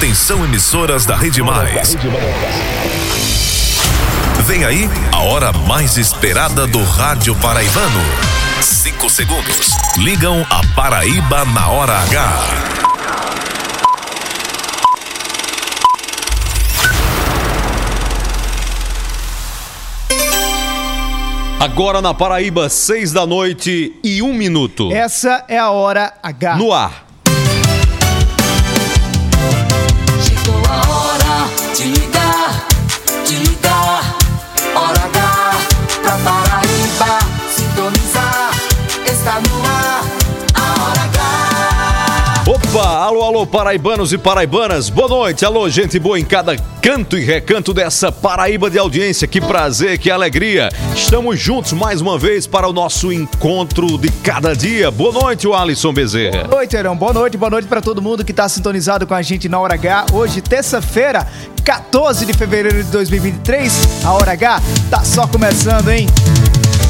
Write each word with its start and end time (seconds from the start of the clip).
Atenção 0.00 0.42
emissoras 0.42 1.04
da 1.04 1.14
Rede 1.14 1.42
Mais. 1.42 1.94
Vem 4.46 4.64
aí 4.64 4.88
a 5.12 5.18
hora 5.18 5.52
mais 5.52 5.98
esperada 5.98 6.66
do 6.66 6.82
rádio 6.82 7.36
paraibano. 7.36 8.00
Cinco 8.62 9.10
segundos. 9.10 9.72
Ligam 9.98 10.42
a 10.48 10.62
Paraíba 10.74 11.44
na 11.44 11.68
hora 11.68 11.98
H. 11.98 12.40
Agora 21.60 22.00
na 22.00 22.14
Paraíba, 22.14 22.70
seis 22.70 23.12
da 23.12 23.26
noite 23.26 24.00
e 24.02 24.22
um 24.22 24.32
minuto. 24.32 24.90
Essa 24.90 25.44
é 25.46 25.58
a 25.58 25.70
hora 25.70 26.14
H. 26.22 26.56
No 26.56 26.72
ar. 26.72 27.09
Alô, 43.40 43.46
paraibanos 43.46 44.12
e 44.12 44.18
paraibanas, 44.18 44.90
boa 44.90 45.08
noite, 45.08 45.44
alô, 45.44 45.68
gente 45.68 45.98
boa 45.98 46.18
em 46.18 46.24
cada 46.24 46.56
canto 46.82 47.16
e 47.16 47.24
recanto 47.24 47.72
dessa 47.72 48.12
Paraíba 48.12 48.68
de 48.68 48.78
audiência, 48.78 49.26
que 49.26 49.40
prazer, 49.40 49.98
que 49.98 50.10
alegria. 50.10 50.68
Estamos 50.94 51.38
juntos 51.38 51.72
mais 51.72 52.00
uma 52.00 52.18
vez 52.18 52.46
para 52.46 52.68
o 52.68 52.72
nosso 52.72 53.10
encontro 53.12 53.96
de 53.96 54.10
cada 54.10 54.54
dia. 54.54 54.90
Boa 54.90 55.12
noite, 55.12 55.46
o 55.46 55.54
Alisson 55.54 55.92
Bezerra. 55.92 56.44
Boa 56.44 56.56
noite, 56.58 56.76
Heron. 56.76 56.96
Boa 56.96 57.12
noite, 57.12 57.36
boa 57.36 57.50
noite 57.50 57.68
para 57.68 57.80
todo 57.80 58.02
mundo 58.02 58.24
que 58.24 58.32
está 58.32 58.48
sintonizado 58.48 59.06
com 59.06 59.14
a 59.14 59.22
gente 59.22 59.48
na 59.48 59.58
Hora 59.58 59.74
H. 59.74 60.06
Hoje, 60.12 60.42
terça-feira, 60.42 61.26
14 61.64 62.26
de 62.26 62.34
fevereiro 62.34 62.82
de 62.82 62.90
2023. 62.90 64.04
A 64.04 64.12
Hora 64.12 64.32
H 64.32 64.60
tá 64.90 65.02
só 65.02 65.26
começando, 65.26 65.88
hein? 65.90 66.06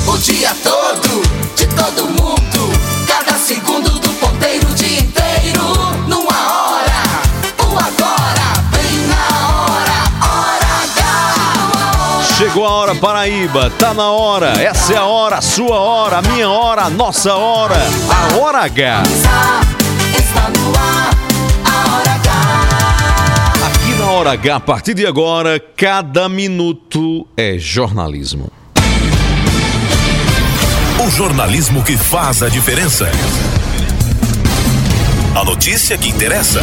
O 0.06 0.16
dia 0.18 0.54
todo, 0.62 1.22
de 1.54 1.66
todo 1.66 2.06
mundo. 2.06 2.80
Cada 3.06 3.34
segundo 3.38 3.90
do 4.00 4.08
ponteiro, 4.14 4.66
o 4.68 4.74
Chegou 12.40 12.64
a 12.64 12.70
hora, 12.70 12.94
Paraíba, 12.94 13.68
tá 13.78 13.92
na 13.92 14.10
hora, 14.10 14.52
essa 14.62 14.94
é 14.94 14.96
a 14.96 15.04
hora, 15.04 15.36
a 15.36 15.42
sua 15.42 15.78
hora, 15.78 16.16
a 16.20 16.22
minha 16.22 16.48
hora, 16.48 16.84
a 16.84 16.88
nossa 16.88 17.34
hora, 17.34 17.76
a 18.08 18.38
Hora 18.38 18.60
H. 18.60 19.02
Aqui 23.66 23.92
na 23.98 24.10
Hora 24.10 24.32
H, 24.32 24.56
a 24.56 24.58
partir 24.58 24.94
de 24.94 25.06
agora, 25.06 25.60
cada 25.76 26.30
minuto 26.30 27.28
é 27.36 27.58
jornalismo. 27.58 28.50
O 30.98 31.10
jornalismo 31.10 31.84
que 31.84 31.98
faz 31.98 32.42
a 32.42 32.48
diferença. 32.48 33.06
A 35.38 35.44
notícia 35.44 35.98
que 35.98 36.08
interessa. 36.08 36.62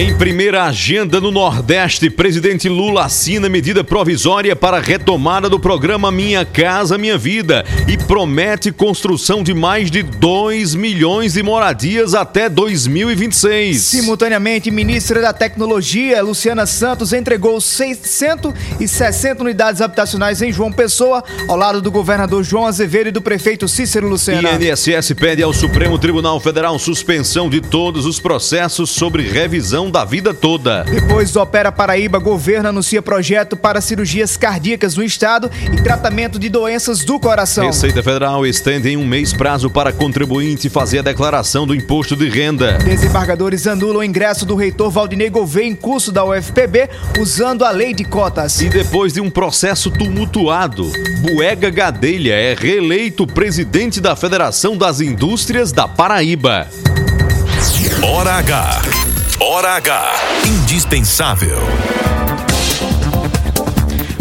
Em 0.00 0.16
primeira 0.16 0.64
agenda 0.64 1.20
no 1.20 1.30
Nordeste, 1.30 2.08
presidente 2.08 2.70
Lula 2.70 3.04
assina 3.04 3.50
medida 3.50 3.84
provisória 3.84 4.56
para 4.56 4.78
a 4.78 4.80
retomada 4.80 5.46
do 5.46 5.60
programa 5.60 6.10
Minha 6.10 6.42
Casa 6.42 6.96
Minha 6.96 7.18
Vida 7.18 7.66
e 7.86 7.98
promete 7.98 8.72
construção 8.72 9.42
de 9.42 9.52
mais 9.52 9.90
de 9.90 10.02
2 10.02 10.74
milhões 10.74 11.34
de 11.34 11.42
moradias 11.42 12.14
até 12.14 12.48
2026. 12.48 13.78
Simultaneamente, 13.78 14.70
ministra 14.70 15.20
da 15.20 15.34
Tecnologia, 15.34 16.22
Luciana 16.22 16.64
Santos, 16.64 17.12
entregou 17.12 17.60
660 17.60 19.42
unidades 19.42 19.82
habitacionais 19.82 20.40
em 20.40 20.50
João 20.50 20.72
Pessoa, 20.72 21.22
ao 21.46 21.56
lado 21.56 21.82
do 21.82 21.90
governador 21.90 22.42
João 22.42 22.64
Azevedo 22.64 23.08
e 23.08 23.12
do 23.12 23.20
prefeito 23.20 23.68
Cícero 23.68 24.08
Lucena. 24.08 24.48
INSS 24.50 25.12
pede 25.12 25.42
ao 25.42 25.52
Supremo 25.52 25.98
Tribunal 25.98 26.40
Federal 26.40 26.78
suspensão 26.78 27.50
de 27.50 27.60
todos 27.60 28.06
os 28.06 28.18
processos 28.18 28.88
sobre 28.88 29.28
revisão 29.28 29.89
da 29.90 30.04
vida 30.04 30.32
toda. 30.32 30.84
Depois 30.84 31.32
do 31.32 31.40
Opera 31.40 31.72
Paraíba, 31.72 32.18
governo 32.18 32.68
anuncia 32.68 33.02
projeto 33.02 33.56
para 33.56 33.80
cirurgias 33.80 34.36
cardíacas 34.36 34.96
no 34.96 35.02
estado 35.02 35.50
e 35.72 35.80
tratamento 35.82 36.38
de 36.38 36.48
doenças 36.48 37.04
do 37.04 37.18
coração. 37.18 37.66
Receita 37.66 38.02
Federal 38.02 38.46
estende 38.46 38.90
em 38.90 38.96
um 38.96 39.06
mês 39.06 39.32
prazo 39.32 39.70
para 39.70 39.92
contribuinte 39.92 40.68
fazer 40.68 41.00
a 41.00 41.02
declaração 41.02 41.66
do 41.66 41.74
imposto 41.74 42.16
de 42.16 42.28
renda. 42.28 42.78
Desembargadores 42.78 43.66
anulam 43.66 43.98
o 43.98 44.04
ingresso 44.04 44.44
do 44.46 44.54
reitor 44.54 44.90
Valdinei 44.90 45.30
Gouveia 45.30 45.66
em 45.66 45.74
curso 45.74 46.12
da 46.12 46.24
UFPB 46.24 46.88
usando 47.18 47.64
a 47.64 47.70
lei 47.70 47.92
de 47.94 48.04
cotas. 48.04 48.60
E 48.60 48.68
depois 48.68 49.12
de 49.12 49.20
um 49.20 49.30
processo 49.30 49.90
tumultuado, 49.90 50.90
Buega 51.20 51.70
Gadelha 51.70 52.34
é 52.34 52.54
reeleito 52.54 53.26
presidente 53.26 54.00
da 54.00 54.14
Federação 54.16 54.76
das 54.76 55.00
Indústrias 55.00 55.72
da 55.72 55.86
Paraíba. 55.88 56.68
Hora 58.02 58.34
H. 58.34 59.09
Hora 59.40 59.70
H. 59.76 60.12
Indispensável. 60.46 61.56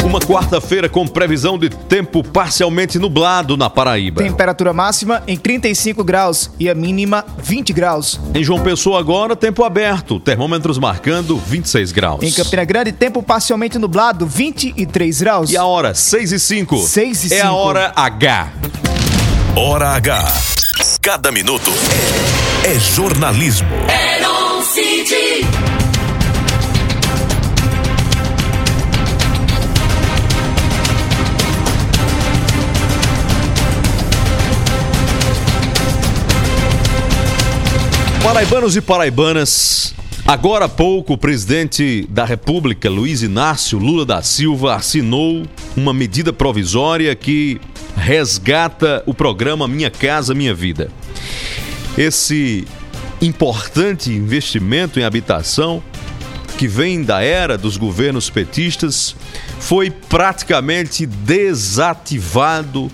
Uma 0.03 0.19
quarta-feira 0.19 0.89
com 0.89 1.05
previsão 1.05 1.57
de 1.59 1.69
tempo 1.69 2.23
parcialmente 2.23 2.97
nublado 2.97 3.55
na 3.55 3.69
Paraíba. 3.69 4.23
Temperatura 4.23 4.73
máxima 4.73 5.21
em 5.27 5.37
35 5.37 6.03
graus 6.03 6.49
e 6.59 6.67
a 6.69 6.73
mínima 6.73 7.23
20 7.37 7.73
graus. 7.73 8.19
Em 8.33 8.43
João 8.43 8.61
Pessoa 8.61 8.99
agora, 8.99 9.35
tempo 9.35 9.63
aberto, 9.63 10.19
termômetros 10.19 10.79
marcando 10.79 11.37
26 11.37 11.91
graus. 11.91 12.23
Em 12.23 12.31
Campina 12.31 12.63
Grande, 12.65 12.91
tempo 12.91 13.21
parcialmente 13.21 13.77
nublado, 13.77 14.25
23 14.25 15.21
graus. 15.21 15.51
E 15.51 15.57
a 15.57 15.65
hora, 15.65 15.93
6 15.93 16.31
e 16.31 16.39
5. 16.39 16.77
6 16.87 17.31
e 17.31 17.33
É 17.35 17.41
a 17.41 17.45
5. 17.47 17.53
hora 17.55 17.91
H. 17.95 18.47
Hora 19.55 19.89
H. 19.91 20.33
Cada 21.01 21.31
minuto 21.31 21.71
é 22.63 22.79
jornalismo. 22.79 23.67
Heron 23.87 24.48
City. 24.89 25.45
Paraibanos 38.23 38.75
e 38.75 38.81
paraibanas, 38.81 39.93
agora 40.25 40.65
há 40.65 40.69
pouco 40.69 41.13
o 41.13 41.17
presidente 41.19 42.07
da 42.09 42.25
República, 42.25 42.89
Luiz 42.89 43.21
Inácio 43.21 43.77
Lula 43.77 44.03
da 44.03 44.23
Silva, 44.23 44.73
assinou 44.73 45.45
uma 45.77 45.93
medida 45.93 46.33
provisória 46.33 47.15
que 47.15 47.61
resgata 47.95 49.03
o 49.05 49.13
programa 49.13 49.67
Minha 49.67 49.91
Casa 49.91 50.33
Minha 50.33 50.55
Vida. 50.55 50.89
Esse 51.95 52.65
importante 53.21 54.11
investimento 54.11 54.99
em 54.99 55.03
habitação 55.03 55.83
que 56.57 56.67
vem 56.67 57.03
da 57.03 57.21
era 57.21 57.57
dos 57.57 57.77
governos 57.77 58.29
petistas 58.29 59.15
foi 59.59 59.89
praticamente 59.89 61.05
desativado 61.05 62.91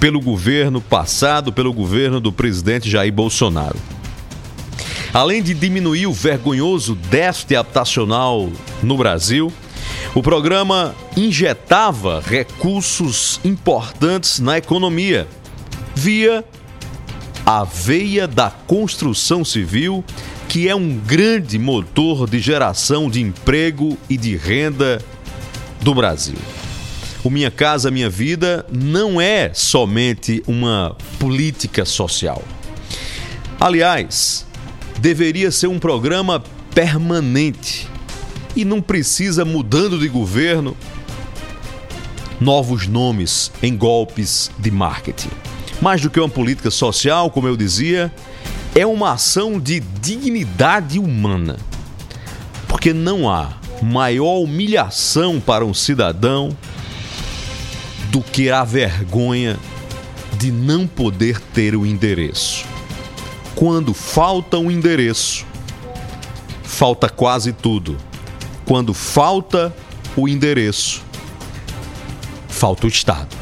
pelo 0.00 0.20
governo 0.20 0.80
passado, 0.80 1.52
pelo 1.52 1.72
governo 1.72 2.20
do 2.20 2.32
presidente 2.32 2.88
Jair 2.88 3.12
Bolsonaro. 3.12 3.78
Além 5.12 5.42
de 5.42 5.54
diminuir 5.54 6.06
o 6.06 6.12
vergonhoso 6.12 6.94
déficit 6.94 7.56
habitacional 7.56 8.50
no 8.82 8.96
Brasil, 8.96 9.52
o 10.14 10.22
programa 10.22 10.94
injetava 11.16 12.22
recursos 12.26 13.40
importantes 13.44 14.40
na 14.40 14.58
economia 14.58 15.26
via 15.94 16.44
a 17.46 17.62
veia 17.62 18.26
da 18.26 18.50
construção 18.50 19.44
civil, 19.44 20.04
que 20.48 20.68
é 20.68 20.74
um 20.74 20.98
grande 20.98 21.60
motor 21.60 22.28
de 22.28 22.40
geração 22.40 23.08
de 23.08 23.20
emprego 23.20 23.96
e 24.10 24.16
de 24.16 24.36
renda 24.36 25.00
do 25.80 25.94
Brasil. 25.94 26.38
O 27.22 27.30
Minha 27.30 27.50
Casa 27.52 27.88
Minha 27.88 28.10
Vida 28.10 28.66
não 28.68 29.20
é 29.20 29.52
somente 29.54 30.42
uma 30.44 30.96
política 31.20 31.84
social. 31.84 32.42
Aliás, 33.60 34.44
deveria 34.98 35.52
ser 35.52 35.68
um 35.68 35.78
programa 35.78 36.42
permanente 36.74 37.88
e 38.56 38.64
não 38.64 38.82
precisa, 38.82 39.44
mudando 39.44 40.00
de 40.00 40.08
governo, 40.08 40.76
novos 42.40 42.88
nomes 42.88 43.52
em 43.62 43.76
golpes 43.76 44.50
de 44.58 44.70
marketing. 44.72 45.30
Mais 45.80 46.00
do 46.00 46.10
que 46.10 46.18
uma 46.18 46.28
política 46.28 46.70
social, 46.70 47.30
como 47.30 47.48
eu 47.48 47.56
dizia, 47.56 48.12
é 48.74 48.86
uma 48.86 49.12
ação 49.12 49.58
de 49.60 49.80
dignidade 49.80 50.98
humana. 50.98 51.56
Porque 52.66 52.92
não 52.92 53.30
há 53.30 53.52
maior 53.82 54.38
humilhação 54.38 55.40
para 55.40 55.64
um 55.64 55.74
cidadão 55.74 56.56
do 58.10 58.22
que 58.22 58.50
a 58.50 58.64
vergonha 58.64 59.58
de 60.38 60.50
não 60.50 60.86
poder 60.86 61.40
ter 61.40 61.74
o 61.76 61.84
endereço. 61.84 62.64
Quando 63.54 63.92
falta 63.94 64.58
um 64.58 64.70
endereço, 64.70 65.46
falta 66.62 67.08
quase 67.08 67.52
tudo. 67.52 67.96
Quando 68.64 68.92
falta 68.92 69.74
o 70.16 70.28
endereço, 70.28 71.02
falta 72.48 72.86
o 72.86 72.88
Estado. 72.88 73.35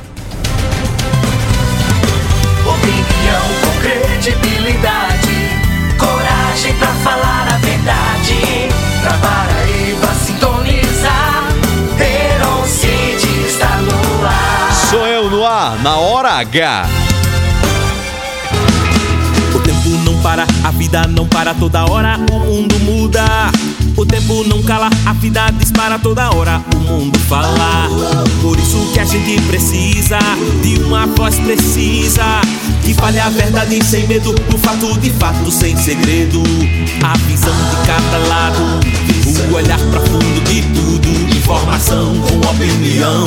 Ar, 15.64 15.82
na 15.82 15.96
hora 15.96 16.31
H. 16.40 16.87
O 19.55 19.58
tempo 19.61 19.88
não 20.05 20.20
para, 20.20 20.46
a 20.62 20.70
vida 20.70 21.06
não 21.06 21.26
para 21.26 21.55
toda 21.55 21.84
hora, 21.90 22.19
o 22.31 22.38
mundo 22.38 22.78
muda. 22.81 23.25
O 23.96 24.05
tempo 24.05 24.44
não 24.44 24.62
cala, 24.62 24.90
a 25.06 25.12
vida 25.12 25.49
dispara 25.52 25.99
toda 25.99 26.31
hora, 26.34 26.61
o 26.75 26.78
mundo 26.81 27.19
fala. 27.20 27.88
Por 28.43 28.58
isso 28.58 28.90
que 28.93 29.00
a 29.00 29.05
gente 29.05 29.40
precisa 29.43 30.19
de 30.62 30.82
uma 30.82 31.06
voz 31.06 31.38
precisa. 31.38 32.40
Que 32.82 32.93
fale 32.93 33.19
a 33.19 33.31
verdade 33.31 33.82
sem 33.82 34.06
medo, 34.06 34.34
o 34.52 34.58
fato 34.58 34.99
de 34.99 35.11
fato 35.11 35.50
sem 35.50 35.76
segredo. 35.76 36.43
A 37.02 37.16
visão 37.26 37.55
de 37.55 37.87
cada 37.87 38.19
lado, 38.28 38.81
o 39.50 39.55
olhar 39.55 39.78
profundo 39.78 40.44
de 40.44 40.61
tudo. 40.75 41.37
Informação 41.37 42.14
com 42.20 42.37
opinião, 42.50 43.25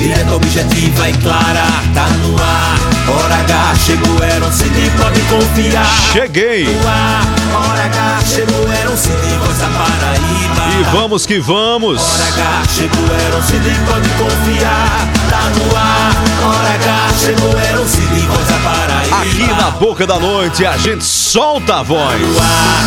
direta, 0.00 0.34
objetiva 0.34 1.08
e 1.08 1.12
clara. 1.14 1.64
Tá 1.94 2.06
no 2.22 2.36
ar, 2.36 2.78
hora 3.08 3.34
H, 3.34 3.74
chegou, 3.86 4.22
era 4.22 4.44
um 4.44 4.52
CD, 4.52 4.90
pode 4.98 5.20
confiar. 5.22 5.86
Cheguei! 6.12 6.64
No 6.64 6.88
ar, 6.88 7.22
hora 7.54 7.84
H, 7.84 8.24
chegou, 8.26 8.72
era 8.72 8.90
um 8.90 8.96
CD, 8.96 9.36
voz 9.38 9.58
da 9.58 9.66
Paraíba. 9.66 10.80
E 10.80 10.82
vamos 10.92 11.26
que 11.26 11.38
vamos! 11.38 12.00
Hora 12.00 12.24
H, 12.28 12.62
chegou, 12.74 13.04
era 13.14 13.36
um 13.36 13.42
CD, 13.42 13.70
pode 13.86 14.08
confiar. 14.10 15.08
Tá 15.28 15.42
no 15.56 15.76
ar, 15.76 16.14
hora 16.44 16.74
H, 16.74 17.14
chegou, 17.18 17.58
era 17.58 17.80
um 17.80 17.88
CD, 17.88 18.20
voz 18.26 18.46
da 18.48 18.58
Paraíba. 18.58 19.16
Aqui 19.16 19.46
na 19.62 19.70
boca 19.70 20.06
da 20.06 20.18
noite 20.18 20.64
a 20.64 20.76
gente 20.76 21.04
solta 21.04 21.76
a 21.76 21.82
voz. 21.82 22.20
No 22.20 22.38
ar, 22.38 22.84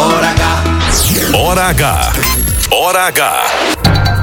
hora 0.00 0.30
H. 0.30 0.58
Hora 1.36 1.66
H. 1.68 2.12
Hora 2.70 3.06
H. 3.06 4.17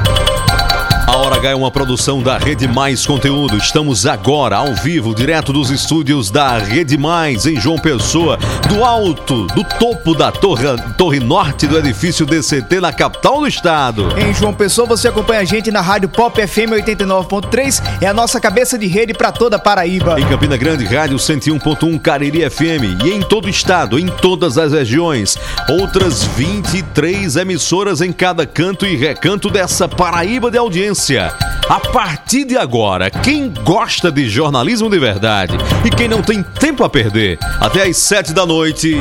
A 1.16 1.18
Hora 1.18 1.36
H 1.36 1.48
é 1.48 1.54
uma 1.54 1.70
produção 1.70 2.22
da 2.22 2.36
Rede 2.36 2.68
Mais 2.68 3.06
Conteúdo. 3.06 3.56
Estamos 3.56 4.04
agora 4.04 4.56
ao 4.56 4.74
vivo, 4.74 5.14
direto 5.14 5.50
dos 5.50 5.70
estúdios 5.70 6.30
da 6.30 6.58
Rede 6.58 6.98
Mais, 6.98 7.46
em 7.46 7.58
João 7.58 7.78
Pessoa, 7.78 8.38
do 8.68 8.84
alto, 8.84 9.46
do 9.46 9.64
topo 9.64 10.14
da 10.14 10.30
torre, 10.30 10.64
torre 10.98 11.18
norte 11.18 11.66
do 11.66 11.78
edifício 11.78 12.26
DCT, 12.26 12.80
na 12.82 12.92
capital 12.92 13.40
do 13.40 13.46
estado. 13.46 14.08
Em 14.18 14.34
João 14.34 14.52
Pessoa, 14.52 14.86
você 14.86 15.08
acompanha 15.08 15.40
a 15.40 15.44
gente 15.44 15.70
na 15.70 15.80
Rádio 15.80 16.10
Pop 16.10 16.38
FM 16.46 16.84
89.3, 16.84 17.82
é 18.02 18.06
a 18.06 18.12
nossa 18.12 18.38
cabeça 18.38 18.76
de 18.76 18.86
rede 18.86 19.14
pra 19.14 19.32
toda 19.32 19.56
a 19.56 19.58
Paraíba. 19.58 20.20
Em 20.20 20.26
Campina 20.26 20.58
Grande, 20.58 20.84
Rádio 20.84 21.16
101.1 21.16 21.98
Cariri 21.98 22.50
FM. 22.50 23.02
E 23.02 23.12
em 23.12 23.22
todo 23.22 23.46
o 23.46 23.48
estado, 23.48 23.98
em 23.98 24.06
todas 24.06 24.58
as 24.58 24.74
regiões. 24.74 25.38
Outras 25.80 26.24
23 26.24 27.36
emissoras 27.36 28.02
em 28.02 28.12
cada 28.12 28.46
canto 28.46 28.84
e 28.84 28.94
recanto 28.96 29.48
dessa 29.48 29.88
Paraíba 29.88 30.50
de 30.50 30.58
audiência. 30.58 31.05
A 31.08 31.78
partir 31.92 32.44
de 32.44 32.56
agora, 32.56 33.08
quem 33.08 33.48
gosta 33.48 34.10
de 34.10 34.28
jornalismo 34.28 34.90
de 34.90 34.98
verdade 34.98 35.56
e 35.84 35.90
quem 35.90 36.08
não 36.08 36.20
tem 36.20 36.42
tempo 36.42 36.82
a 36.82 36.90
perder, 36.90 37.38
até 37.60 37.84
às 37.84 37.96
7 37.98 38.32
da 38.32 38.44
noite, 38.44 38.96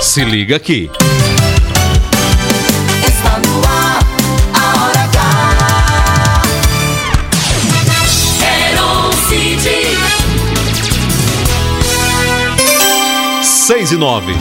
se 0.00 0.24
liga 0.24 0.54
aqui. 0.54 0.88
Está 3.04 3.40
no 3.40 3.58
ar, 3.66 3.98
a 4.54 4.84
hora 4.84 5.00
H. 5.00 6.42
Heron 8.70 9.10
Cid. 9.28 9.68
6 13.42 13.90
e 13.90 13.96
9. 13.96 14.32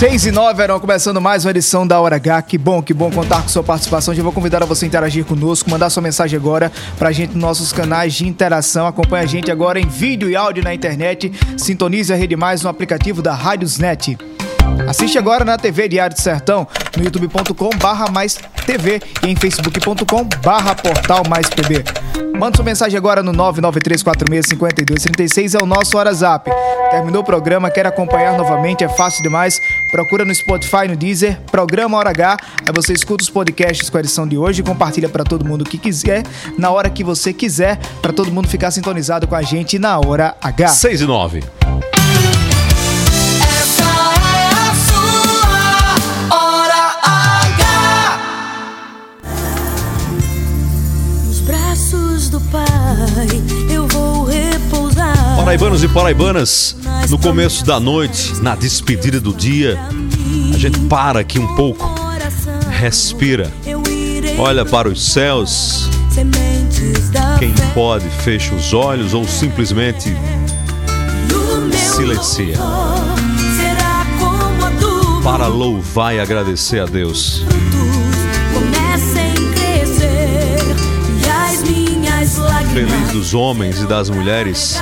6 0.00 0.24
e 0.24 0.30
9 0.32 0.62
eram 0.62 0.80
começando 0.80 1.20
mais 1.20 1.44
uma 1.44 1.50
edição 1.50 1.86
da 1.86 2.00
Hora 2.00 2.16
H. 2.16 2.40
Que 2.40 2.56
bom, 2.56 2.82
que 2.82 2.94
bom 2.94 3.10
contar 3.10 3.42
com 3.42 3.48
sua 3.50 3.62
participação. 3.62 4.14
Já 4.14 4.22
vou 4.22 4.32
convidar 4.32 4.62
a 4.62 4.64
você 4.64 4.86
a 4.86 4.88
interagir 4.88 5.26
conosco, 5.26 5.68
mandar 5.68 5.90
sua 5.90 6.02
mensagem 6.02 6.38
agora 6.38 6.72
pra 6.98 7.12
gente 7.12 7.34
nos 7.34 7.42
nossos 7.42 7.70
canais 7.70 8.14
de 8.14 8.26
interação. 8.26 8.86
Acompanhe 8.86 9.24
a 9.24 9.28
gente 9.28 9.50
agora 9.50 9.78
em 9.78 9.86
vídeo 9.86 10.30
e 10.30 10.34
áudio 10.34 10.64
na 10.64 10.72
internet. 10.72 11.30
Sintonize 11.54 12.10
a 12.14 12.16
Rede 12.16 12.34
Mais 12.34 12.62
no 12.62 12.70
aplicativo 12.70 13.20
da 13.20 13.34
Rádiosnet. 13.34 14.16
Assiste 14.88 15.18
agora 15.18 15.44
na 15.44 15.56
TV 15.56 15.88
Diário 15.88 16.16
do 16.16 16.20
Sertão, 16.20 16.66
no 16.96 17.04
youtube.com 17.04 17.70
barra 17.78 18.10
mais 18.10 18.36
TV 18.66 19.00
e 19.24 19.30
em 19.30 19.36
facebook.com 19.36 20.24
barra 20.42 20.74
portal 20.74 21.22
mais 21.28 21.48
PB. 21.48 21.84
Manda 22.36 22.56
sua 22.56 22.64
mensagem 22.64 22.96
agora 22.96 23.22
no 23.22 23.32
993465236, 23.32 25.60
é 25.60 25.62
o 25.62 25.66
nosso 25.66 25.96
WhatsApp. 25.96 26.50
Terminou 26.90 27.22
o 27.22 27.24
programa, 27.24 27.70
quer 27.70 27.86
acompanhar 27.86 28.36
novamente, 28.36 28.82
é 28.82 28.88
fácil 28.88 29.22
demais. 29.22 29.60
Procura 29.90 30.24
no 30.24 30.34
Spotify, 30.34 30.88
no 30.88 30.96
Deezer, 30.96 31.38
Programa 31.50 31.98
Hora 31.98 32.10
H. 32.10 32.38
Aí 32.66 32.72
você 32.74 32.92
escuta 32.92 33.22
os 33.22 33.30
podcasts 33.30 33.88
com 33.90 33.96
a 33.96 34.00
edição 34.00 34.26
de 34.26 34.38
hoje 34.38 34.62
compartilha 34.62 35.08
para 35.08 35.22
todo 35.22 35.44
mundo 35.44 35.64
que 35.64 35.78
quiser, 35.78 36.24
na 36.58 36.70
hora 36.70 36.88
que 36.88 37.04
você 37.04 37.32
quiser, 37.32 37.78
para 38.00 38.12
todo 38.12 38.32
mundo 38.32 38.48
ficar 38.48 38.70
sintonizado 38.70 39.28
com 39.28 39.34
a 39.34 39.42
gente 39.42 39.78
na 39.78 39.98
Hora 39.98 40.34
H. 40.40 40.68
6 40.68 41.02
e 41.02 41.06
9. 41.06 41.44
Eu 53.70 53.86
vou 53.88 54.24
repousar. 54.24 55.36
Paraibanos 55.36 55.82
e 55.82 55.88
paraibanas, 55.88 56.76
no 57.08 57.18
começo 57.18 57.64
da 57.64 57.80
noite, 57.80 58.34
na 58.40 58.54
despedida 58.54 59.20
do 59.20 59.32
dia, 59.32 59.78
a 60.54 60.58
gente 60.58 60.78
para 60.80 61.20
aqui 61.20 61.38
um 61.38 61.54
pouco, 61.54 61.88
respira, 62.70 63.50
olha 64.38 64.64
para 64.64 64.88
os 64.88 65.12
céus. 65.12 65.88
Quem 67.38 67.54
pode, 67.74 68.08
fecha 68.22 68.54
os 68.54 68.72
olhos 68.72 69.14
ou 69.14 69.26
simplesmente 69.26 70.14
silencia. 71.74 72.56
para 75.22 75.46
louvar 75.46 76.14
e 76.14 76.20
agradecer 76.20 76.80
a 76.80 76.86
Deus. 76.86 77.44
Feliz 82.72 83.10
dos 83.10 83.34
homens 83.34 83.80
e 83.80 83.86
das 83.86 84.08
mulheres 84.08 84.76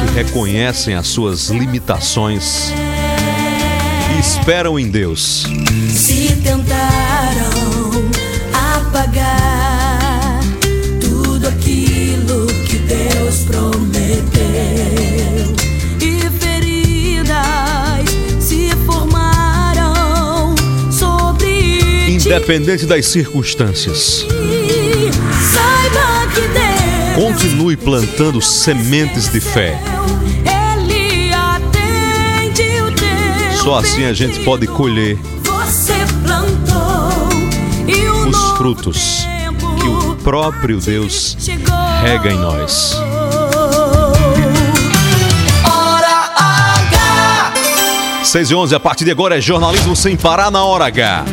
que 0.00 0.14
reconhecem 0.14 0.94
as 0.94 1.06
suas 1.06 1.48
limitações 1.48 2.72
e 4.16 4.18
esperam 4.18 4.78
em 4.78 4.88
Deus. 4.88 5.46
se 5.94 6.34
tentaram 6.42 8.08
apagar 8.54 10.40
tudo 10.98 11.46
aquilo 11.46 12.46
que 12.66 12.78
Deus 12.78 13.44
prometeu 13.46 14.40
e 16.00 16.30
feridas 16.40 17.34
se 18.40 18.70
formaram 18.86 20.54
sobre. 20.90 22.14
Independente 22.14 22.86
das 22.86 23.04
circunstâncias. 23.06 24.24
Continue 27.20 27.76
plantando 27.76 28.40
sementes 28.40 29.28
de 29.28 29.42
fé. 29.42 29.78
Só 33.62 33.74
assim 33.74 34.06
a 34.06 34.14
gente 34.14 34.42
pode 34.42 34.66
colher 34.66 35.18
Você 35.42 35.92
plantou 36.24 37.10
o 38.24 38.28
os 38.30 38.56
frutos 38.56 39.26
que 39.78 39.86
o 39.86 40.16
próprio 40.16 40.80
Deus 40.80 41.36
chegou. 41.38 41.76
rega 42.00 42.30
em 42.30 42.38
nós. 42.38 42.94
Hora 45.62 46.32
H, 46.36 47.52
6 48.24 48.50
e 48.50 48.54
11, 48.54 48.74
a 48.74 48.80
partir 48.80 49.04
de 49.04 49.10
agora 49.10 49.36
é 49.36 49.42
jornalismo 49.42 49.94
sem 49.94 50.16
parar 50.16 50.50
na 50.50 50.64
hora 50.64 50.86
H. 50.86 51.26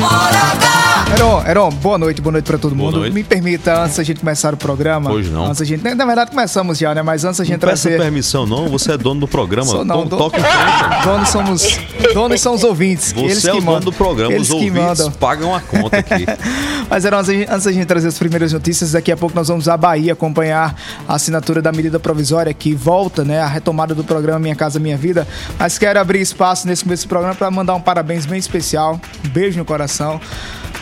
Hora 0.00 0.52
H. 0.52 0.67
Heron, 1.14 1.42
Heron, 1.46 1.70
boa 1.70 1.96
noite, 1.98 2.20
boa 2.20 2.32
noite 2.32 2.44
pra 2.44 2.58
todo 2.58 2.74
Boa 2.74 2.90
mundo. 2.90 3.00
noite. 3.00 3.12
Me 3.14 3.24
permita, 3.24 3.82
antes 3.82 3.96
da 3.96 4.04
gente 4.04 4.20
começar 4.20 4.52
o 4.52 4.56
programa. 4.56 5.10
Hoje 5.10 5.30
não. 5.30 5.46
Antes 5.46 5.58
da 5.58 5.64
gente, 5.64 5.82
na 5.94 6.04
verdade, 6.04 6.30
começamos 6.30 6.78
já, 6.78 6.94
né? 6.94 7.02
Mas 7.02 7.24
antes 7.24 7.38
Não 7.38 7.46
gente 7.46 7.58
peça 7.60 7.88
trazer. 7.88 7.98
permissão 8.02 8.46
não, 8.46 8.68
você 8.68 8.92
é 8.92 8.98
dono 8.98 9.20
do 9.20 9.26
programa. 9.28 9.66
Sou 9.66 9.84
não, 9.84 10.02
Tom- 10.02 10.06
do- 10.06 10.16
Toca 10.18 10.38
em 10.38 10.42
frente. 10.42 11.02
Donos 11.04 11.28
somos. 11.30 11.78
Donos 12.14 12.40
são 12.40 12.54
os 12.54 12.62
ouvintes. 12.62 13.12
Você 13.12 13.24
eles 13.24 13.44
é 13.44 13.50
que 13.50 13.56
o 13.56 13.60
dono 13.60 13.66
mandam. 13.72 13.84
do 13.90 13.92
programa, 13.92 14.32
Eles 14.32 14.42
os 14.42 14.48
que 14.48 14.54
ouvintes 14.66 14.80
mandam. 14.80 15.10
pagam 15.12 15.54
a 15.54 15.60
conta 15.60 15.96
aqui. 15.96 16.26
Mas 16.90 17.04
Heron, 17.04 17.18
antes 17.18 17.64
da 17.64 17.72
gente 17.72 17.86
trazer 17.86 18.08
as 18.08 18.18
primeiras 18.18 18.52
notícias, 18.52 18.92
daqui 18.92 19.10
a 19.10 19.16
pouco 19.16 19.34
nós 19.34 19.48
vamos 19.48 19.66
à 19.68 19.76
Bahia 19.76 20.12
acompanhar 20.12 20.76
a 21.08 21.14
assinatura 21.14 21.60
da 21.62 21.72
medida 21.72 21.98
provisória 21.98 22.52
que 22.54 22.74
volta, 22.74 23.24
né? 23.24 23.40
A 23.40 23.46
retomada 23.46 23.94
do 23.94 24.04
programa 24.04 24.38
Minha 24.38 24.54
Casa 24.56 24.78
Minha 24.78 24.96
Vida. 24.96 25.26
Mas 25.58 25.78
quero 25.78 25.98
abrir 25.98 26.20
espaço 26.20 26.66
nesse 26.66 26.84
começo 26.84 27.06
do 27.06 27.08
programa 27.08 27.34
para 27.34 27.50
mandar 27.50 27.74
um 27.74 27.80
parabéns 27.80 28.24
bem 28.26 28.38
especial. 28.38 29.00
Um 29.24 29.28
beijo 29.30 29.58
no 29.58 29.64
coração. 29.64 30.20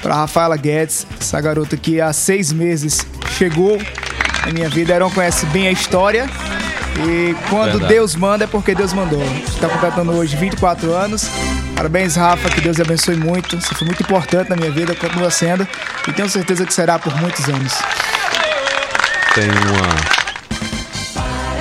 Para 0.02 0.14
Rafaela 0.14 0.56
Guedes, 0.56 1.06
essa 1.20 1.40
garota 1.40 1.76
que 1.76 2.00
há 2.00 2.12
seis 2.12 2.52
meses 2.52 3.06
chegou 3.36 3.78
na 4.44 4.52
minha 4.52 4.68
vida. 4.68 4.94
Heron 4.94 5.10
conhece 5.10 5.46
bem 5.46 5.68
a 5.68 5.72
história. 5.72 6.28
E 7.06 7.34
quando 7.50 7.72
Verdade. 7.72 7.94
Deus 7.94 8.14
manda 8.14 8.44
é 8.44 8.46
porque 8.46 8.74
Deus 8.74 8.92
mandou. 8.92 9.22
Está 9.46 9.68
completando 9.68 10.12
hoje 10.12 10.36
24 10.36 10.94
anos. 10.94 11.28
Parabéns, 11.74 12.16
Rafa, 12.16 12.48
que 12.48 12.60
Deus 12.60 12.80
abençoe 12.80 13.16
muito. 13.16 13.60
Você 13.60 13.74
foi 13.74 13.86
muito 13.86 14.02
importante 14.02 14.48
na 14.48 14.56
minha 14.56 14.70
vida, 14.70 14.94
continua 14.94 15.30
sendo. 15.30 15.68
E 16.08 16.12
tenho 16.12 16.28
certeza 16.28 16.64
que 16.64 16.72
será 16.72 16.98
por 16.98 17.14
muitos 17.20 17.46
anos. 17.48 17.74
Tem 19.34 19.50
uma. 19.50 20.26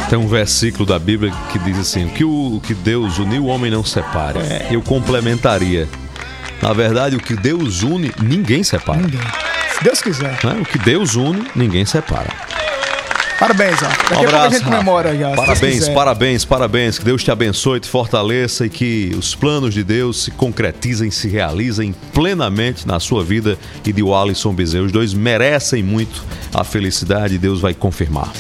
Tem 0.09 0.17
um 0.17 0.27
versículo 0.27 0.85
da 0.85 0.97
Bíblia 0.97 1.33
que 1.51 1.59
diz 1.59 1.77
assim: 1.77 2.05
o 2.05 2.09
que, 2.09 2.23
o, 2.23 2.61
que 2.65 2.73
Deus 2.73 3.17
uniu, 3.17 3.43
o 3.43 3.47
homem 3.47 3.69
não 3.69 3.83
separa. 3.83 4.39
Eu 4.71 4.81
complementaria. 4.81 5.89
Na 6.65 6.73
verdade, 6.73 7.15
o 7.15 7.19
que 7.19 7.35
Deus 7.35 7.83
une, 7.83 8.11
ninguém 8.19 8.63
separa. 8.63 8.99
Ninguém. 8.99 9.21
Se 9.77 9.83
Deus 9.83 10.01
quiser. 10.01 10.39
né? 10.43 10.57
O 10.59 10.65
que 10.65 10.79
Deus 10.79 11.13
une, 11.15 11.45
ninguém 11.55 11.85
separa. 11.85 12.33
Parabéns, 13.39 13.79
Rafa. 13.81 13.95
Daqui 14.09 14.13
Um 14.13 14.15
a 14.15 14.15
pouco 14.15 14.23
a 14.23 14.37
abraço. 14.39 14.51
gente 14.55 14.63
comemora 14.63 15.17
já. 15.17 15.31
Parabéns, 15.35 15.89
parabéns, 15.89 16.45
parabéns. 16.45 16.97
Que 16.97 17.03
Deus 17.05 17.21
te 17.23 17.29
abençoe, 17.31 17.79
te 17.81 17.89
fortaleça 17.89 18.65
e 18.65 18.69
que 18.69 19.13
os 19.17 19.35
planos 19.35 19.73
de 19.73 19.83
Deus 19.83 20.23
se 20.23 20.31
concretizem, 20.31 21.11
se 21.11 21.27
realizem 21.27 21.93
plenamente 22.13 22.87
na 22.87 22.97
sua 22.99 23.23
vida 23.25 23.57
e 23.85 23.91
de 23.91 24.01
Alisson 24.09 24.53
Bezerra. 24.53 24.85
Os 24.85 24.91
dois 24.91 25.13
merecem 25.13 25.83
muito 25.83 26.23
a 26.53 26.63
felicidade 26.63 27.35
e 27.35 27.37
Deus 27.37 27.59
vai 27.59 27.73
confirmar. 27.73 28.31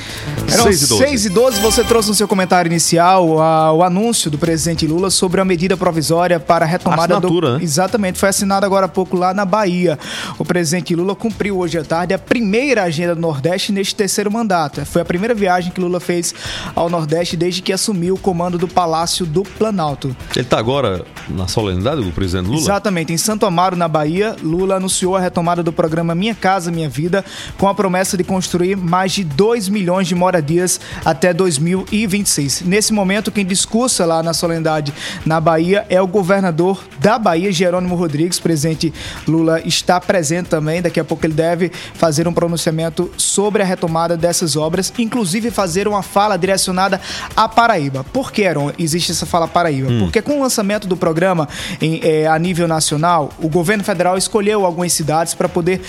Eram 0.49 0.63
6 0.63 0.81
e 0.83 0.87
12. 0.87 1.03
6 1.03 1.25
e 1.25 1.29
12, 1.29 1.59
você 1.59 1.83
trouxe 1.83 2.07
no 2.09 2.15
seu 2.15 2.27
comentário 2.27 2.69
inicial 2.71 3.41
a- 3.41 3.73
o 3.73 3.83
anúncio 3.83 4.31
do 4.31 4.37
presidente 4.37 4.87
Lula 4.87 5.09
sobre 5.09 5.41
a 5.41 5.45
medida 5.45 5.75
provisória 5.75 6.39
para 6.39 6.63
a 6.63 6.67
retomada 6.67 7.15
Assinatura, 7.15 7.47
do. 7.51 7.57
né? 7.57 7.63
Exatamente, 7.63 8.17
foi 8.17 8.29
assinado 8.29 8.65
agora 8.65 8.85
há 8.85 8.89
pouco 8.89 9.17
lá 9.17 9.33
na 9.33 9.43
Bahia. 9.43 9.99
O 10.39 10.45
presidente 10.45 10.95
Lula 10.95 11.15
cumpriu 11.15 11.57
hoje 11.59 11.77
à 11.77 11.83
tarde 11.83 12.13
a 12.13 12.17
primeira 12.19 12.83
agenda 12.83 13.13
do 13.13 13.19
Nordeste 13.19 13.73
neste 13.73 13.93
terceiro 13.93 14.31
mandato. 14.31 14.84
Foi 14.85 15.01
a 15.01 15.05
primeira 15.05 15.33
viagem 15.33 15.71
que 15.71 15.81
Lula 15.81 15.99
fez 15.99 16.33
ao 16.75 16.89
Nordeste 16.89 17.35
desde 17.35 17.61
que 17.61 17.73
assumiu 17.73 18.15
o 18.15 18.19
comando 18.19 18.57
do 18.57 18.67
Palácio 18.67 19.25
do 19.25 19.43
Planalto. 19.43 20.15
Ele 20.35 20.41
está 20.41 20.59
agora 20.59 21.05
na 21.29 21.47
solenidade 21.47 22.03
do 22.03 22.11
presidente 22.11 22.47
Lula? 22.47 22.59
Exatamente. 22.59 23.13
Em 23.13 23.17
Santo 23.17 23.45
Amaro, 23.45 23.75
na 23.75 23.87
Bahia, 23.87 24.35
Lula 24.41 24.75
anunciou 24.75 25.15
a 25.15 25.19
retomada 25.19 25.63
do 25.63 25.71
programa 25.71 26.15
Minha 26.15 26.35
Casa 26.35 26.71
Minha 26.71 26.89
Vida, 26.89 27.23
com 27.57 27.67
a 27.67 27.73
promessa 27.73 28.17
de 28.17 28.23
construir 28.23 28.75
mais 28.75 29.11
de 29.11 29.23
2 29.23 29.69
milhões 29.69 30.07
de 30.07 30.15
moradias 30.15 30.79
até 31.03 31.33
2026. 31.33 32.61
Nesse 32.61 32.93
momento, 32.93 33.31
quem 33.31 33.45
discursa 33.45 34.05
lá 34.05 34.21
na 34.21 34.33
solenidade 34.33 34.93
na 35.25 35.39
Bahia 35.39 35.85
é 35.89 36.01
o 36.01 36.07
governador 36.07 36.83
da 36.99 37.17
Bahia, 37.17 37.51
Jerônimo 37.51 37.95
Rodrigues. 37.95 38.39
Presidente 38.39 38.93
Lula 39.27 39.61
está 39.61 39.99
presente 39.99 40.49
também. 40.49 40.81
Daqui 40.81 40.99
a 40.99 41.03
pouco 41.03 41.25
ele 41.25 41.33
deve 41.33 41.71
fazer 41.93 42.27
um 42.27 42.33
pronunciamento 42.33 43.09
sobre 43.17 43.61
a 43.61 43.65
retomada 43.65 44.17
dessas 44.17 44.55
obras, 44.55 44.74
inclusive 44.97 45.51
fazer 45.51 45.87
uma 45.87 46.01
fala 46.01 46.37
direcionada 46.37 46.99
à 47.35 47.47
Paraíba. 47.47 48.03
Por 48.03 48.31
que, 48.31 48.45
Aaron, 48.45 48.71
existe 48.77 49.11
essa 49.11 49.25
fala 49.25 49.47
Paraíba? 49.47 49.89
Porque 49.99 50.21
com 50.21 50.39
o 50.39 50.41
lançamento 50.41 50.87
do 50.87 50.97
programa 50.97 51.47
em, 51.81 51.99
eh, 52.03 52.27
a 52.27 52.37
nível 52.37 52.67
nacional, 52.67 53.31
o 53.39 53.49
governo 53.49 53.83
federal 53.83 54.17
escolheu 54.17 54.65
algumas 54.65 54.93
cidades 54.93 55.33
para 55.33 55.47
poder 55.47 55.81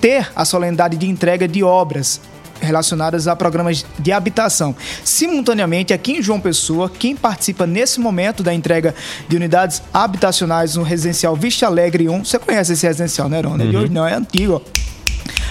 ter 0.00 0.30
a 0.34 0.44
solenidade 0.44 0.96
de 0.96 1.08
entrega 1.08 1.46
de 1.46 1.62
obras 1.62 2.20
relacionadas 2.62 3.26
a 3.26 3.34
programas 3.34 3.84
de 3.98 4.12
habitação. 4.12 4.74
Simultaneamente, 5.04 5.92
aqui 5.92 6.12
em 6.12 6.22
João 6.22 6.40
Pessoa, 6.40 6.88
quem 6.88 7.16
participa 7.16 7.66
nesse 7.66 8.00
momento 8.00 8.42
da 8.42 8.54
entrega 8.54 8.94
de 9.28 9.36
unidades 9.36 9.82
habitacionais 9.92 10.76
no 10.76 10.82
residencial 10.82 11.34
Vista 11.34 11.66
Alegre 11.66 12.08
1, 12.08 12.24
você 12.24 12.38
conhece 12.38 12.72
esse 12.72 12.86
residencial, 12.86 13.28
né, 13.28 13.40
Ron? 13.40 13.56
Não 13.56 13.64
é 13.64 13.68
de 13.68 13.76
hoje 13.76 13.92
não, 13.92 14.06
é 14.06 14.14
antigo, 14.14 14.62
ó 14.64 14.82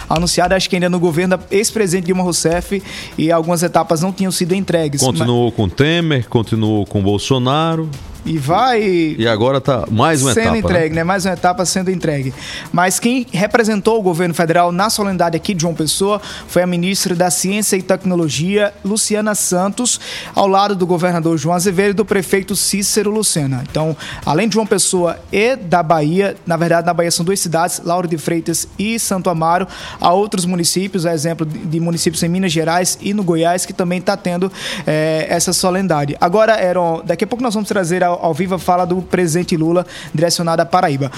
anunciado, 0.09 0.53
acho 0.53 0.69
que 0.69 0.75
ainda 0.75 0.89
no 0.89 0.99
governo 0.99 1.37
da 1.37 1.43
ex-presidente 1.51 2.05
Dilma 2.05 2.23
Rousseff 2.23 2.81
e 3.17 3.31
algumas 3.31 3.63
etapas 3.63 4.01
não 4.01 4.11
tinham 4.11 4.31
sido 4.31 4.53
entregues. 4.53 5.01
Continuou 5.01 5.51
com 5.51 5.67
Temer, 5.69 6.27
continuou 6.27 6.85
com 6.85 7.01
Bolsonaro 7.01 7.89
Mas- 7.91 8.10
E 8.25 8.37
vai 8.37 8.81
e 9.17 9.27
agora 9.27 9.59
tá 9.59 9.85
mais 9.89 10.21
uma 10.21 10.33
sendo 10.33 10.43
etapa. 10.43 10.53
né? 10.53 10.59
entregue, 10.59 10.95
né? 10.95 11.03
Mais 11.03 11.25
uma 11.25 11.33
etapa 11.33 11.65
sendo 11.65 11.89
entregue. 11.89 12.33
Mas 12.71 12.99
quem 12.99 13.25
representou 13.31 13.99
o 13.99 14.01
governo 14.01 14.33
federal 14.33 14.71
na 14.71 14.89
solenidade 14.89 15.35
aqui 15.35 15.53
de 15.53 15.61
João 15.61 15.73
Pessoa 15.73 16.21
foi 16.47 16.61
a 16.61 16.67
ministra 16.67 17.15
da 17.15 17.31
Ciência 17.31 17.75
e 17.75 17.81
Tecnologia, 17.81 18.73
Luciana 18.85 19.33
Santos, 19.33 19.99
ao 20.35 20.47
lado 20.47 20.75
do 20.75 20.85
governador 20.85 21.37
João 21.37 21.55
Azevedo 21.55 21.91
e 21.91 21.93
do 21.93 22.05
prefeito 22.05 22.55
Cícero 22.55 23.09
Lucena. 23.09 23.63
Então, 23.69 23.95
além 24.25 24.47
de 24.47 24.53
João 24.53 24.67
Pessoa 24.67 25.17
e 25.31 25.55
da 25.55 25.81
Bahia, 25.81 26.35
na 26.45 26.57
verdade, 26.57 26.85
na 26.85 26.93
Bahia 26.93 27.11
são 27.11 27.25
duas 27.25 27.39
cidades, 27.39 27.81
Lauro 27.83 28.07
de 28.07 28.17
Freitas 28.17 28.67
e 28.77 28.99
Santo 28.99 29.29
Amaro, 29.29 29.67
há 29.99 30.13
outros 30.13 30.45
municípios, 30.45 31.05
a 31.05 31.13
exemplo 31.13 31.45
de 31.45 31.79
municípios 31.79 32.21
em 32.21 32.29
Minas 32.29 32.51
Gerais 32.51 32.97
e 33.01 33.13
no 33.13 33.23
Goiás, 33.23 33.65
que 33.65 33.73
também 33.73 33.99
está 33.99 34.15
tendo 34.15 34.51
eh, 34.85 35.25
essa 35.29 35.53
solenidade. 35.53 36.15
Agora, 36.21 36.53
Aaron, 36.53 37.01
daqui 37.03 37.23
a 37.23 37.27
pouco 37.27 37.43
nós 37.43 37.53
vamos 37.53 37.67
trazer 37.67 38.03
ao, 38.03 38.10
ao 38.21 38.33
vivo 38.33 38.57
fala 38.57 38.85
do 38.85 39.01
presidente 39.01 39.55
Lula 39.55 39.85
direcionada 40.13 40.63
à 40.63 40.65
Paraíba. 40.65 41.11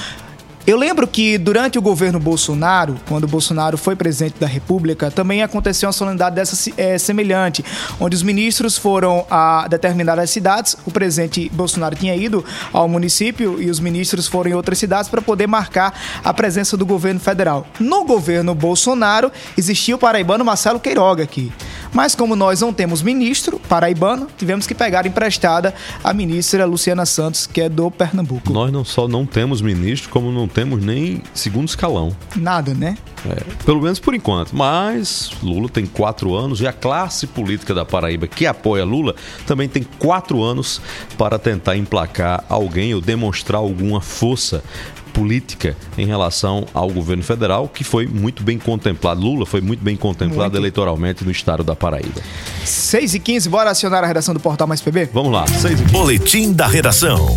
Eu 0.65 0.77
lembro 0.77 1.05
que 1.05 1.37
durante 1.37 1.77
o 1.77 1.81
governo 1.81 2.21
Bolsonaro, 2.21 2.95
quando 3.05 3.27
Bolsonaro 3.27 3.77
foi 3.77 3.97
presidente 3.97 4.35
da 4.39 4.47
República, 4.47 5.11
também 5.11 5.43
aconteceu 5.43 5.87
uma 5.87 5.93
solenidade 5.93 6.37
dessa 6.37 6.71
eh, 6.77 6.97
semelhante, 6.97 7.65
onde 7.99 8.15
os 8.15 8.23
ministros 8.23 8.77
foram 8.77 9.25
a 9.29 9.67
determinadas 9.67 10.29
cidades. 10.29 10.77
O 10.85 10.91
presidente 10.91 11.49
Bolsonaro 11.53 11.97
tinha 11.97 12.15
ido 12.15 12.45
ao 12.71 12.87
município 12.87 13.61
e 13.61 13.69
os 13.69 13.81
ministros 13.81 14.25
foram 14.25 14.51
em 14.51 14.53
outras 14.53 14.77
cidades 14.77 15.09
para 15.09 15.21
poder 15.21 15.47
marcar 15.47 15.99
a 16.23 16.33
presença 16.33 16.77
do 16.77 16.85
governo 16.85 17.19
federal. 17.19 17.67
No 17.77 18.05
governo 18.05 18.55
Bolsonaro 18.55 19.33
existia 19.57 19.95
o 19.95 19.99
paraibano 19.99 20.45
Marcelo 20.45 20.79
Queiroga 20.79 21.23
aqui. 21.23 21.51
Mas 21.91 22.15
como 22.15 22.35
nós 22.35 22.61
não 22.61 22.73
temos 22.73 23.01
ministro 23.01 23.59
paraibano, 23.59 24.27
tivemos 24.37 24.65
que 24.65 24.73
pegar 24.73 25.05
emprestada 25.05 25.75
a 26.03 26.13
ministra 26.13 26.65
Luciana 26.65 27.05
Santos, 27.05 27.45
que 27.45 27.61
é 27.61 27.69
do 27.69 27.91
Pernambuco. 27.91 28.51
Nós 28.51 28.71
não 28.71 28.83
só 28.83 29.07
não 29.07 29.25
temos 29.25 29.61
ministro, 29.61 30.09
como 30.09 30.31
não 30.31 30.47
temos 30.53 30.83
nem 30.83 31.21
segundo 31.33 31.67
escalão. 31.67 32.15
Nada, 32.35 32.73
né? 32.73 32.97
É, 33.25 33.43
pelo 33.65 33.81
menos 33.81 33.99
por 33.99 34.13
enquanto. 34.13 34.55
Mas 34.55 35.31
Lula 35.41 35.69
tem 35.69 35.85
quatro 35.85 36.35
anos 36.35 36.61
e 36.61 36.67
a 36.67 36.73
classe 36.73 37.27
política 37.27 37.73
da 37.73 37.85
Paraíba 37.85 38.27
que 38.27 38.45
apoia 38.45 38.83
Lula 38.83 39.15
também 39.47 39.67
tem 39.67 39.83
quatro 39.97 40.41
anos 40.41 40.81
para 41.17 41.39
tentar 41.39 41.77
emplacar 41.77 42.43
alguém 42.49 42.93
ou 42.93 43.01
demonstrar 43.01 43.59
alguma 43.59 44.01
força 44.01 44.63
política 45.13 45.77
em 45.97 46.05
relação 46.05 46.65
ao 46.73 46.89
governo 46.89 47.23
federal, 47.23 47.67
que 47.67 47.83
foi 47.83 48.07
muito 48.07 48.43
bem 48.43 48.57
contemplado. 48.57 49.21
Lula 49.21 49.45
foi 49.45 49.61
muito 49.61 49.83
bem 49.83 49.95
contemplado 49.95 50.51
Muito. 50.51 50.57
eleitoralmente 50.57 51.23
no 51.23 51.31
estado 51.31 51.63
da 51.63 51.75
Paraíba. 51.75 52.21
6 52.65 53.13
e 53.13 53.19
15 53.19 53.49
bora 53.49 53.69
acionar 53.69 54.03
a 54.03 54.07
redação 54.07 54.33
do 54.33 54.39
Portal 54.39 54.67
Mais 54.67 54.81
PB? 54.81 55.09
Vamos 55.13 55.31
lá, 55.31 55.45
seis 55.47 55.79
e 55.79 55.83
Boletim 55.85 56.51
da 56.51 56.67
redação. 56.67 57.35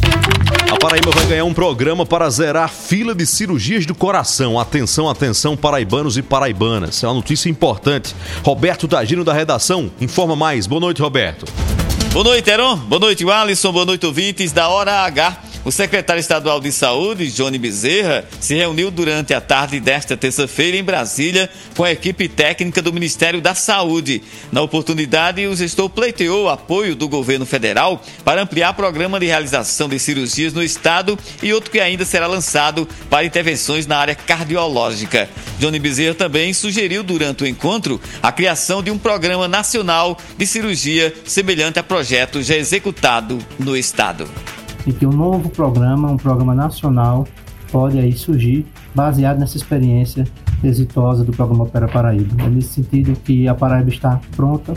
A 0.70 0.76
Paraíba 0.76 1.10
vai 1.10 1.26
ganhar 1.26 1.44
um 1.44 1.54
programa 1.54 2.04
para 2.06 2.28
zerar 2.30 2.64
a 2.64 2.68
fila 2.68 3.14
de 3.14 3.26
cirurgias 3.26 3.86
do 3.86 3.94
coração. 3.94 4.58
Atenção, 4.58 5.08
atenção, 5.08 5.56
paraibanos 5.56 6.16
e 6.16 6.22
paraibanas. 6.22 7.02
É 7.04 7.06
uma 7.06 7.14
notícia 7.14 7.48
importante. 7.48 8.14
Roberto 8.42 8.88
Tagino 8.88 9.22
da 9.24 9.32
redação 9.32 9.90
informa 10.00 10.34
mais. 10.34 10.66
Boa 10.66 10.80
noite, 10.80 11.02
Roberto. 11.02 11.46
Boa 12.12 12.24
noite, 12.24 12.48
Heron. 12.48 12.76
Boa 12.76 13.00
noite, 13.00 13.28
Alisson. 13.30 13.72
Boa 13.72 13.84
noite, 13.84 14.06
ouvintes 14.06 14.50
da 14.50 14.68
Hora 14.68 15.04
H. 15.04 15.38
O 15.66 15.72
secretário 15.72 16.20
estadual 16.20 16.60
de 16.60 16.70
Saúde, 16.70 17.28
Johnny 17.32 17.58
Bezerra, 17.58 18.24
se 18.40 18.54
reuniu 18.54 18.88
durante 18.88 19.34
a 19.34 19.40
tarde 19.40 19.80
desta 19.80 20.16
terça-feira 20.16 20.76
em 20.76 20.84
Brasília 20.84 21.50
com 21.76 21.82
a 21.82 21.90
equipe 21.90 22.28
técnica 22.28 22.80
do 22.80 22.92
Ministério 22.92 23.40
da 23.40 23.52
Saúde. 23.52 24.22
Na 24.52 24.62
oportunidade, 24.62 25.44
o 25.44 25.56
gestor 25.56 25.90
pleiteou 25.90 26.44
o 26.44 26.48
apoio 26.48 26.94
do 26.94 27.08
governo 27.08 27.44
federal 27.44 28.00
para 28.24 28.42
ampliar 28.42 28.70
o 28.70 28.74
programa 28.74 29.18
de 29.18 29.26
realização 29.26 29.88
de 29.88 29.98
cirurgias 29.98 30.52
no 30.52 30.62
estado 30.62 31.18
e 31.42 31.52
outro 31.52 31.72
que 31.72 31.80
ainda 31.80 32.04
será 32.04 32.28
lançado 32.28 32.88
para 33.10 33.24
intervenções 33.26 33.88
na 33.88 33.98
área 33.98 34.14
cardiológica. 34.14 35.28
Johnny 35.58 35.80
Bezerra 35.80 36.14
também 36.14 36.54
sugeriu 36.54 37.02
durante 37.02 37.42
o 37.42 37.46
encontro 37.46 38.00
a 38.22 38.30
criação 38.30 38.84
de 38.84 38.92
um 38.92 38.98
programa 38.98 39.48
nacional 39.48 40.16
de 40.38 40.46
cirurgia 40.46 41.12
semelhante 41.24 41.80
a 41.80 41.82
projeto 41.82 42.40
já 42.40 42.54
executado 42.54 43.44
no 43.58 43.76
estado 43.76 44.30
e 44.86 44.92
que 44.92 45.06
um 45.06 45.12
novo 45.12 45.48
programa, 45.50 46.10
um 46.10 46.16
programa 46.16 46.54
nacional, 46.54 47.26
pode 47.70 47.98
aí 47.98 48.12
surgir 48.12 48.66
baseado 48.94 49.38
nessa 49.38 49.56
experiência 49.56 50.24
exitosa 50.62 51.24
do 51.24 51.32
programa 51.32 51.64
Opera 51.64 51.88
Paraíba. 51.88 52.42
É 52.42 52.48
nesse 52.48 52.68
sentido 52.68 53.18
que 53.24 53.48
a 53.48 53.54
Paraíba 53.54 53.90
está 53.90 54.20
pronta 54.34 54.74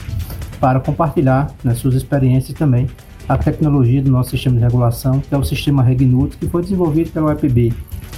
para 0.59 0.79
compartilhar 0.79 1.51
nas 1.63 1.77
suas 1.77 1.95
experiências 1.95 2.57
também 2.57 2.87
a 3.27 3.37
tecnologia 3.37 4.01
do 4.01 4.09
nosso 4.09 4.31
sistema 4.31 4.55
de 4.55 4.63
regulação, 4.63 5.19
que 5.19 5.33
é 5.33 5.37
o 5.37 5.43
sistema 5.43 5.83
Regnut, 5.83 6.35
que 6.35 6.47
foi 6.47 6.63
desenvolvido 6.63 7.11
pela 7.11 7.27
UEPB, 7.27 7.71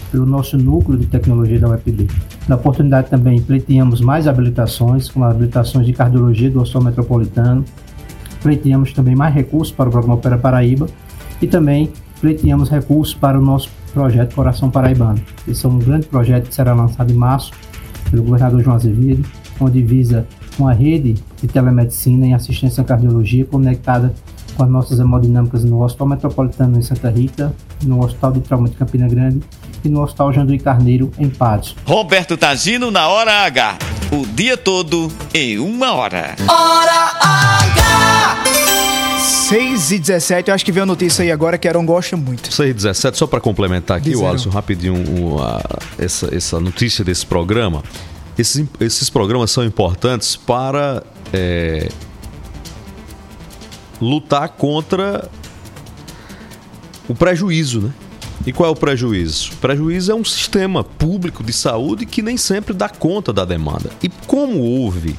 pelo 0.10 0.25
nosso 0.25 0.57
núcleo 0.57 0.98
de 0.98 1.05
tecnologia 1.05 1.60
da 1.60 1.69
UEPB. 1.69 2.07
Na 2.48 2.55
oportunidade 2.55 3.10
também 3.10 3.41
pleiteamos 3.41 4.00
mais 4.00 4.27
habilitações, 4.27 5.10
como 5.10 5.25
habilitações 5.25 5.86
de 5.86 5.93
cardiologia 5.93 6.50
do 6.50 6.62
Hospital 6.62 6.83
Metropolitano, 6.83 7.65
pleiteamos 8.41 8.93
também 8.93 9.15
mais 9.15 9.36
recursos 9.36 9.74
para 9.74 9.89
o 9.89 9.91
programa 9.91 10.15
Opera 10.15 10.38
Paraíba, 10.38 10.88
e 11.41 11.48
também 11.48 11.91
pleiteamos 12.19 12.69
recursos 12.69 13.13
para 13.13 13.38
o 13.38 13.41
nosso 13.41 13.69
projeto 13.93 14.36
Coração 14.36 14.69
Paraibano. 14.69 15.21
Esse 15.48 15.65
é 15.65 15.69
um 15.69 15.79
grande 15.79 16.07
projeto 16.07 16.48
que 16.48 16.55
será 16.55 16.74
lançado 16.74 17.12
em 17.12 17.15
março 17.15 17.51
pelo 18.10 18.24
governador 18.24 18.62
João 18.62 18.75
Azevedo, 18.75 19.27
onde 19.60 19.81
visa 19.81 20.27
uma 20.60 20.74
rede 20.74 21.15
de 21.41 21.48
telemedicina 21.48 22.27
e 22.27 22.33
assistência 22.33 22.81
à 22.81 22.86
cardiologia 22.86 23.45
conectada 23.45 24.13
com 24.55 24.63
as 24.63 24.69
nossas 24.69 25.00
hemodinâmicas 25.00 25.63
no 25.63 25.81
Hospital 25.81 26.07
Metropolitano 26.07 26.77
em 26.77 26.81
Santa 26.81 27.10
Rita, 27.10 27.53
no 27.83 28.03
Hospital 28.03 28.33
de 28.33 28.41
Trauma 28.41 28.69
de 28.69 28.75
Campina 28.75 29.07
Grande 29.07 29.41
e 29.83 29.89
no 29.89 30.01
Hospital 30.01 30.33
Janduí 30.33 30.60
Carneiro 30.60 31.12
em 31.17 31.29
Patos. 31.29 31.75
Roberto 31.86 32.38
Tagino 32.38 32.91
na 32.91 33.07
Hora 33.07 33.45
H. 33.45 33.77
O 34.12 34.25
dia 34.36 34.57
todo 34.57 35.10
em 35.33 35.57
uma 35.57 35.93
hora. 35.93 36.36
Hora 36.48 37.12
H! 37.21 37.61
6 39.51 39.91
e 39.91 40.00
17, 40.00 40.48
eu 40.48 40.55
acho 40.55 40.63
que 40.63 40.72
veio 40.72 40.84
a 40.84 40.86
notícia 40.86 41.24
aí 41.24 41.29
agora 41.29 41.58
que 41.58 41.67
Aaron 41.67 41.86
gosta 41.86 42.15
muito. 42.15 42.53
6 42.53 42.70
e 42.70 42.74
17, 42.74 43.17
só 43.17 43.27
para 43.27 43.41
complementar 43.41 43.98
aqui, 43.98 44.12
Dizeram. 44.12 44.29
o 44.29 44.31
Alisson, 44.31 44.50
rapidinho, 44.50 44.93
o, 45.20 45.43
a, 45.43 45.62
essa, 46.00 46.34
essa 46.34 46.58
notícia 46.58 47.03
desse 47.03 47.25
programa. 47.25 47.84
Esses, 48.38 48.65
esses 48.79 49.10
programas 49.10 49.51
são 49.51 49.65
importantes 49.65 50.38
para 50.38 51.03
é, 51.34 51.89
lutar 54.00 54.48
contra 54.48 55.29
o 57.10 57.13
prejuízo, 57.13 57.81
né? 57.81 57.93
E 58.46 58.53
qual 58.53 58.70
é 58.70 58.72
o 58.72 58.75
prejuízo? 58.75 59.51
O 59.51 59.58
prejuízo 59.58 60.13
é 60.13 60.15
um 60.15 60.24
sistema 60.24 60.81
público 60.81 61.43
de 61.43 61.51
saúde 61.51 62.05
que 62.05 62.22
nem 62.22 62.38
sempre 62.38 62.74
dá 62.74 62.88
conta 62.88 63.34
da 63.34 63.43
demanda. 63.43 63.89
E 64.01 64.08
como 64.27 64.60
houve, 64.60 65.13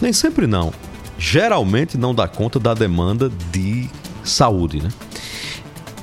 nem 0.00 0.14
sempre 0.14 0.46
não, 0.46 0.72
geralmente 1.18 1.96
não 1.96 2.14
dá 2.14 2.28
conta 2.28 2.58
da 2.58 2.74
demanda 2.74 3.30
de 3.50 3.88
saúde, 4.24 4.82
né? 4.82 4.88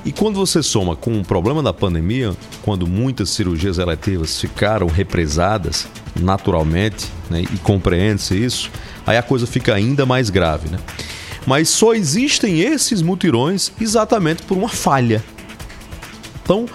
E 0.04 0.12
quando 0.12 0.36
você 0.36 0.62
soma 0.62 0.94
com 0.94 1.18
o 1.18 1.24
problema 1.24 1.62
da 1.62 1.72
pandemia, 1.72 2.36
quando 2.62 2.86
muitas 2.86 3.30
cirurgias 3.30 3.78
eletivas 3.78 4.38
ficaram 4.38 4.86
represadas 4.86 5.86
naturalmente, 6.20 7.06
né, 7.30 7.42
e 7.42 7.58
compreende-se 7.58 8.36
isso, 8.36 8.70
aí 9.06 9.16
a 9.16 9.22
coisa 9.22 9.46
fica 9.46 9.74
ainda 9.74 10.04
mais 10.04 10.28
grave, 10.28 10.68
né? 10.68 10.78
Mas 11.46 11.70
só 11.70 11.94
existem 11.94 12.60
esses 12.60 13.00
mutirões 13.00 13.72
exatamente 13.80 14.42
por 14.42 14.58
uma 14.58 14.68
falha. 14.68 15.24
Então, 16.42 16.66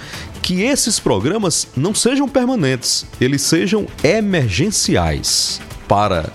que 0.41 0.63
esses 0.63 0.99
programas 0.99 1.67
não 1.77 1.93
sejam 1.93 2.27
permanentes, 2.27 3.05
eles 3.21 3.43
sejam 3.43 3.85
emergenciais 4.03 5.61
para 5.87 6.31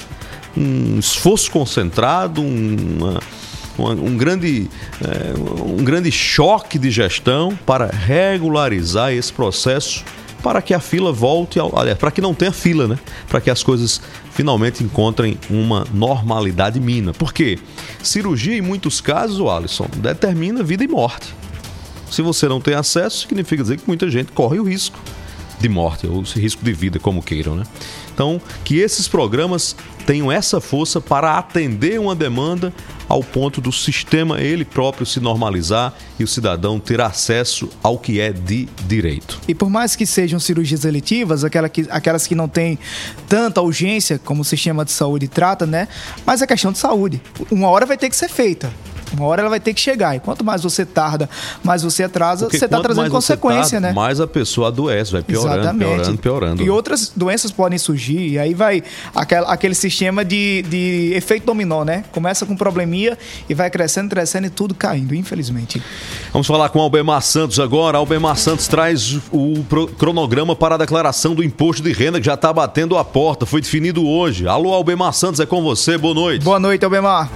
um 0.56 0.98
esforço 0.98 1.50
concentrado, 1.50 2.42
uma, 2.42 3.20
uma, 3.78 3.90
um, 3.90 4.16
grande, 4.16 4.68
é, 5.02 5.34
um 5.64 5.84
grande 5.84 6.10
choque 6.10 6.78
de 6.78 6.90
gestão 6.90 7.56
para 7.66 7.86
regularizar 7.86 9.12
esse 9.12 9.32
processo 9.32 10.04
para 10.44 10.60
que 10.60 10.74
a 10.74 10.78
fila 10.78 11.10
volte, 11.10 11.58
ao, 11.58 11.76
aliás, 11.78 11.96
para 11.96 12.10
que 12.10 12.20
não 12.20 12.34
tenha 12.34 12.52
fila, 12.52 12.86
né? 12.86 12.98
Para 13.30 13.40
que 13.40 13.48
as 13.48 13.62
coisas 13.62 13.98
finalmente 14.30 14.84
encontrem 14.84 15.38
uma 15.48 15.86
normalidade 15.90 16.78
mínima. 16.78 17.14
Porque 17.14 17.58
cirurgia, 18.02 18.54
em 18.54 18.60
muitos 18.60 19.00
casos, 19.00 19.40
o 19.40 19.48
Alisson, 19.48 19.88
determina 19.96 20.62
vida 20.62 20.84
e 20.84 20.88
morte. 20.88 21.34
Se 22.10 22.20
você 22.20 22.46
não 22.46 22.60
tem 22.60 22.74
acesso, 22.74 23.20
significa 23.20 23.62
dizer 23.62 23.78
que 23.78 23.84
muita 23.86 24.10
gente 24.10 24.32
corre 24.32 24.60
o 24.60 24.64
risco 24.64 24.98
de 25.58 25.68
morte, 25.68 26.06
ou 26.06 26.20
risco 26.20 26.62
de 26.62 26.74
vida, 26.74 26.98
como 26.98 27.22
queiram, 27.22 27.56
né? 27.56 27.64
Então, 28.14 28.40
que 28.64 28.78
esses 28.78 29.08
programas 29.08 29.74
tenham 30.06 30.30
essa 30.30 30.60
força 30.60 31.00
para 31.00 31.36
atender 31.36 31.98
uma 31.98 32.14
demanda 32.14 32.72
ao 33.08 33.22
ponto 33.22 33.60
do 33.60 33.72
sistema 33.72 34.40
ele 34.40 34.64
próprio 34.64 35.04
se 35.04 35.20
normalizar 35.20 35.92
e 36.18 36.24
o 36.24 36.28
cidadão 36.28 36.78
ter 36.78 37.00
acesso 37.00 37.68
ao 37.82 37.98
que 37.98 38.20
é 38.20 38.32
de 38.32 38.68
direito. 38.86 39.40
E 39.48 39.54
por 39.54 39.68
mais 39.68 39.96
que 39.96 40.06
sejam 40.06 40.38
cirurgias 40.38 40.84
eletivas, 40.84 41.44
aquela 41.44 41.68
que, 41.68 41.86
aquelas 41.90 42.26
que 42.26 42.34
não 42.34 42.48
têm 42.48 42.78
tanta 43.28 43.60
urgência 43.60 44.18
como 44.18 44.42
o 44.42 44.44
sistema 44.44 44.84
de 44.84 44.92
saúde 44.92 45.28
trata, 45.28 45.66
né? 45.66 45.88
Mas 46.24 46.40
é 46.40 46.46
questão 46.46 46.72
de 46.72 46.78
saúde. 46.78 47.20
Uma 47.50 47.68
hora 47.68 47.84
vai 47.84 47.96
ter 47.96 48.08
que 48.08 48.16
ser 48.16 48.28
feita. 48.28 48.72
Uma 49.14 49.26
hora 49.26 49.42
ela 49.42 49.50
vai 49.50 49.60
ter 49.60 49.72
que 49.72 49.80
chegar. 49.80 50.16
E 50.16 50.20
quanto 50.20 50.44
mais 50.44 50.62
você 50.62 50.84
tarda, 50.84 51.28
mais 51.62 51.82
você 51.82 52.04
atrasa, 52.04 52.46
Porque 52.46 52.58
você 52.58 52.64
está 52.64 52.80
trazendo 52.80 53.10
consequência, 53.10 53.80
tarda, 53.80 53.88
né? 53.88 53.92
Mais 53.92 54.20
a 54.20 54.26
pessoa 54.26 54.68
adoece, 54.68 55.12
vai 55.12 55.22
piorando, 55.22 55.78
piorando, 55.78 56.18
piorando. 56.18 56.62
E 56.62 56.70
outras 56.70 57.12
doenças 57.14 57.50
podem 57.50 57.78
surgir, 57.78 58.28
e 58.28 58.38
aí 58.38 58.54
vai 58.54 58.82
aquela, 59.14 59.52
aquele 59.52 59.74
sistema 59.74 60.24
de, 60.24 60.62
de 60.62 61.12
efeito 61.14 61.46
dominó, 61.46 61.84
né? 61.84 62.04
Começa 62.12 62.44
com 62.44 62.56
probleminha 62.56 63.16
e 63.48 63.54
vai 63.54 63.70
crescendo, 63.70 64.10
crescendo 64.10 64.46
e 64.46 64.50
tudo 64.50 64.74
caindo, 64.74 65.14
infelizmente. 65.14 65.82
Vamos 66.32 66.46
falar 66.46 66.68
com 66.68 66.80
Albemar 66.80 67.22
Santos 67.22 67.60
agora. 67.60 67.98
Albemar 67.98 68.36
Santos 68.36 68.66
traz 68.68 69.18
o 69.32 69.64
cronograma 69.98 70.56
para 70.56 70.74
a 70.74 70.78
declaração 70.78 71.34
do 71.34 71.42
imposto 71.42 71.82
de 71.82 71.92
renda 71.92 72.20
que 72.20 72.26
já 72.26 72.34
está 72.34 72.52
batendo 72.52 72.96
a 72.96 73.04
porta. 73.04 73.46
Foi 73.46 73.60
definido 73.60 74.06
hoje. 74.06 74.46
Alô, 74.46 74.72
Albemar 74.72 75.12
Santos, 75.12 75.40
é 75.40 75.46
com 75.46 75.62
você. 75.62 75.96
Boa 75.96 76.14
noite. 76.14 76.44
Boa 76.44 76.58
noite, 76.58 76.84
Albemar. 76.84 77.30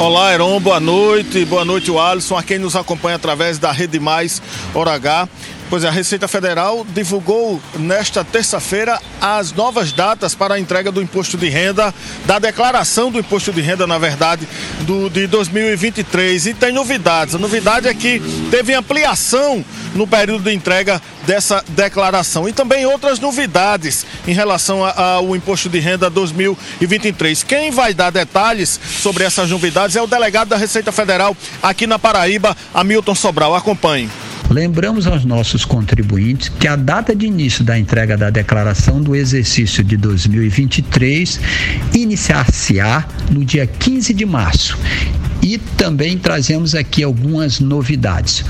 Olá, 0.00 0.32
Heron, 0.32 0.58
boa 0.60 0.80
noite. 0.80 1.44
Boa 1.44 1.62
noite, 1.62 1.94
Alisson, 1.94 2.34
a 2.34 2.42
quem 2.42 2.58
nos 2.58 2.74
acompanha 2.74 3.16
através 3.16 3.58
da 3.58 3.70
Rede 3.70 4.00
Mais 4.00 4.40
Hora 4.74 4.94
H. 4.94 5.28
Pois 5.70 5.84
é, 5.84 5.88
a 5.88 5.92
Receita 5.92 6.26
Federal 6.26 6.84
divulgou 6.84 7.62
nesta 7.78 8.24
terça-feira 8.24 9.00
as 9.20 9.52
novas 9.52 9.92
datas 9.92 10.34
para 10.34 10.54
a 10.54 10.58
entrega 10.58 10.90
do 10.90 11.00
imposto 11.00 11.38
de 11.38 11.48
renda, 11.48 11.94
da 12.26 12.40
declaração 12.40 13.08
do 13.08 13.20
imposto 13.20 13.52
de 13.52 13.60
renda, 13.60 13.86
na 13.86 13.96
verdade, 13.96 14.48
do, 14.80 15.08
de 15.08 15.28
2023. 15.28 16.46
E 16.46 16.54
tem 16.54 16.72
novidades. 16.72 17.36
A 17.36 17.38
novidade 17.38 17.86
é 17.86 17.94
que 17.94 18.20
teve 18.50 18.74
ampliação 18.74 19.64
no 19.94 20.08
período 20.08 20.42
de 20.42 20.52
entrega 20.52 21.00
dessa 21.24 21.64
declaração. 21.68 22.48
E 22.48 22.52
também 22.52 22.84
outras 22.84 23.20
novidades 23.20 24.04
em 24.26 24.32
relação 24.32 24.84
ao 24.84 25.36
imposto 25.36 25.68
de 25.68 25.78
renda 25.78 26.10
2023. 26.10 27.44
Quem 27.44 27.70
vai 27.70 27.94
dar 27.94 28.10
detalhes 28.10 28.80
sobre 29.00 29.22
essas 29.22 29.48
novidades 29.48 29.94
é 29.94 30.02
o 30.02 30.08
delegado 30.08 30.48
da 30.48 30.56
Receita 30.56 30.90
Federal 30.90 31.36
aqui 31.62 31.86
na 31.86 31.96
Paraíba, 31.96 32.56
Hamilton 32.74 33.14
Sobral. 33.14 33.54
Acompanhe. 33.54 34.10
Lembramos 34.50 35.06
aos 35.06 35.24
nossos 35.24 35.64
contribuintes 35.64 36.48
que 36.48 36.66
a 36.66 36.74
data 36.74 37.14
de 37.14 37.24
início 37.24 37.62
da 37.62 37.78
entrega 37.78 38.16
da 38.16 38.30
declaração 38.30 39.00
do 39.00 39.14
exercício 39.14 39.84
de 39.84 39.96
2023 39.96 41.40
iniciar-se-á 41.94 43.06
no 43.30 43.44
dia 43.44 43.64
15 43.64 44.12
de 44.12 44.26
março. 44.26 44.76
E 45.40 45.56
também 45.56 46.18
trazemos 46.18 46.74
aqui 46.74 47.04
algumas 47.04 47.60
novidades. 47.60 48.44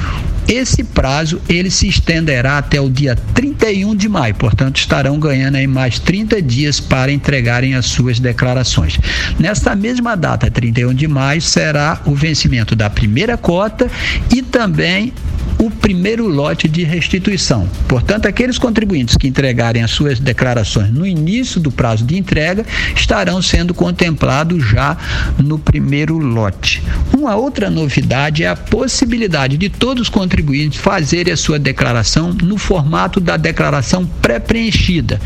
Esse 0.48 0.82
prazo 0.82 1.40
ele 1.48 1.70
se 1.70 1.86
estenderá 1.86 2.56
até 2.56 2.80
o 2.80 2.88
dia 2.88 3.14
31 3.34 3.94
de 3.94 4.08
maio, 4.08 4.34
portanto 4.34 4.78
estarão 4.78 5.20
ganhando 5.20 5.56
aí 5.56 5.66
mais 5.66 5.98
30 5.98 6.40
dias 6.40 6.80
para 6.80 7.12
entregarem 7.12 7.74
as 7.74 7.84
suas 7.86 8.18
declarações. 8.18 8.98
Nesta 9.38 9.76
mesma 9.76 10.16
data, 10.16 10.50
31 10.50 10.94
de 10.94 11.06
maio, 11.06 11.42
será 11.42 12.00
o 12.06 12.14
vencimento 12.14 12.74
da 12.74 12.88
primeira 12.88 13.36
cota 13.36 13.88
e 14.34 14.40
também 14.40 15.12
o 15.60 15.70
primeiro 15.70 16.26
lote 16.26 16.66
de 16.66 16.82
restituição. 16.84 17.68
Portanto, 17.86 18.26
aqueles 18.26 18.56
contribuintes 18.56 19.16
que 19.16 19.28
entregarem 19.28 19.82
as 19.82 19.90
suas 19.90 20.18
declarações 20.18 20.90
no 20.90 21.06
início 21.06 21.60
do 21.60 21.70
prazo 21.70 22.04
de 22.04 22.16
entrega 22.16 22.64
estarão 22.96 23.42
sendo 23.42 23.74
contemplados 23.74 24.66
já 24.66 24.96
no 25.38 25.58
primeiro 25.58 26.16
lote. 26.16 26.82
Uma 27.12 27.36
outra 27.36 27.68
novidade 27.68 28.42
é 28.42 28.48
a 28.48 28.56
possibilidade 28.56 29.58
de 29.58 29.68
todos 29.68 30.04
os 30.04 30.08
contribuintes 30.08 30.80
fazerem 30.80 31.32
a 31.32 31.36
sua 31.36 31.58
declaração 31.58 32.32
no 32.42 32.56
formato 32.56 33.20
da 33.20 33.36
declaração 33.36 34.06
pré-preenchida. 34.22 35.20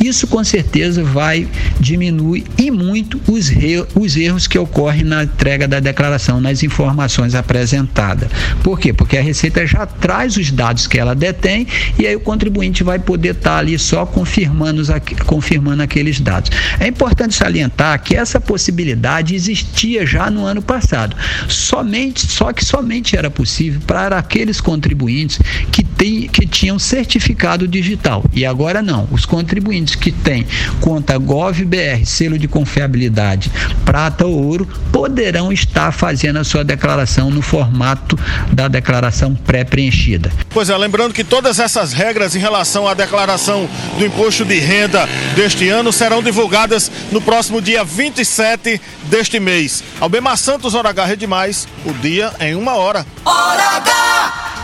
Isso 0.00 0.28
com 0.28 0.44
certeza 0.44 1.02
vai 1.02 1.48
diminuir 1.80 2.44
e 2.56 2.70
muito 2.70 3.20
os, 3.26 3.50
os 3.94 4.16
erros 4.16 4.46
que 4.46 4.58
ocorrem 4.58 5.02
na 5.02 5.24
entrega 5.24 5.66
da 5.66 5.80
declaração, 5.80 6.40
nas 6.40 6.62
informações 6.62 7.34
apresentadas. 7.34 8.30
Por 8.62 8.78
quê? 8.78 8.92
Porque 8.92 9.18
a 9.18 9.22
Receita 9.22 9.66
já 9.66 9.79
traz 9.86 10.36
os 10.36 10.50
dados 10.50 10.86
que 10.86 10.98
ela 10.98 11.14
detém 11.14 11.66
e 11.98 12.06
aí 12.06 12.16
o 12.16 12.20
contribuinte 12.20 12.82
vai 12.82 12.98
poder 12.98 13.34
estar 13.34 13.58
ali 13.58 13.78
só 13.78 14.06
confirmando, 14.06 14.82
confirmando 15.26 15.82
aqueles 15.82 16.20
dados. 16.20 16.50
É 16.78 16.86
importante 16.86 17.34
salientar 17.34 18.02
que 18.02 18.14
essa 18.14 18.40
possibilidade 18.40 19.34
existia 19.34 20.06
já 20.06 20.30
no 20.30 20.44
ano 20.44 20.62
passado. 20.62 21.16
Somente, 21.48 22.26
só 22.26 22.52
que 22.52 22.64
somente 22.64 23.16
era 23.16 23.30
possível 23.30 23.80
para 23.86 24.18
aqueles 24.18 24.60
contribuintes 24.60 25.40
que, 25.70 25.82
tem, 25.82 26.28
que 26.28 26.46
tinham 26.46 26.78
certificado 26.78 27.66
digital. 27.66 28.24
E 28.32 28.44
agora 28.44 28.82
não. 28.82 29.08
Os 29.10 29.24
contribuintes 29.24 29.94
que 29.94 30.12
têm 30.12 30.46
conta 30.80 31.18
GovBR, 31.18 32.04
selo 32.04 32.38
de 32.38 32.48
confiabilidade 32.48 33.50
prata 33.84 34.26
ou 34.26 34.44
ouro, 34.44 34.68
poderão 34.92 35.52
estar 35.52 35.92
fazendo 35.92 36.38
a 36.38 36.44
sua 36.44 36.64
declaração 36.64 37.30
no 37.30 37.42
formato 37.42 38.18
da 38.52 38.68
declaração 38.68 39.34
pré-preenchida. 39.64 40.32
Pois 40.50 40.70
é, 40.70 40.76
lembrando 40.76 41.14
que 41.14 41.24
todas 41.24 41.58
essas 41.58 41.92
regras 41.92 42.34
em 42.34 42.38
relação 42.38 42.86
à 42.86 42.94
declaração 42.94 43.68
do 43.98 44.04
imposto 44.04 44.44
de 44.44 44.58
renda 44.58 45.08
deste 45.34 45.68
ano 45.68 45.92
serão 45.92 46.22
divulgadas 46.22 46.90
no 47.10 47.20
próximo 47.20 47.60
dia 47.60 47.84
27 47.84 48.80
deste 49.04 49.38
mês. 49.38 49.82
Albemar 50.00 50.36
Santos, 50.36 50.74
Hora 50.74 50.90
H 50.90 51.04
Rede 51.04 51.26
Mais, 51.26 51.68
o 51.84 51.92
dia 51.94 52.32
em 52.40 52.54
uma 52.54 52.74
hora. 52.74 53.06
Hora 53.24 53.76
H! 53.76 54.56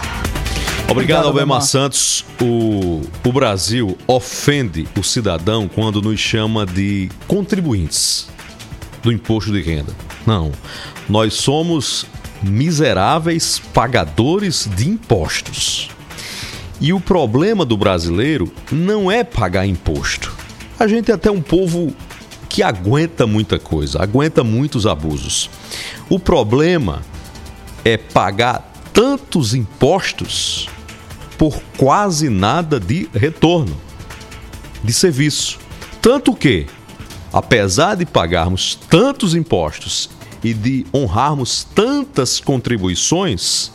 Obrigado, 0.89 1.29
Obrigado. 1.29 1.61
Santos. 1.63 2.25
O, 2.41 3.03
o 3.25 3.33
Brasil 3.33 3.99
ofende 4.07 4.87
o 4.97 5.03
cidadão 5.03 5.69
quando 5.69 6.01
nos 6.01 6.21
chama 6.21 6.65
de 6.65 7.11
contribuintes 7.27 8.29
do 9.03 9.11
imposto 9.11 9.53
de 9.53 9.61
renda. 9.61 9.93
Não. 10.27 10.53
Nós 11.09 11.35
somos 11.35 12.07
miseráveis 12.42 13.61
pagadores 13.72 14.68
de 14.77 14.88
impostos. 14.88 15.90
E 16.81 16.92
o 16.92 17.01
problema 17.01 17.64
do 17.64 17.77
brasileiro 17.77 18.53
não 18.70 19.11
é 19.11 19.25
pagar 19.25 19.66
imposto. 19.66 20.35
A 20.79 20.87
gente 20.87 21.11
é 21.11 21.14
até 21.14 21.31
um 21.31 21.40
povo 21.40 21.94
que 22.49 22.62
aguenta 22.62 23.27
muita 23.27 23.59
coisa, 23.59 24.03
aguenta 24.03 24.44
muitos 24.44 24.87
abusos. 24.87 25.49
O 26.09 26.18
problema 26.18 27.03
é 27.85 27.96
pagar 27.96 28.72
tantos 28.92 29.55
impostos 29.55 30.68
por 31.38 31.61
quase 31.77 32.29
nada 32.29 32.81
de 32.81 33.09
retorno 33.14 33.77
de 34.83 34.92
serviço. 34.92 35.59
Tanto 36.01 36.35
que, 36.35 36.66
apesar 37.33 37.94
de 37.94 38.07
pagarmos 38.07 38.79
tantos 38.88 39.35
impostos 39.35 40.09
e 40.42 40.55
de 40.55 40.87
honrarmos 40.94 41.64
tantas 41.75 42.40
contribuições, 42.40 43.70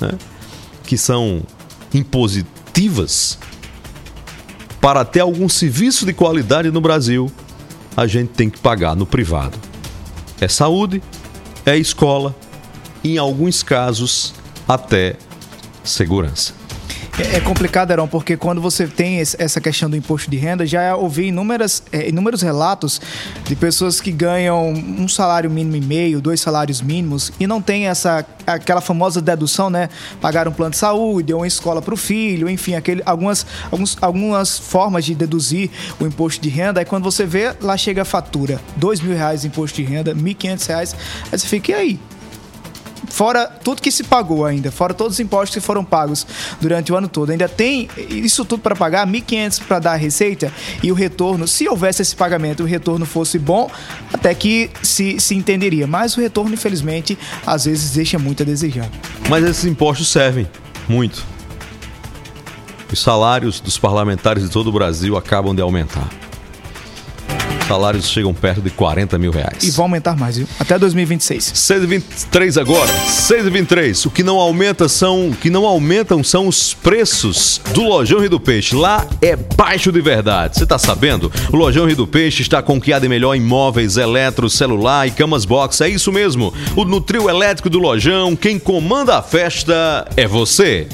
né, 0.00 0.12
que 0.84 0.96
são 0.96 1.42
impositivas, 1.92 3.38
para 4.80 5.04
ter 5.04 5.20
algum 5.20 5.48
serviço 5.48 6.06
de 6.06 6.12
qualidade 6.12 6.70
no 6.70 6.80
Brasil, 6.80 7.30
a 7.96 8.06
gente 8.06 8.28
tem 8.28 8.48
que 8.48 8.58
pagar 8.58 8.94
no 8.94 9.06
privado. 9.06 9.58
É 10.40 10.46
saúde, 10.46 11.02
é 11.64 11.76
escola, 11.76 12.34
em 13.02 13.18
alguns 13.18 13.62
casos, 13.62 14.34
até 14.68 15.16
segurança. 15.82 16.65
É 17.18 17.36
é 17.36 17.40
complicado, 17.40 17.90
Heron, 17.90 18.08
porque 18.08 18.36
quando 18.36 18.60
você 18.60 18.86
tem 18.86 19.20
essa 19.20 19.60
questão 19.60 19.88
do 19.88 19.96
imposto 19.96 20.30
de 20.30 20.36
renda, 20.36 20.66
já 20.66 20.94
ouvi 20.96 21.28
inúmeras, 21.28 21.82
é, 21.90 22.08
inúmeros 22.08 22.42
relatos 22.42 23.00
de 23.44 23.56
pessoas 23.56 24.00
que 24.00 24.10
ganham 24.12 24.70
um 24.70 25.08
salário 25.08 25.50
mínimo 25.50 25.76
e 25.76 25.80
meio, 25.80 26.20
dois 26.20 26.40
salários 26.40 26.82
mínimos, 26.82 27.32
e 27.40 27.46
não 27.46 27.62
tem 27.62 27.88
essa 27.88 28.24
aquela 28.46 28.80
famosa 28.80 29.20
dedução, 29.20 29.68
né? 29.70 29.88
Pagar 30.20 30.46
um 30.46 30.52
plano 30.52 30.72
de 30.72 30.76
saúde, 30.76 31.32
ou 31.32 31.40
uma 31.40 31.46
escola 31.46 31.82
para 31.82 31.94
o 31.94 31.96
filho, 31.96 32.48
enfim, 32.48 32.74
aquele, 32.74 33.02
algumas, 33.04 33.46
alguns, 33.70 33.96
algumas 34.00 34.58
formas 34.58 35.04
de 35.04 35.14
deduzir 35.14 35.70
o 35.98 36.06
imposto 36.06 36.40
de 36.42 36.48
renda. 36.48 36.80
Aí 36.80 36.86
quando 36.86 37.04
você 37.04 37.24
vê, 37.24 37.54
lá 37.60 37.76
chega 37.76 38.02
a 38.02 38.04
fatura, 38.04 38.60
dois 38.76 39.00
mil 39.00 39.16
reais 39.16 39.40
de 39.40 39.48
imposto 39.48 39.76
de 39.76 39.88
renda, 39.88 40.14
mil 40.14 40.32
e 40.32 40.34
quinhentos 40.34 40.66
reais, 40.66 40.94
aí 41.32 41.38
você 41.38 41.46
fica, 41.46 41.72
e 41.72 41.74
aí? 41.74 42.00
Fora 43.16 43.46
tudo 43.46 43.80
que 43.80 43.90
se 43.90 44.04
pagou 44.04 44.44
ainda, 44.44 44.70
fora 44.70 44.92
todos 44.92 45.14
os 45.14 45.20
impostos 45.20 45.54
que 45.54 45.60
foram 45.62 45.82
pagos 45.82 46.26
durante 46.60 46.92
o 46.92 46.96
ano 46.98 47.08
todo. 47.08 47.30
Ainda 47.30 47.48
tem 47.48 47.88
isso 48.10 48.44
tudo 48.44 48.60
para 48.60 48.76
pagar, 48.76 49.06
1.500 49.06 49.62
para 49.66 49.78
dar 49.78 49.92
a 49.92 49.96
receita 49.96 50.52
e 50.82 50.92
o 50.92 50.94
retorno, 50.94 51.48
se 51.48 51.66
houvesse 51.66 52.02
esse 52.02 52.14
pagamento, 52.14 52.62
o 52.62 52.66
retorno 52.66 53.06
fosse 53.06 53.38
bom, 53.38 53.70
até 54.12 54.34
que 54.34 54.68
se, 54.82 55.18
se 55.18 55.34
entenderia. 55.34 55.86
Mas 55.86 56.14
o 56.14 56.20
retorno, 56.20 56.52
infelizmente, 56.52 57.18
às 57.46 57.64
vezes 57.64 57.92
deixa 57.92 58.18
muito 58.18 58.42
a 58.42 58.46
desejar. 58.46 58.90
Mas 59.30 59.42
esses 59.44 59.64
impostos 59.64 60.08
servem 60.08 60.46
muito. 60.86 61.24
Os 62.92 63.00
salários 63.00 63.60
dos 63.60 63.78
parlamentares 63.78 64.42
de 64.42 64.50
todo 64.50 64.66
o 64.66 64.72
Brasil 64.72 65.16
acabam 65.16 65.54
de 65.54 65.62
aumentar. 65.62 66.06
Os 67.66 67.68
salários 67.68 68.08
chegam 68.08 68.32
perto 68.32 68.60
de 68.60 68.70
40 68.70 69.18
mil 69.18 69.32
reais. 69.32 69.64
E 69.64 69.72
vão 69.72 69.86
aumentar 69.86 70.16
mais, 70.16 70.36
viu? 70.36 70.46
Até 70.60 70.78
2026. 70.78 71.52
6,23 71.52 72.60
agora. 72.60 72.92
6,23. 73.08 74.06
O 74.06 74.10
que 74.10 74.22
não 74.22 74.38
aumenta 74.38 74.88
são, 74.88 75.30
o 75.30 75.34
que 75.34 75.50
não 75.50 75.66
aumentam 75.66 76.22
são 76.22 76.46
os 76.46 76.74
preços 76.74 77.60
do 77.74 77.82
Lojão 77.82 78.20
Rio 78.20 78.30
do 78.30 78.38
Peixe. 78.38 78.76
Lá 78.76 79.04
é 79.20 79.34
baixo 79.34 79.90
de 79.90 80.00
verdade. 80.00 80.56
Você 80.56 80.64
tá 80.64 80.78
sabendo? 80.78 81.30
O 81.52 81.56
Lojão 81.56 81.86
Rio 81.86 81.96
do 81.96 82.06
Peixe 82.06 82.42
está 82.42 82.62
com 82.62 82.76
o 82.76 82.80
que 82.80 82.92
há 82.92 83.00
de 83.00 83.08
melhor 83.08 83.34
em 83.34 83.40
móveis, 83.40 83.96
eletro, 83.96 84.48
celular 84.48 85.08
e 85.08 85.10
camas 85.10 85.44
box. 85.44 85.80
É 85.80 85.88
isso 85.88 86.12
mesmo. 86.12 86.54
O 86.76 86.84
no 86.84 87.00
trio 87.00 87.28
elétrico 87.28 87.68
do 87.68 87.80
Lojão, 87.80 88.36
quem 88.36 88.60
comanda 88.60 89.18
a 89.18 89.22
festa 89.22 90.06
é 90.16 90.28
você. 90.28 90.86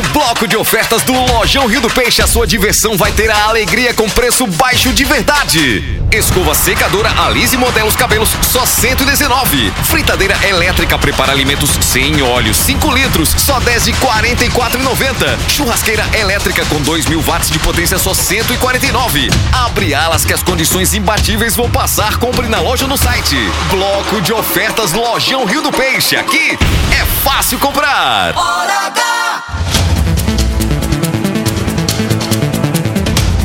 No 0.00 0.08
bloco 0.14 0.48
de 0.48 0.56
ofertas 0.56 1.02
do 1.02 1.12
Lojão 1.12 1.66
Rio 1.66 1.82
do 1.82 1.90
Peixe, 1.90 2.22
a 2.22 2.26
sua 2.26 2.46
diversão 2.46 2.96
vai 2.96 3.12
ter 3.12 3.30
a 3.30 3.44
alegria 3.44 3.92
com 3.92 4.08
preço 4.08 4.46
baixo 4.46 4.94
de 4.94 5.04
verdade. 5.04 6.00
Escova 6.10 6.54
secadora 6.54 7.10
Alize 7.20 7.58
Modelos 7.58 7.96
Cabelos, 7.96 8.30
só 8.40 8.64
119. 8.64 9.70
Fritadeira 9.84 10.34
elétrica 10.48 10.96
prepara 10.96 11.32
alimentos 11.32 11.78
sem 11.82 12.22
óleo, 12.22 12.54
5 12.54 12.90
litros, 12.94 13.28
só 13.36 13.60
10 13.60 13.84
de 13.84 13.92
44,90. 13.92 15.38
Churrasqueira 15.50 16.08
elétrica 16.14 16.64
com 16.64 16.80
2 16.80 17.04
mil 17.04 17.20
watts 17.20 17.50
de 17.50 17.58
potência, 17.58 17.98
só 17.98 18.14
149. 18.14 19.28
Abre 19.52 19.92
alas 19.92 20.24
que 20.24 20.32
as 20.32 20.42
condições 20.42 20.94
imbatíveis 20.94 21.54
vão 21.54 21.68
passar. 21.68 22.16
Compre 22.16 22.48
na 22.48 22.58
loja 22.58 22.86
no 22.86 22.96
site. 22.96 23.36
Bloco 23.68 24.22
de 24.22 24.32
ofertas 24.32 24.92
Lojão 24.92 25.44
Rio 25.44 25.60
do 25.60 25.70
Peixe. 25.70 26.16
Aqui 26.16 26.58
é 26.90 27.04
fácil 27.22 27.58
comprar. 27.58 28.34
Hora 28.34 28.86
H! 28.86 29.19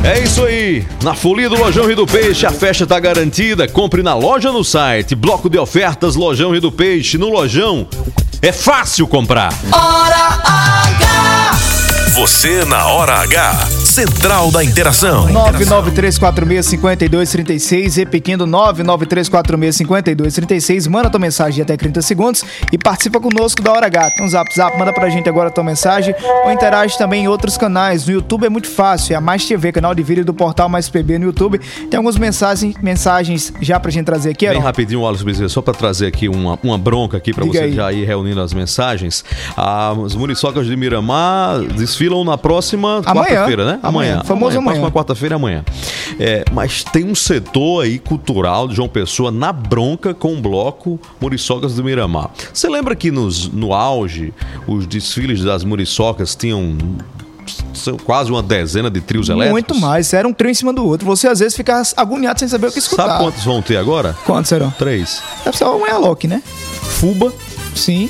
É 0.06 0.20
isso 0.20 0.46
aí. 0.46 0.86
Na 1.02 1.16
folia 1.16 1.50
do 1.50 1.58
Lojão 1.58 1.88
Rio 1.88 1.96
do 1.96 2.06
Peixe, 2.06 2.46
a 2.46 2.52
festa 2.52 2.86
tá 2.86 3.00
garantida. 3.00 3.68
Compre 3.68 4.04
na 4.04 4.14
loja 4.14 4.52
no 4.52 4.64
site. 4.64 5.16
Bloco 5.16 5.50
de 5.50 5.58
ofertas 5.58 6.16
Lojão 6.16 6.52
Rio 6.52 6.62
do 6.62 6.72
Peixe. 6.72 7.18
No 7.18 7.28
Lojão 7.30 7.88
é 8.40 8.52
fácil 8.52 9.08
comprar. 9.08 9.52
Hora 9.72 10.40
H! 10.44 11.15
Você 12.16 12.64
na 12.64 12.88
hora 12.88 13.16
H. 13.24 13.68
Central 13.96 14.50
da 14.50 14.64
Interação. 14.64 15.28
993465236, 15.28 17.98
repetindo 17.98 18.48
993465236, 18.48 20.90
manda 20.90 21.10
tua 21.10 21.20
mensagem 21.20 21.56
de 21.56 21.62
até 21.62 21.76
30 21.76 22.02
segundos 22.02 22.46
e 22.72 22.78
participa 22.78 23.20
conosco 23.20 23.62
da 23.62 23.74
Hora 23.74 23.88
H. 23.88 24.12
Tem 24.12 24.26
um 24.26 24.30
zap 24.30 24.50
zap, 24.56 24.80
manda 24.80 24.94
pra 24.94 25.10
gente 25.10 25.28
agora 25.28 25.50
a 25.50 25.52
tua 25.52 25.66
mensagem 25.66 26.16
ou 26.46 26.52
interage 26.54 26.98
também 26.98 27.26
em 27.26 27.28
outros 27.28 27.58
canais. 27.58 28.06
No 28.06 28.14
YouTube 28.14 28.46
é 28.46 28.50
muito 28.50 28.70
fácil, 28.70 29.12
é 29.14 29.18
a 29.18 29.22
Mais 29.22 29.46
TV, 29.46 29.74
canal 29.74 29.94
de 29.94 30.02
vídeo 30.02 30.24
do 30.24 30.34
portal 30.34 30.70
Mais 30.70 30.88
PB 30.88 31.20
no 31.20 31.26
YouTube. 31.26 31.60
Tem 31.60 31.98
algumas 31.98 32.18
mensagens, 32.18 32.76
mensagens 32.82 33.52
já 33.60 33.78
pra 33.78 33.92
gente 33.92 34.06
trazer 34.06 34.30
aqui, 34.32 34.48
Bem 34.48 34.62
rapidinho, 34.62 35.02
Wallace 35.02 35.26
Bezerra, 35.26 35.50
só 35.50 35.62
para 35.62 35.74
trazer 35.74 36.08
aqui 36.08 36.30
uma, 36.30 36.58
uma 36.64 36.78
bronca 36.78 37.18
aqui 37.18 37.34
para 37.34 37.44
Diga 37.44 37.60
você 37.60 37.66
aí. 37.66 37.74
já 37.74 37.92
ir 37.92 38.06
reunindo 38.06 38.40
as 38.40 38.54
mensagens. 38.54 39.26
As 39.58 40.16
muriçocas 40.16 40.66
de 40.66 40.78
Miramar 40.78 41.60
desfilam 41.76 42.05
desfilam 42.06 42.24
na 42.24 42.38
próxima 42.38 43.02
Amanhã. 43.06 43.26
quarta-feira, 43.26 43.66
né? 43.66 43.80
Amanhã. 43.82 44.24
Famoso 44.24 44.58
amanhã. 44.58 44.80
Próxima 44.80 44.92
quarta-feira 44.92 45.36
é 45.36 45.38
amanhã. 45.38 45.66
É, 46.20 46.46
mas 46.52 46.84
tem 46.84 47.04
um 47.06 47.16
setor 47.16 47.84
aí 47.84 48.00
cultural 48.00 48.68
de 48.68 48.76
João 48.76 48.88
Pessoa 48.88 49.32
na 49.32 49.52
bronca 49.52 50.14
com 50.14 50.34
o 50.34 50.42
bloco 50.42 51.00
Muriçocas 51.20 51.76
do 51.76 51.84
Miramar. 51.84 52.30
Você 52.54 52.70
lembra 52.70 52.96
que 52.96 53.12
nos, 53.12 53.48
no 53.50 53.74
auge 53.74 54.34
os 54.68 54.86
desfiles 54.86 55.44
das 55.44 55.64
Muriçocas 55.64 56.36
tinham 56.36 56.78
são 57.76 57.96
quase 57.98 58.32
uma 58.32 58.42
dezena 58.42 58.90
de 58.90 59.02
trios 59.02 59.30
elétricos? 59.30 59.52
Muito 59.52 59.76
mais. 59.76 60.12
Era 60.14 60.28
um 60.28 60.34
trio 60.34 60.50
em 60.50 60.56
cima 60.56 60.74
do 60.74 60.84
outro. 60.84 61.06
Você 61.06 61.28
às 61.28 61.40
vezes 61.40 61.56
fica 61.56 61.82
agoniado 61.96 62.40
sem 62.40 62.48
saber 62.48 62.68
o 62.68 62.72
que 62.72 62.80
escutar. 62.80 63.08
Sabe 63.08 63.24
quantos 63.24 63.44
vão 63.44 63.62
ter 63.62 63.78
agora? 63.78 64.16
Quantos 64.26 64.50
serão? 64.50 64.72
Três. 64.72 65.22
Deve 65.44 65.56
ser 65.56 65.66
uma 65.66 65.98
Loki, 65.98 66.28
né? 66.28 66.42
Fuba, 66.82 67.32
Sim, 67.76 68.10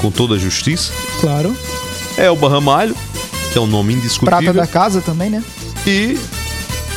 com 0.00 0.10
toda 0.10 0.34
a 0.34 0.38
justiça. 0.38 0.92
claro. 1.20 1.54
Elba 2.16 2.48
Ramalho, 2.48 2.96
que 3.52 3.58
é 3.58 3.60
um 3.60 3.66
nome 3.66 3.94
indiscutível. 3.94 4.38
Prata 4.38 4.52
da 4.52 4.66
casa 4.66 5.00
também, 5.00 5.30
né? 5.30 5.42
E 5.86 6.18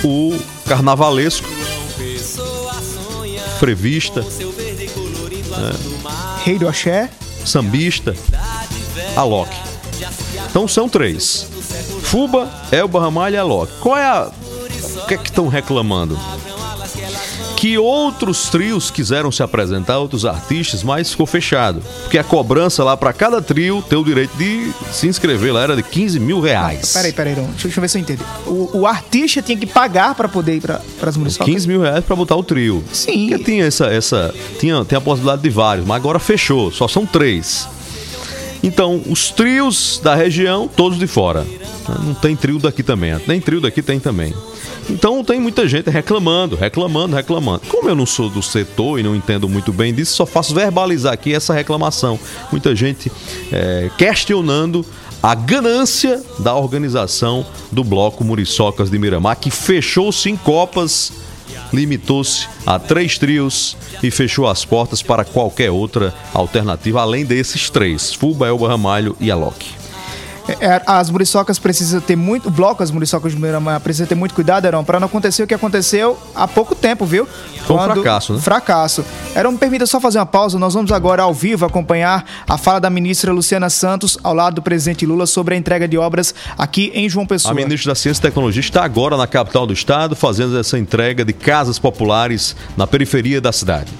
o 0.03 0.37
carnavalesco, 0.67 1.47
frevista, 3.59 4.23
Rei 6.43 6.57
do 6.57 6.67
Axé. 6.67 7.09
sambista, 7.43 8.15
Alok. 9.15 9.49
Então 10.49 10.67
são 10.67 10.87
três. 10.87 11.47
Fuba, 12.03 12.49
Elba 12.71 13.01
Ramalho 13.01 13.35
e 13.35 13.37
Alok. 13.37 13.71
Qual 13.81 13.97
é 13.97 14.05
a... 14.05 14.31
O 15.03 15.07
que 15.07 15.13
é 15.13 15.17
que 15.17 15.29
estão 15.29 15.47
reclamando? 15.47 16.17
Que 17.67 17.77
outros 17.77 18.47
trios 18.47 18.89
quiseram 18.89 19.29
se 19.29 19.43
apresentar, 19.43 19.97
outros 19.97 20.23
artistas, 20.23 20.83
mas 20.83 21.11
ficou 21.11 21.25
fechado. 21.25 21.81
Porque 22.03 22.17
a 22.17 22.23
cobrança 22.23 22.81
lá 22.81 22.95
para 22.95 23.11
cada 23.11 23.41
trio 23.41 23.83
ter 23.89 23.97
o 23.97 24.05
direito 24.05 24.37
de 24.37 24.71
se 24.89 25.05
inscrever 25.05 25.53
lá 25.53 25.63
era 25.63 25.75
de 25.75 25.83
15 25.83 26.17
mil 26.17 26.39
reais. 26.39 26.93
Peraí, 26.93 27.11
peraí, 27.11 27.33
Iron. 27.33 27.43
Deixa, 27.47 27.63
deixa 27.63 27.77
eu 27.77 27.81
ver 27.81 27.89
se 27.89 27.97
eu 27.97 28.01
entendo. 28.01 28.23
O, 28.45 28.69
o 28.73 28.87
artista 28.87 29.41
tinha 29.41 29.57
que 29.57 29.65
pagar 29.65 30.15
pra 30.15 30.29
poder 30.29 30.55
ir 30.55 30.61
pra, 30.61 30.79
pras 30.97 31.17
municipais. 31.17 31.51
15 31.51 31.67
mil 31.67 31.81
reais 31.81 32.05
pra 32.05 32.15
botar 32.15 32.37
o 32.37 32.43
trio. 32.43 32.81
Sim. 32.93 33.27
Porque 33.27 33.43
tinha 33.43 33.65
essa. 33.65 33.87
essa 33.87 34.33
tinha, 34.57 34.85
tem 34.85 34.97
a 34.97 35.01
possibilidade 35.01 35.41
de 35.41 35.49
vários, 35.49 35.85
mas 35.85 35.97
agora 35.97 36.19
fechou, 36.19 36.71
só 36.71 36.87
são 36.87 37.05
três. 37.05 37.67
Então, 38.63 39.01
os 39.09 39.29
trios 39.29 39.99
da 40.01 40.15
região, 40.15 40.69
todos 40.69 40.97
de 40.97 41.05
fora. 41.05 41.45
Não 42.03 42.13
tem 42.13 42.33
trio 42.33 42.59
daqui 42.59 42.81
também. 42.81 43.19
Nem 43.27 43.41
trio 43.41 43.59
daqui 43.59 43.81
tem 43.81 43.99
também. 43.99 44.33
Então 44.89 45.23
tem 45.23 45.39
muita 45.39 45.67
gente 45.67 45.89
reclamando, 45.89 46.55
reclamando, 46.55 47.15
reclamando. 47.15 47.61
Como 47.67 47.89
eu 47.89 47.95
não 47.95 48.05
sou 48.05 48.29
do 48.29 48.41
setor 48.41 48.99
e 48.99 49.03
não 49.03 49.15
entendo 49.15 49.47
muito 49.49 49.73
bem 49.73 49.93
disso, 49.93 50.15
só 50.15 50.25
faço 50.25 50.55
verbalizar 50.55 51.13
aqui 51.13 51.33
essa 51.33 51.53
reclamação. 51.53 52.17
Muita 52.51 52.75
gente 52.75 53.11
é, 53.51 53.89
questionando 53.97 54.85
a 55.21 55.35
ganância 55.35 56.21
da 56.39 56.55
organização 56.55 57.45
do 57.71 57.83
Bloco 57.83 58.23
Muriçocas 58.23 58.89
de 58.89 58.97
Miramar, 58.97 59.37
que 59.37 59.51
fechou-se 59.51 60.29
em 60.29 60.37
Copas, 60.37 61.11
limitou-se 61.73 62.47
a 62.65 62.79
três 62.79 63.17
trios 63.17 63.75
e 64.01 64.11
fechou 64.11 64.47
as 64.47 64.63
portas 64.63 65.01
para 65.01 65.25
qualquer 65.25 65.71
outra 65.71 66.13
alternativa, 66.33 67.01
além 67.01 67.25
desses 67.25 67.69
três: 67.69 68.13
Fuba, 68.13 68.47
Elba 68.47 68.69
Ramalho 68.69 69.17
e 69.19 69.29
Alok. 69.29 69.86
É, 70.59 70.81
as 70.85 71.09
muriçocas 71.09 71.59
precisam 71.59 71.99
ter 71.99 72.15
muito. 72.15 72.47
O 72.47 72.51
bloco, 72.51 72.81
as 72.81 72.91
muriçocas 72.91 73.33
de 73.33 73.39
Miramar, 73.39 73.79
precisa 73.81 74.07
ter 74.07 74.15
muito 74.15 74.33
cuidado, 74.33 74.65
Heron, 74.65 74.83
pra 74.83 74.99
não 74.99 75.07
acontecer 75.07 75.43
o 75.43 75.47
que 75.47 75.53
aconteceu 75.53 76.17
há 76.33 76.47
pouco 76.47 76.73
tempo, 76.73 77.05
viu? 77.05 77.27
Foi 77.65 77.75
um 77.75 77.79
fracasso, 77.79 78.33
né? 78.33 78.39
Fracasso. 78.39 79.05
Heron, 79.35 79.51
me 79.51 79.57
permita 79.57 79.85
só 79.85 79.99
fazer 79.99 80.19
uma 80.19 80.25
pausa. 80.25 80.57
Nós 80.57 80.73
vamos 80.73 80.91
agora 80.91 81.23
ao 81.23 81.33
vivo 81.33 81.65
acompanhar 81.65 82.25
a 82.47 82.57
fala 82.57 82.79
da 82.79 82.89
ministra 82.89 83.31
Luciana 83.31 83.69
Santos 83.69 84.17
ao 84.23 84.33
lado 84.33 84.55
do 84.55 84.61
presidente 84.61 85.05
Lula 85.05 85.25
sobre 85.25 85.55
a 85.55 85.57
entrega 85.57 85.87
de 85.87 85.97
obras 85.97 86.33
aqui 86.57 86.91
em 86.93 87.09
João 87.09 87.25
Pessoa. 87.25 87.51
A 87.51 87.55
ministra 87.55 87.91
da 87.91 87.95
Ciência 87.95 88.21
e 88.21 88.23
Tecnologia 88.23 88.61
está 88.61 88.83
agora 88.83 89.17
na 89.17 89.27
capital 89.27 89.67
do 89.67 89.73
estado 89.73 90.15
fazendo 90.15 90.57
essa 90.57 90.77
entrega 90.77 91.25
de 91.25 91.33
casas 91.33 91.77
populares 91.77 92.55
na 92.75 92.87
periferia 92.87 93.41
da 93.41 93.51
cidade. 93.51 93.91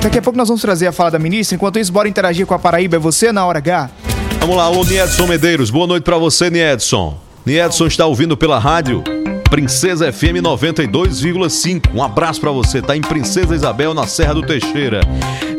Daqui 0.00 0.18
a 0.18 0.22
pouco 0.22 0.36
nós 0.36 0.48
vamos 0.48 0.62
trazer 0.62 0.86
a 0.86 0.92
fala 0.92 1.10
da 1.10 1.18
ministra. 1.18 1.54
Enquanto 1.54 1.78
isso, 1.78 1.92
bora 1.92 2.08
interagir 2.08 2.46
com 2.46 2.54
a 2.54 2.58
Paraíba. 2.58 2.96
É 2.96 2.98
você 2.98 3.32
na 3.32 3.44
hora 3.44 3.58
H? 3.58 3.90
Vamos 4.40 4.56
lá, 4.56 4.64
alô 4.64 4.84
Niedson 4.84 5.26
Medeiros. 5.26 5.70
Boa 5.70 5.86
noite 5.86 6.04
pra 6.04 6.18
você, 6.18 6.50
Niedson. 6.50 7.16
Niedson 7.44 7.86
está 7.86 8.06
ouvindo 8.06 8.36
pela 8.36 8.58
rádio 8.58 9.02
Princesa 9.52 10.10
FM 10.10 10.40
92,5. 10.42 11.94
Um 11.94 12.02
abraço 12.02 12.40
pra 12.40 12.50
você. 12.50 12.80
Tá 12.80 12.96
em 12.96 13.02
Princesa 13.02 13.54
Isabel, 13.54 13.92
na 13.92 14.06
Serra 14.06 14.32
do 14.32 14.42
Teixeira. 14.42 15.00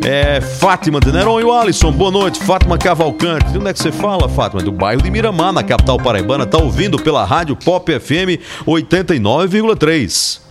É 0.03 0.41
Fátima 0.41 0.99
de 0.99 1.11
Neron 1.11 1.39
e 1.39 1.43
o 1.43 1.53
Alisson. 1.53 1.91
Boa 1.91 2.09
noite, 2.09 2.39
Fátima 2.43 2.75
Cavalcante. 2.75 3.51
De 3.51 3.59
onde 3.59 3.69
é 3.69 3.73
que 3.73 3.79
você 3.79 3.91
fala, 3.91 4.27
Fátima? 4.27 4.63
Do 4.63 4.71
bairro 4.71 5.01
de 5.01 5.11
Miramar, 5.11 5.53
na 5.53 5.61
capital 5.61 5.99
paraibana. 5.99 6.43
Tá 6.43 6.57
ouvindo 6.57 6.97
pela 6.97 7.23
rádio 7.23 7.55
Pop 7.55 7.87
FM 7.99 8.41
89,3. 8.65 10.42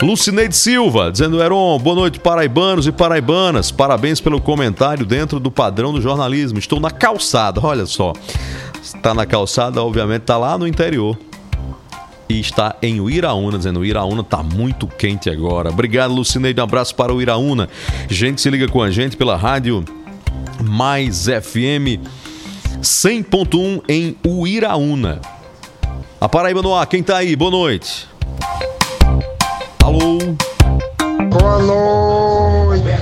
Lucineide 0.00 0.56
Silva, 0.56 1.10
dizendo, 1.10 1.42
Heron, 1.42 1.76
boa 1.78 1.96
noite, 1.96 2.20
paraibanos 2.20 2.86
e 2.86 2.92
paraibanas. 2.92 3.72
Parabéns 3.72 4.20
pelo 4.20 4.40
comentário 4.40 5.04
dentro 5.04 5.40
do 5.40 5.50
padrão 5.50 5.92
do 5.92 6.00
jornalismo. 6.00 6.58
Estou 6.58 6.78
na 6.78 6.90
calçada, 6.90 7.60
olha 7.62 7.84
só. 7.84 8.12
Está 8.80 9.12
na 9.12 9.26
calçada, 9.26 9.82
obviamente, 9.82 10.22
está 10.22 10.36
lá 10.36 10.56
no 10.56 10.68
interior. 10.68 11.18
E 12.28 12.38
está 12.38 12.76
em 12.80 13.00
Uiraúna, 13.00 13.58
dizendo, 13.58 13.80
o 13.80 13.84
Iraúna 13.84 14.20
está 14.20 14.42
muito 14.42 14.86
quente 14.86 15.30
agora. 15.30 15.70
Obrigado, 15.70 16.14
Lucineide, 16.14 16.60
um 16.60 16.64
abraço 16.64 16.94
para 16.94 17.12
o 17.12 17.20
Iraúna. 17.20 17.68
Gente, 18.08 18.40
se 18.40 18.50
liga 18.50 18.68
com 18.68 18.82
a 18.82 18.90
gente 18.90 19.16
pela 19.16 19.34
rádio 19.34 19.84
Mais 20.62 21.24
FM 21.24 21.98
100.1 22.80 23.82
em 23.88 24.16
Uiraúna. 24.24 25.20
A 26.20 26.28
Paraíba 26.28 26.62
no 26.62 26.74
ar, 26.74 26.86
quem 26.86 27.02
tá 27.02 27.16
aí? 27.16 27.34
Boa 27.34 27.50
noite. 27.50 28.06
Alô? 29.88 30.18
Boa 31.30 31.54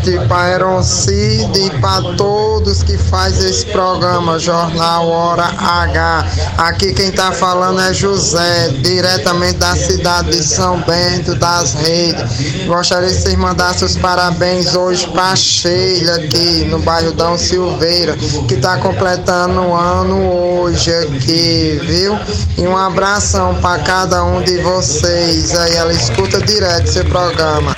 noite, 0.06 0.28
Pairon 0.28 0.82
Cid 0.82 1.58
e 1.58 1.70
para 1.80 2.14
todos 2.14 2.82
que 2.82 2.96
fazem 2.96 3.50
esse 3.50 3.66
programa, 3.66 4.38
Jornal 4.38 5.08
Hora 5.08 5.44
H. 5.58 6.26
Aqui 6.56 6.92
quem 6.92 7.10
tá 7.10 7.32
falando 7.32 7.80
é 7.80 7.92
José, 7.92 8.68
diretamente 8.82 9.58
da 9.58 9.74
cidade 9.74 10.30
de 10.30 10.42
São 10.42 10.80
Bento 10.82 11.34
das 11.34 11.74
Redes. 11.74 12.66
Gostaria 12.66 13.08
que 13.08 13.14
vocês 13.14 13.36
mandassem 13.36 13.86
os 13.86 13.96
parabéns 13.96 14.74
hoje 14.74 15.06
para 15.08 15.34
Sheila 15.34 16.16
aqui 16.16 16.64
no 16.66 16.78
bairro 16.78 17.12
Dão 17.12 17.36
Silveira, 17.36 18.16
que 18.46 18.56
tá 18.56 18.76
completando 18.78 19.60
um 19.60 19.74
ano 19.74 20.30
hoje 20.32 20.92
aqui, 20.94 21.80
viu? 21.82 22.16
E 22.56 22.66
um 22.66 22.76
abração 22.76 23.54
para 23.60 23.82
cada 23.82 24.24
um 24.24 24.42
de 24.42 24.58
vocês. 24.58 25.54
Aí 25.54 25.74
ela 25.74 25.92
escuta 25.92 26.40
direto 26.40 26.88
esse 26.88 27.04
programa. 27.04 27.74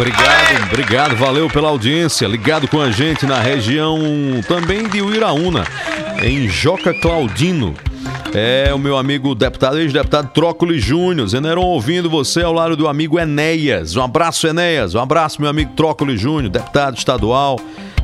Obrigado, 0.00 0.64
obrigado, 0.72 1.14
valeu 1.14 1.46
pela 1.50 1.68
audiência. 1.68 2.26
Ligado 2.26 2.66
com 2.66 2.80
a 2.80 2.90
gente 2.90 3.26
na 3.26 3.38
região 3.38 3.98
também 4.48 4.88
de 4.88 5.02
Uiraúna, 5.02 5.66
em 6.22 6.48
Joca 6.48 6.94
Claudino. 6.94 7.74
É 8.32 8.72
o 8.72 8.78
meu 8.78 8.96
amigo 8.96 9.34
deputado, 9.34 9.78
ex-deputado 9.78 10.30
Trócoli 10.32 10.80
Júnior, 10.80 11.28
Zeneron 11.28 11.66
ouvindo 11.66 12.08
você 12.08 12.42
ao 12.42 12.54
lado 12.54 12.78
do 12.78 12.88
amigo 12.88 13.18
Enéas. 13.18 13.94
Um 13.94 14.02
abraço, 14.02 14.46
Enéas. 14.46 14.94
Um 14.94 15.00
abraço, 15.00 15.38
meu 15.38 15.50
amigo 15.50 15.72
Trócoli 15.76 16.16
Júnior, 16.16 16.50
deputado 16.50 16.96
estadual. 16.96 17.60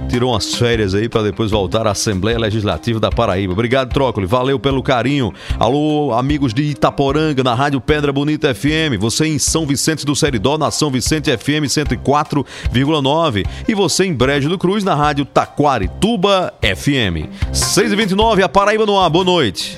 Tirou 0.09 0.33
umas 0.33 0.55
férias 0.55 0.95
aí 0.95 1.09
para 1.09 1.23
depois 1.23 1.51
voltar 1.51 1.87
à 1.87 1.91
Assembleia 1.91 2.39
Legislativa 2.39 3.01
da 3.01 3.11
Paraíba. 3.11 3.53
Obrigado, 3.53 3.93
Trócoli. 3.93 4.27
Valeu 4.27 4.59
pelo 4.59 4.83
carinho. 4.83 5.33
Alô, 5.59 6.13
amigos 6.13 6.55
de 6.55 6.63
Itaporanga, 6.63 7.43
na 7.43 7.55
Rádio 7.55 7.81
Pedra 7.81 8.13
Bonita 8.13 8.55
FM. 8.55 8.99
Você 8.99 9.27
em 9.27 9.39
São 9.39 9.67
Vicente 9.67 10.07
do 10.07 10.15
Seridó, 10.15 10.57
na 10.57 10.71
São 10.71 10.91
Vicente 10.91 11.37
FM 11.37 11.67
104,9. 11.67 13.47
E 13.69 13.75
você 13.75 14.05
em 14.05 14.15
Brejo 14.15 14.49
do 14.49 14.59
Cruz, 14.59 14.85
na 14.85 14.95
Rádio 14.95 15.25
Taquarituba 15.25 16.55
FM. 16.63 17.29
6h29, 17.53 18.43
a 18.43 18.49
Paraíba 18.49 18.87
no 18.87 18.99
ar. 18.99 19.11
Boa 19.11 19.25
noite. 19.25 19.77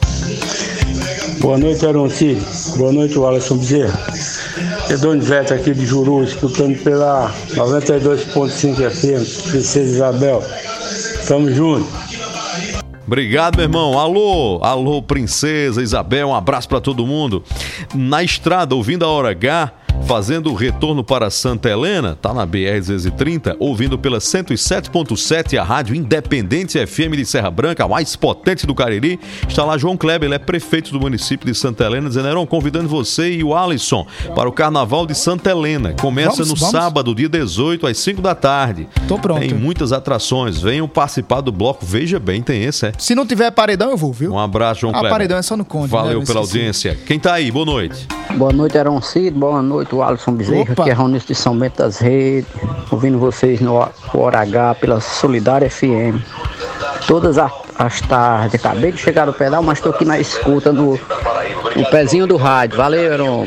Boa 1.40 1.56
noite, 1.56 1.86
Aronci. 1.86 2.36
Boa 2.76 2.92
noite, 2.92 3.18
Alisson 3.18 3.56
Bezerra. 3.56 3.98
É 4.90 4.96
Donizete 4.96 5.54
aqui 5.54 5.72
de 5.72 5.86
Juru, 5.86 6.24
escutando 6.24 6.76
pela 6.82 7.32
92.5 7.54 8.90
FM, 8.90 9.50
Princesa 9.50 9.80
Isabel. 9.80 10.42
Tamo 11.26 11.50
junto. 11.52 11.86
Obrigado, 13.06 13.56
meu 13.56 13.64
irmão. 13.64 13.98
Alô, 13.98 14.60
alô, 14.62 15.00
princesa 15.00 15.80
Isabel. 15.82 16.28
Um 16.28 16.34
abraço 16.34 16.68
para 16.68 16.80
todo 16.80 17.06
mundo. 17.06 17.42
Na 17.94 18.22
estrada, 18.22 18.74
ouvindo 18.74 19.04
a 19.04 19.08
hora 19.08 19.30
H, 19.30 19.72
fazendo 20.06 20.50
o 20.50 20.54
retorno 20.54 21.04
para 21.04 21.28
Santa 21.28 21.68
Helena, 21.68 22.16
tá 22.20 22.32
na 22.32 22.46
BR-230, 22.46 23.56
ouvindo 23.58 23.98
pela 23.98 24.18
107.7 24.18 25.58
a 25.58 25.62
rádio 25.62 25.94
Independente 25.94 26.78
FM 26.86 27.14
de 27.16 27.26
Serra 27.26 27.50
Branca, 27.50 27.84
a 27.84 27.88
mais 27.88 28.16
potente 28.16 28.66
do 28.66 28.74
Cariri. 28.74 29.20
Está 29.46 29.64
lá 29.64 29.76
João 29.76 29.96
Kleber, 29.96 30.26
ele 30.26 30.34
é 30.34 30.38
prefeito 30.38 30.92
do 30.92 31.00
município 31.00 31.46
de 31.46 31.54
Santa 31.54 31.84
Helena, 31.84 32.08
dizendo, 32.08 32.26
Heron, 32.28 32.46
convidando 32.46 32.88
você 32.88 33.32
e 33.32 33.44
o 33.44 33.54
Alisson 33.54 34.06
para 34.34 34.48
o 34.48 34.52
Carnaval 34.52 35.06
de 35.06 35.14
Santa 35.14 35.50
Helena. 35.50 35.94
Começa 36.00 36.36
Vamos, 36.36 36.48
no 36.50 36.56
vamos. 36.56 36.70
sábado, 36.70 37.14
dia 37.14 37.28
18, 37.28 37.86
às 37.86 37.98
5 37.98 38.22
da 38.22 38.34
tarde. 38.34 38.88
Tô 39.06 39.18
pronto. 39.18 39.40
Tem 39.40 39.52
muitas 39.52 39.92
atrações, 39.92 40.58
venham 40.60 40.88
participar 40.88 41.40
do 41.42 41.52
bloco, 41.52 41.84
veja 41.84 42.18
bem, 42.18 42.40
tem 42.42 42.62
esse, 42.64 42.86
é. 42.86 42.92
Se 42.98 43.14
não 43.14 43.26
tiver 43.26 43.50
paredão, 43.50 43.90
eu 43.90 43.96
vou, 43.96 44.12
viu? 44.12 44.32
Um 44.32 44.38
abraço, 44.38 44.80
João 44.82 44.90
Ah, 44.92 45.00
Kleber. 45.00 45.10
paredão 45.10 45.36
é 45.38 45.42
só 45.42 45.56
no 45.56 45.64
Conde. 45.64 45.84
né? 45.92 45.98
Valeu 45.98 46.18
Não 46.20 46.26
pela 46.26 46.40
audiência. 46.40 46.96
Quem 47.06 47.18
tá 47.18 47.34
aí? 47.34 47.50
Boa 47.50 47.66
noite. 47.66 48.06
Boa 48.36 48.52
noite, 48.52 48.78
Aaron 48.78 49.00
Cid. 49.02 49.30
Boa 49.32 49.60
noite, 49.62 49.87
o 49.96 50.02
Alisson 50.02 50.32
Bezerra, 50.32 50.72
Opa. 50.72 50.84
que 50.84 50.90
é 50.90 50.92
Ronilson 50.92 51.26
de 51.26 51.34
São 51.34 51.56
Bento 51.58 51.78
das 51.78 51.98
Redes. 51.98 52.50
Ouvindo 52.90 53.18
vocês 53.18 53.60
no 53.60 53.74
Hora 54.14 54.40
H 54.40 54.74
pela 54.76 55.00
Solidária 55.00 55.68
FM. 55.70 56.20
Todas 57.06 57.38
a- 57.38 57.50
as 57.78 58.00
tardes. 58.00 58.56
Acabei 58.56 58.90
de 58.90 58.98
chegar 58.98 59.26
no 59.26 59.32
pedal, 59.32 59.62
mas 59.62 59.78
estou 59.78 59.92
aqui 59.92 60.04
na 60.04 60.18
escuta 60.18 60.72
no, 60.72 60.98
no 61.76 61.86
pezinho 61.90 62.26
do 62.26 62.36
rádio. 62.36 62.76
Valeu, 62.76 63.12
Aaron. 63.12 63.46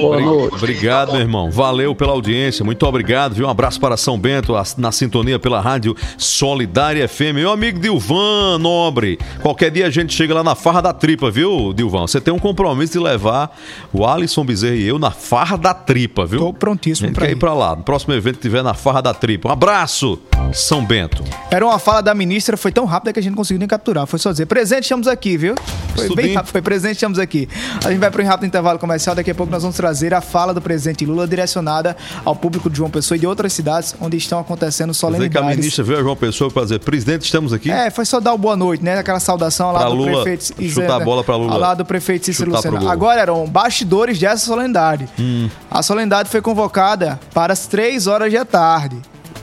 Boa 0.00 0.20
noite. 0.20 0.54
Obrigado, 0.54 1.12
meu 1.12 1.20
irmão. 1.20 1.50
Valeu 1.50 1.94
pela 1.94 2.12
audiência. 2.12 2.64
Muito 2.64 2.84
obrigado, 2.86 3.34
viu? 3.34 3.46
Um 3.46 3.50
abraço 3.50 3.80
para 3.80 3.96
São 3.96 4.18
Bento, 4.18 4.52
na 4.76 4.92
sintonia 4.92 5.38
pela 5.38 5.60
rádio 5.60 5.96
Solidária 6.18 7.08
FM. 7.08 7.34
Meu 7.34 7.50
amigo 7.50 7.78
Dilvan 7.78 8.58
Nobre. 8.58 9.18
Qualquer 9.40 9.70
dia 9.70 9.86
a 9.86 9.90
gente 9.90 10.12
chega 10.12 10.34
lá 10.34 10.44
na 10.44 10.54
Farra 10.54 10.82
da 10.82 10.92
Tripa, 10.92 11.30
viu, 11.30 11.72
Dilvan? 11.72 12.06
Você 12.06 12.20
tem 12.20 12.34
um 12.34 12.38
compromisso 12.38 12.92
de 12.92 12.98
levar 12.98 13.56
o 13.92 14.06
Alisson 14.06 14.44
Bezerra 14.44 14.76
e 14.76 14.86
eu 14.86 14.98
na 14.98 15.10
Farra 15.10 15.56
da 15.56 15.72
Tripa, 15.72 16.26
viu? 16.26 16.40
Tô 16.40 16.52
prontíssimo 16.52 17.06
a 17.06 17.08
gente 17.08 17.16
pra 17.16 17.26
quer 17.26 17.32
ir 17.32 17.36
pra 17.36 17.54
lá. 17.54 17.74
No 17.74 17.82
próximo 17.82 18.12
evento 18.12 18.36
que 18.36 18.42
tiver 18.42 18.62
na 18.62 18.74
Farra 18.74 19.00
da 19.00 19.14
Tripa. 19.14 19.48
Um 19.48 19.52
abraço, 19.52 20.18
São 20.52 20.84
Bento. 20.84 21.24
Era 21.50 21.64
uma 21.64 21.78
fala 21.78 22.02
da 22.02 22.14
ministra, 22.14 22.56
foi 22.56 22.72
tão 22.72 22.84
rápida 22.84 23.12
que 23.12 23.18
a 23.18 23.22
gente 23.22 23.30
não 23.30 23.38
conseguiu 23.38 23.58
nem 23.58 23.69
capturar. 23.70 24.06
Foi 24.06 24.18
só 24.18 24.32
dizer, 24.32 24.46
presente, 24.46 24.82
estamos 24.82 25.06
aqui, 25.06 25.36
viu? 25.36 25.54
Foi 25.94 26.14
bem 26.14 26.34
rápido, 26.34 26.50
foi 26.52 26.62
presente, 26.62 26.94
estamos 26.94 27.18
aqui. 27.18 27.48
A 27.84 27.90
gente 27.90 28.00
vai 28.00 28.10
para 28.10 28.22
um 28.22 28.26
rápido 28.26 28.46
intervalo 28.46 28.78
comercial, 28.78 29.14
daqui 29.14 29.30
a 29.30 29.34
pouco 29.34 29.52
nós 29.52 29.62
vamos 29.62 29.76
trazer 29.76 30.12
a 30.12 30.20
fala 30.20 30.52
do 30.52 30.60
presidente 30.60 31.04
Lula 31.06 31.26
direcionada 31.26 31.96
ao 32.24 32.34
público 32.34 32.68
de 32.68 32.76
João 32.76 32.90
Pessoa 32.90 33.16
e 33.16 33.20
de 33.20 33.26
outras 33.26 33.52
cidades 33.52 33.94
onde 34.00 34.16
estão 34.16 34.40
acontecendo 34.40 34.90
dizer 34.90 35.00
que 35.00 35.06
a 35.06 35.18
solenidades. 35.18 35.56
ministra 35.56 35.84
veio 35.84 35.98
a 35.98 36.02
João 36.02 36.16
Pessoa 36.16 36.50
para 36.50 36.62
dizer, 36.62 36.80
presidente, 36.80 37.24
estamos 37.24 37.52
aqui. 37.52 37.70
É, 37.70 37.90
foi 37.90 38.04
só 38.04 38.18
dar 38.18 38.32
o 38.32 38.38
boa 38.38 38.56
noite, 38.56 38.82
né? 38.82 38.98
Aquela 38.98 39.20
saudação 39.20 39.72
lá 39.72 39.80
Pra 39.80 39.88
do 39.88 39.94
Lula, 39.94 40.22
prefeito 40.24 40.70
chutar 40.70 41.00
a 41.00 41.04
bola 41.04 41.22
pra 41.22 41.36
Lula. 41.36 41.56
Lá 41.56 41.74
do 41.74 41.84
prefeito 41.84 42.26
Cícero 42.26 42.50
Chutar 42.54 42.72
Lucena. 42.72 42.92
Agora 42.92 43.20
eram 43.20 43.46
bastidores 43.46 44.18
dessa 44.18 44.46
solenidade. 44.46 45.08
Hum. 45.18 45.48
A 45.70 45.82
solenidade 45.82 46.28
foi 46.28 46.40
convocada 46.40 47.20
para 47.32 47.52
as 47.52 47.66
3 47.66 48.06
horas 48.06 48.32
da 48.32 48.44
tarde. 48.44 48.96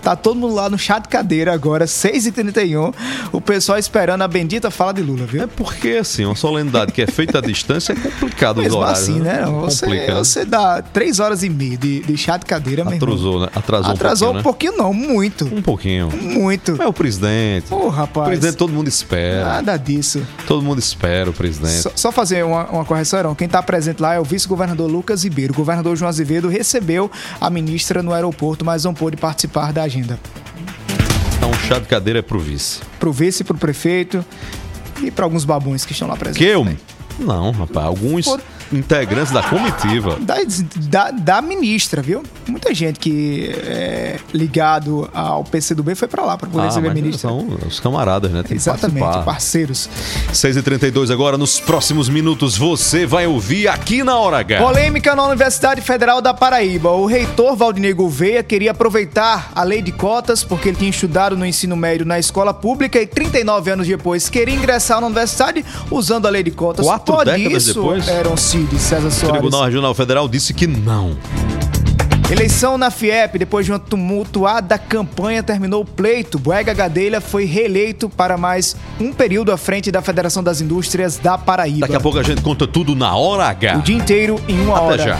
Tá 0.07 0.15
todo 0.15 0.39
mundo 0.39 0.55
lá 0.55 0.69
no 0.69 0.77
chá 0.77 0.99
de 0.99 1.09
cadeira 1.09 1.53
agora, 1.53 1.83
6h31. 1.83 2.93
O 3.33 3.41
pessoal 3.41 3.77
esperando 3.77 4.21
a 4.21 4.27
bendita 4.29 4.71
fala 4.71 4.93
de 4.93 5.01
Lula, 5.01 5.25
viu? 5.25 5.43
É 5.43 5.47
porque, 5.47 5.97
assim, 5.99 6.23
uma 6.23 6.33
solenidade 6.33 6.93
que 6.93 7.01
é 7.01 7.07
feita 7.07 7.39
à 7.39 7.41
distância 7.41 7.91
é 7.91 7.95
complicado 7.97 8.59
os 8.59 8.63
Mesmo 8.63 8.79
horários. 8.79 9.01
assim, 9.01 9.19
né? 9.19 9.45
Você, 9.45 9.85
Complica, 9.85 10.13
né? 10.13 10.17
você 10.17 10.45
dá 10.45 10.81
3 10.81 11.19
horas 11.19 11.43
e 11.43 11.49
meia 11.49 11.75
de, 11.75 11.99
de 11.99 12.15
chá 12.15 12.37
de 12.37 12.45
cadeira, 12.45 12.85
meu 12.85 12.93
irmão. 12.93 13.09
Atrasou, 13.09 13.39
né? 13.41 13.47
Atrasou, 13.53 13.91
Atrasou 13.91 14.27
um 14.33 14.39
um 14.39 14.43
pouquinho, 14.43 14.71
pouquinho, 14.77 14.77
não, 14.77 14.93
muito. 14.93 15.43
né? 15.43 15.51
Um 15.55 15.61
pouquinho. 15.61 16.09
Muito. 16.09 16.81
É 16.81 16.87
o 16.87 16.93
presidente. 16.93 17.73
Ô, 17.73 17.89
rapaz. 17.89 18.27
O 18.27 18.29
presidente 18.29 18.55
todo 18.55 18.71
mundo 18.71 18.87
espera. 18.87 19.43
Nada 19.43 19.75
disso. 19.75 20.25
Todo 20.47 20.61
mundo 20.63 20.79
espera 20.79 21.29
o 21.29 21.33
presidente. 21.33 21.81
Só, 21.81 21.91
só 21.93 22.11
fazer 22.13 22.45
uma, 22.45 22.63
uma 22.67 22.85
correção, 22.85 23.19
Heron. 23.19 23.35
Quem 23.35 23.47
está 23.47 23.61
presente 23.61 24.01
lá 24.01 24.13
é 24.13 24.19
o 24.21 24.23
vice-governador 24.23 24.89
Lucas 24.89 25.25
Ribeiro. 25.25 25.51
O 25.51 25.55
governador 25.57 25.97
João 25.97 26.07
Azevedo 26.07 26.47
recebeu 26.47 27.11
a 27.41 27.49
ministra 27.49 28.01
no 28.01 28.13
aeroporto, 28.13 28.63
mas 28.63 28.85
não 28.85 28.93
pôde 28.93 29.17
participar 29.17 29.73
da 29.73 29.83
agenda. 29.83 29.96
Então, 31.37 31.49
um 31.49 31.53
chá 31.67 31.79
de 31.79 31.85
cadeira 31.87 32.19
é 32.19 32.21
pro 32.21 32.39
vice. 32.39 32.79
Pro 32.99 33.11
vice, 33.11 33.43
pro 33.43 33.57
prefeito 33.57 34.23
e 35.01 35.11
para 35.11 35.25
alguns 35.25 35.45
babões 35.45 35.85
que 35.85 35.91
estão 35.93 36.07
lá 36.07 36.15
presentes. 36.15 36.39
Que 36.45 36.51
eu? 36.51 36.65
Não, 37.19 37.51
rapaz. 37.51 37.85
Alguns 37.87 38.25
Por- 38.25 38.41
integrantes 38.71 39.31
da 39.31 39.41
comitiva. 39.43 40.17
Da, 40.19 40.35
da, 40.89 41.11
da 41.11 41.41
ministra, 41.41 42.01
viu? 42.01 42.23
Muita 42.47 42.73
gente 42.73 42.99
que 42.99 43.51
é 43.65 44.19
ligado 44.33 45.09
ao 45.13 45.43
PCdoB 45.43 45.95
foi 45.95 46.07
para 46.07 46.23
lá 46.23 46.37
para 46.37 46.47
poder 46.49 46.63
Ah, 46.63 46.67
receber 46.67 46.89
a 46.89 46.93
ministra. 46.93 47.29
são 47.29 47.47
os 47.67 47.79
camaradas, 47.79 48.31
né? 48.31 48.43
Tem 48.43 48.55
Exatamente, 48.57 49.23
parceiros. 49.23 49.89
6h32 50.33 51.11
agora, 51.11 51.37
nos 51.37 51.59
próximos 51.59 52.09
minutos, 52.09 52.57
você 52.57 53.05
vai 53.05 53.25
ouvir 53.27 53.67
aqui 53.67 54.03
na 54.03 54.17
Hora 54.17 54.37
H. 54.39 54.59
Polêmica 54.61 55.15
na 55.15 55.25
Universidade 55.25 55.81
Federal 55.81 56.21
da 56.21 56.33
Paraíba. 56.33 56.91
O 56.91 57.05
reitor 57.05 57.55
Valdinei 57.55 57.93
Gouveia 57.93 58.43
queria 58.43 58.71
aproveitar 58.71 59.51
a 59.55 59.63
lei 59.63 59.81
de 59.81 59.91
cotas 59.91 60.43
porque 60.43 60.69
ele 60.69 60.77
tinha 60.77 60.89
estudado 60.89 61.35
no 61.35 61.45
ensino 61.45 61.75
médio 61.75 62.05
na 62.05 62.19
escola 62.19 62.53
pública 62.53 62.99
e 63.01 63.07
39 63.07 63.71
anos 63.71 63.87
depois 63.87 64.29
queria 64.29 64.53
ingressar 64.55 64.99
na 65.01 65.07
universidade 65.07 65.65
usando 65.89 66.25
a 66.25 66.29
lei 66.29 66.43
de 66.43 66.51
cotas. 66.51 66.85
Quatro 66.85 67.13
Pode 67.15 67.31
décadas 67.31 67.63
isso, 67.63 67.73
depois? 67.81 68.07
Eram 68.07 68.37
Cid, 68.57 68.79
César 68.79 69.07
O 69.07 69.11
Soares. 69.11 69.39
Tribunal 69.39 69.65
Regional 69.65 69.93
Federal 69.93 70.27
disse 70.27 70.51
que 70.51 70.65
não. 70.65 71.15
Eleição 72.31 72.75
na 72.75 72.89
FIEP, 72.89 73.37
depois 73.37 73.67
de 73.67 73.71
uma 73.71 73.77
tumultuada 73.77 74.79
campanha, 74.79 75.43
terminou 75.43 75.83
o 75.83 75.85
pleito. 75.85 76.39
Boega 76.39 76.73
Gadelha 76.73 77.21
foi 77.21 77.45
reeleito 77.45 78.09
para 78.09 78.35
mais 78.35 78.75
um 78.99 79.13
período 79.13 79.51
à 79.51 79.57
frente 79.57 79.91
da 79.91 80.01
Federação 80.01 80.43
das 80.43 80.59
Indústrias 80.59 81.17
da 81.17 81.37
Paraíba. 81.37 81.81
Daqui 81.81 81.95
a 81.95 81.99
pouco 81.99 82.17
a 82.17 82.23
gente 82.23 82.41
conta 82.41 82.65
tudo 82.65 82.95
na 82.95 83.15
Hora 83.15 83.45
H. 83.49 83.77
O 83.77 83.81
dia 83.83 83.95
inteiro 83.95 84.41
em 84.47 84.59
uma 84.59 84.75
Até 84.75 84.85
hora. 84.85 85.03
já. 85.03 85.19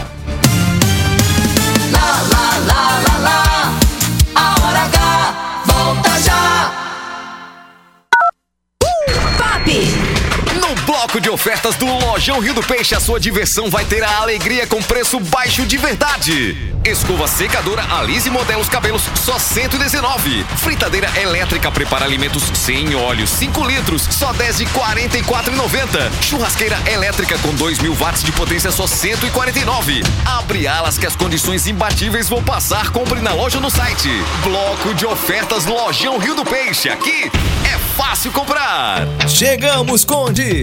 De 11.20 11.30
ofertas 11.30 11.74
do 11.76 11.86
Lojão 11.86 12.38
Rio 12.38 12.54
do 12.54 12.62
Peixe, 12.62 12.94
a 12.94 13.00
sua 13.00 13.18
diversão 13.18 13.70
vai 13.70 13.84
ter 13.84 14.02
a 14.04 14.18
alegria 14.18 14.66
com 14.66 14.82
preço 14.82 15.18
baixo 15.18 15.66
de 15.66 15.76
verdade. 15.76 16.56
Escova 16.84 17.26
secadora 17.26 17.82
Alise 17.90 18.30
Modelos 18.30 18.68
Cabelos, 18.68 19.02
só 19.14 19.38
119. 19.38 20.44
Fritadeira 20.58 21.10
elétrica 21.20 21.70
prepara 21.70 22.04
alimentos 22.04 22.44
sem 22.54 22.94
óleo, 22.94 23.26
5 23.26 23.64
litros, 23.64 24.02
só 24.10 24.32
10 24.32 24.58
de 24.58 24.66
44,90. 24.66 26.10
Churrasqueira 26.22 26.78
elétrica 26.90 27.36
com 27.38 27.54
2 27.54 27.78
mil 27.80 27.94
watts 27.94 28.22
de 28.22 28.32
potência, 28.32 28.70
só 28.70 28.86
149. 28.86 30.02
Abre 30.24 30.66
alas 30.66 30.98
que 30.98 31.06
as 31.06 31.16
condições 31.16 31.66
imbatíveis 31.66 32.28
vão 32.28 32.42
passar. 32.42 32.90
Compre 32.90 33.20
na 33.20 33.34
loja 33.34 33.60
no 33.60 33.70
site. 33.70 34.08
Bloco 34.42 34.94
de 34.94 35.04
ofertas 35.04 35.66
Lojão 35.66 36.18
Rio 36.18 36.34
do 36.34 36.44
Peixe. 36.44 36.88
Aqui 36.88 37.30
é 37.64 37.78
fácil 37.96 38.30
comprar. 38.32 39.06
Chegamos, 39.28 40.04
Conde! 40.04 40.62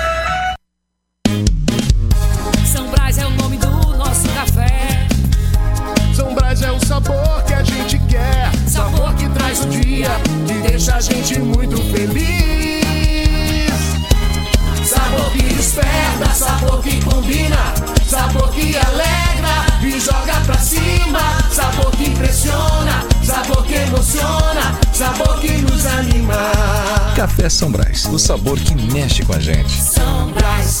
Emociona. 24.21 24.79
Sabor 24.93 25.39
que 25.39 25.51
nos 25.57 25.85
anima. 25.85 26.51
Café 27.15 27.49
São 27.49 27.71
Brás, 27.71 28.05
o 28.05 28.19
sabor 28.19 28.59
que 28.59 28.75
mexe 28.75 29.23
com 29.25 29.33
a 29.33 29.39
gente. 29.39 29.71
São 29.71 30.31
Brás. 30.31 30.80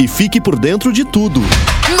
e 0.00 0.08
fique 0.08 0.40
por 0.40 0.58
dentro 0.58 0.92
de 0.92 1.04
tudo. 1.04 1.42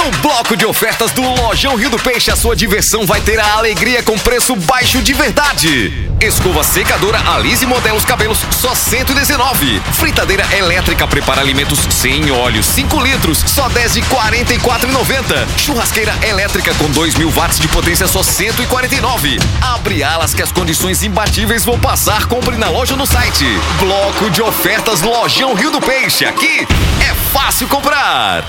No 0.02 0.10
bloco 0.22 0.56
de 0.56 0.64
ofertas 0.64 1.10
do 1.10 1.20
Lojão 1.20 1.76
Rio 1.76 1.90
do 1.90 1.98
Peixe, 1.98 2.30
a 2.30 2.36
sua 2.36 2.56
diversão 2.56 3.04
vai 3.04 3.20
ter 3.20 3.38
a 3.38 3.56
alegria 3.58 4.02
com 4.02 4.16
preço 4.16 4.56
baixo 4.56 5.02
de 5.02 5.12
verdade. 5.12 6.08
Escova 6.18 6.64
secadora 6.64 7.20
Alize 7.30 7.66
Modelos 7.66 8.02
Cabelos, 8.02 8.38
só 8.50 8.74
119. 8.74 9.78
Fritadeira 9.92 10.46
elétrica 10.56 11.06
prepara 11.06 11.42
alimentos 11.42 11.80
sem 11.90 12.30
óleo, 12.30 12.62
5 12.62 12.98
litros, 13.02 13.44
só 13.46 13.68
10 13.68 13.92
de 13.92 14.00
44,90. 14.02 15.46
Churrasqueira 15.58 16.14
elétrica 16.22 16.72
com 16.76 16.90
2 16.90 17.16
mil 17.16 17.30
watts 17.30 17.60
de 17.60 17.68
potência, 17.68 18.08
só 18.08 18.22
149. 18.22 19.38
Abre 19.60 20.02
alas 20.02 20.32
que 20.32 20.42
as 20.42 20.50
condições 20.50 21.02
imbatíveis 21.02 21.62
vão 21.62 21.78
passar. 21.78 22.24
Compre 22.24 22.56
na 22.56 22.70
loja 22.70 22.96
no 22.96 23.04
site. 23.04 23.44
Bloco 23.78 24.30
de 24.30 24.40
ofertas 24.40 25.02
Lojão 25.02 25.52
Rio 25.52 25.70
do 25.70 25.80
Peixe. 25.80 26.24
Aqui 26.24 26.66
é 27.02 27.14
fácil 27.34 27.68
comprar. 27.68 28.46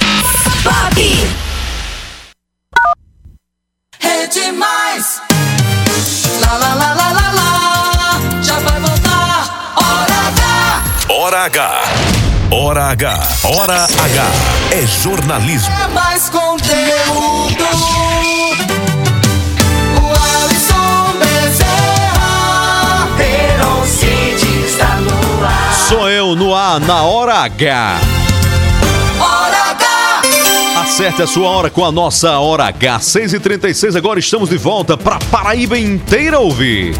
Bob! 0.63 1.01
Rede 3.99 4.51
Mais! 4.51 5.21
Lá, 6.41 6.53
lá, 6.57 6.73
lá, 6.75 6.93
lá, 6.93 7.11
lá, 7.11 7.31
lá! 7.33 8.41
Já 8.43 8.59
vai 8.59 8.79
voltar! 8.79 9.73
Hora 9.75 10.27
H! 10.27 10.81
Hora 11.09 11.45
H. 11.45 11.83
Hora 12.51 12.83
H. 12.91 13.27
Hora 13.43 13.83
H. 13.85 14.31
É 14.71 14.85
jornalismo. 14.85 15.73
É 15.83 15.87
mais 15.87 16.29
conteúdo! 16.29 17.63
O 19.97 20.05
Alisson 20.43 21.17
Bezerra 21.17 23.07
Herocides 23.19 24.73
está 24.73 24.95
no 24.97 25.43
ar! 25.43 25.73
Sou 25.87 26.07
eu 26.07 26.35
no 26.35 26.53
ar, 26.53 26.79
na 26.79 27.01
hora 27.01 27.39
H. 27.39 28.20
Acerte 30.91 31.21
a 31.21 31.25
sua 31.27 31.47
hora 31.47 31.69
com 31.69 31.85
a 31.85 31.91
nossa 31.91 32.37
Hora 32.37 32.65
H. 32.65 32.99
6h36, 32.99 33.95
agora 33.95 34.19
estamos 34.19 34.49
de 34.49 34.57
volta 34.57 34.97
pra 34.97 35.19
Paraíba 35.31 35.79
inteira 35.79 36.37
ouvir. 36.37 36.93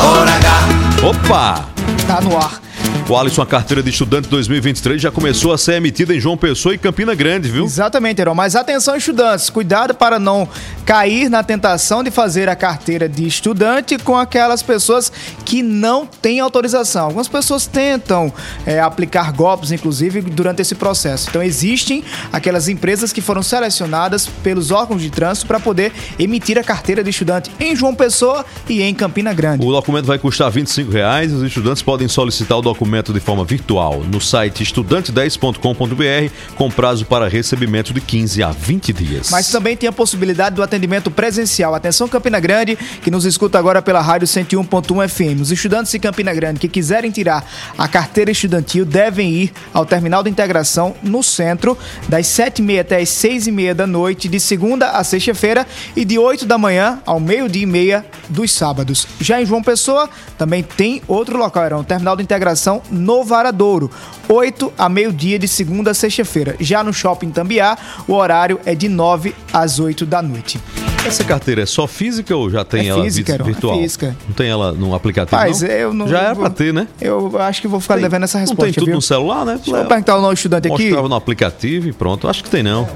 Hora 0.00 0.30
H! 0.36 1.04
Opa! 1.04 1.68
Tá 2.06 2.20
no 2.20 2.36
ar. 2.36 2.63
O 3.06 3.14
Alisson, 3.18 3.42
a 3.42 3.46
carteira 3.46 3.82
de 3.82 3.90
estudante 3.90 4.28
2023 4.30 5.00
já 5.00 5.10
começou 5.10 5.52
a 5.52 5.58
ser 5.58 5.74
emitida 5.74 6.14
em 6.14 6.20
João 6.20 6.38
Pessoa 6.38 6.74
e 6.74 6.78
Campina 6.78 7.14
Grande, 7.14 7.50
viu? 7.50 7.66
Exatamente, 7.66 8.22
Heron. 8.22 8.34
Mas 8.34 8.56
atenção, 8.56 8.96
estudantes, 8.96 9.50
cuidado 9.50 9.94
para 9.94 10.18
não 10.18 10.48
cair 10.86 11.28
na 11.28 11.42
tentação 11.42 12.02
de 12.02 12.10
fazer 12.10 12.48
a 12.48 12.56
carteira 12.56 13.06
de 13.06 13.26
estudante 13.26 13.98
com 13.98 14.16
aquelas 14.16 14.62
pessoas 14.62 15.12
que 15.44 15.62
não 15.62 16.06
têm 16.06 16.40
autorização. 16.40 17.04
Algumas 17.04 17.28
pessoas 17.28 17.66
tentam 17.66 18.32
é, 18.64 18.80
aplicar 18.80 19.32
golpes, 19.32 19.70
inclusive, 19.70 20.22
durante 20.22 20.62
esse 20.62 20.74
processo. 20.74 21.28
Então, 21.28 21.42
existem 21.42 22.02
aquelas 22.32 22.68
empresas 22.70 23.12
que 23.12 23.20
foram 23.20 23.42
selecionadas 23.42 24.26
pelos 24.42 24.70
órgãos 24.70 25.02
de 25.02 25.10
trânsito 25.10 25.46
para 25.46 25.60
poder 25.60 25.92
emitir 26.18 26.58
a 26.58 26.64
carteira 26.64 27.04
de 27.04 27.10
estudante 27.10 27.50
em 27.60 27.76
João 27.76 27.94
Pessoa 27.94 28.46
e 28.66 28.80
em 28.80 28.94
Campina 28.94 29.34
Grande. 29.34 29.62
O 29.62 29.70
documento 29.70 30.06
vai 30.06 30.18
custar 30.18 30.50
25 30.50 30.90
reais. 30.90 31.34
Os 31.34 31.42
estudantes 31.42 31.82
podem 31.82 32.08
solicitar 32.08 32.56
o 32.56 32.62
documento 32.62 32.93
de 33.02 33.20
forma 33.20 33.44
virtual 33.44 34.02
no 34.04 34.20
site 34.20 34.62
estudante10.com.br 34.62 36.34
com 36.54 36.70
prazo 36.70 37.04
para 37.04 37.28
recebimento 37.28 37.92
de 37.92 38.00
15 38.00 38.42
a 38.42 38.50
20 38.50 38.92
dias. 38.92 39.30
Mas 39.30 39.48
também 39.48 39.76
tem 39.76 39.88
a 39.88 39.92
possibilidade 39.92 40.56
do 40.56 40.62
atendimento 40.62 41.10
presencial. 41.10 41.74
Atenção 41.74 42.08
Campina 42.08 42.38
Grande, 42.38 42.76
que 43.02 43.10
nos 43.10 43.24
escuta 43.24 43.58
agora 43.58 43.82
pela 43.82 44.00
rádio 44.00 44.26
101.1 44.26 45.08
FM. 45.08 45.40
Os 45.40 45.50
estudantes 45.50 45.92
de 45.92 45.98
Campina 45.98 46.32
Grande 46.32 46.60
que 46.60 46.68
quiserem 46.68 47.10
tirar 47.10 47.44
a 47.76 47.88
carteira 47.88 48.30
estudantil 48.30 48.84
devem 48.84 49.32
ir 49.32 49.52
ao 49.72 49.84
terminal 49.84 50.22
de 50.22 50.30
integração 50.30 50.94
no 51.02 51.22
centro, 51.22 51.76
das 52.08 52.26
7h30 52.26 52.80
até 52.80 53.00
as 53.00 53.08
6h30 53.08 53.74
da 53.74 53.86
noite, 53.86 54.28
de 54.28 54.38
segunda 54.38 54.90
a 54.90 55.04
sexta-feira, 55.04 55.66
e 55.96 56.04
de 56.04 56.18
8 56.18 56.46
da 56.46 56.58
manhã 56.58 57.00
ao 57.04 57.18
meio-dia 57.18 57.62
e 57.62 57.66
meia 57.66 58.06
dos 58.28 58.52
sábados. 58.52 59.06
Já 59.20 59.40
em 59.40 59.46
João 59.46 59.62
Pessoa, 59.62 60.08
também 60.38 60.62
tem 60.62 61.02
outro 61.06 61.38
local, 61.38 61.64
era 61.64 61.78
o 61.78 61.84
terminal 61.84 62.16
de 62.16 62.22
integração 62.22 62.82
no 62.90 63.24
Varadouro, 63.24 63.90
8 64.28 64.72
a 64.78 64.88
meio-dia 64.88 65.38
de 65.38 65.48
segunda 65.48 65.90
a 65.92 65.94
sexta-feira. 65.94 66.56
Já 66.60 66.82
no 66.84 66.92
Shopping 66.92 67.30
Tambiá, 67.30 67.76
o 68.08 68.12
horário 68.14 68.60
é 68.64 68.74
de 68.74 68.88
9 68.88 69.34
às 69.52 69.78
8 69.78 70.04
da 70.06 70.20
noite. 70.22 70.60
Essa 71.06 71.22
carteira 71.22 71.62
é 71.62 71.66
só 71.66 71.86
física 71.86 72.34
ou 72.34 72.48
já 72.48 72.64
tem 72.64 72.86
É 72.86 72.86
ela 72.88 73.02
física, 73.04 73.32
vi- 73.32 73.34
Heron, 73.34 73.44
é 73.44 73.46
virtual? 73.52 73.78
física. 73.78 74.16
Não 74.26 74.34
tem 74.34 74.48
ela 74.48 74.72
no 74.72 74.94
aplicativo, 74.94 75.36
Mas 75.40 75.60
não? 75.60 75.68
eu 75.68 75.92
não. 75.92 76.08
Já 76.08 76.20
era 76.20 76.34
vou- 76.34 76.44
pra 76.44 76.50
ter, 76.54 76.72
né? 76.72 76.88
Eu 77.00 77.38
acho 77.40 77.60
que 77.60 77.68
vou 77.68 77.78
ficar 77.78 77.94
Tem- 77.94 78.04
devendo 78.04 78.22
essa 78.24 78.38
não 78.38 78.42
resposta. 78.46 78.64
tem 78.64 78.72
tudo 78.72 78.86
viu? 78.86 78.94
no 78.94 79.02
celular, 79.02 79.44
né? 79.44 79.56
Deixa 79.62 79.70
eu 79.78 79.84
perguntar 79.86 80.12
ao 80.14 80.22
nosso 80.22 80.34
estudante 80.34 80.66
aqui. 80.72 80.84
Mostrava 80.84 81.08
no 81.08 81.14
aplicativo 81.14 81.88
e 81.88 81.92
pronto. 81.92 82.26
Acho 82.26 82.42
que 82.42 82.48
tem 82.48 82.62
não. 82.62 82.88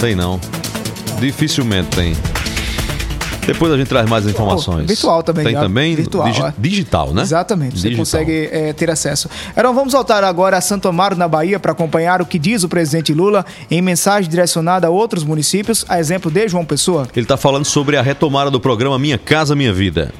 Tem 0.00 0.16
não. 0.16 0.40
Dificilmente 1.20 1.88
tem. 1.90 2.16
Depois 3.48 3.72
a 3.72 3.76
gente 3.76 3.88
traz 3.88 4.08
mais 4.08 4.26
informações. 4.26 4.86
virtual 4.86 5.22
também, 5.22 5.44
Tem 5.44 5.54
já. 5.54 5.60
também 5.60 5.94
Virtual, 5.96 6.28
digi- 6.28 6.42
é. 6.42 6.52
digital, 6.58 7.12
né? 7.14 7.22
Exatamente, 7.22 7.72
você 7.80 7.88
Digital. 7.88 7.98
consegue 7.98 8.48
é, 8.52 8.72
ter 8.74 8.90
acesso. 8.90 9.28
Então 9.56 9.74
vamos 9.74 9.92
voltar 9.94 10.22
agora 10.22 10.56
a 10.56 10.60
Santo 10.60 10.86
Amaro, 10.86 11.16
na 11.16 11.26
Bahia, 11.26 11.58
para 11.58 11.72
acompanhar 11.72 12.20
o 12.20 12.26
que 12.26 12.38
diz 12.38 12.62
o 12.62 12.68
presidente 12.68 13.12
Lula 13.14 13.44
em 13.70 13.80
mensagem 13.80 14.28
direcionada 14.30 14.86
a 14.86 14.90
outros 14.90 15.24
municípios, 15.24 15.84
a 15.88 15.98
exemplo 15.98 16.30
de 16.30 16.46
João 16.46 16.64
Pessoa. 16.64 17.08
Ele 17.16 17.24
está 17.24 17.36
falando 17.36 17.64
sobre 17.64 17.96
a 17.96 18.02
retomada 18.02 18.50
do 18.50 18.60
programa 18.60 18.98
Minha 18.98 19.16
Casa 19.18 19.56
Minha 19.56 19.72
Vida. 19.72 20.12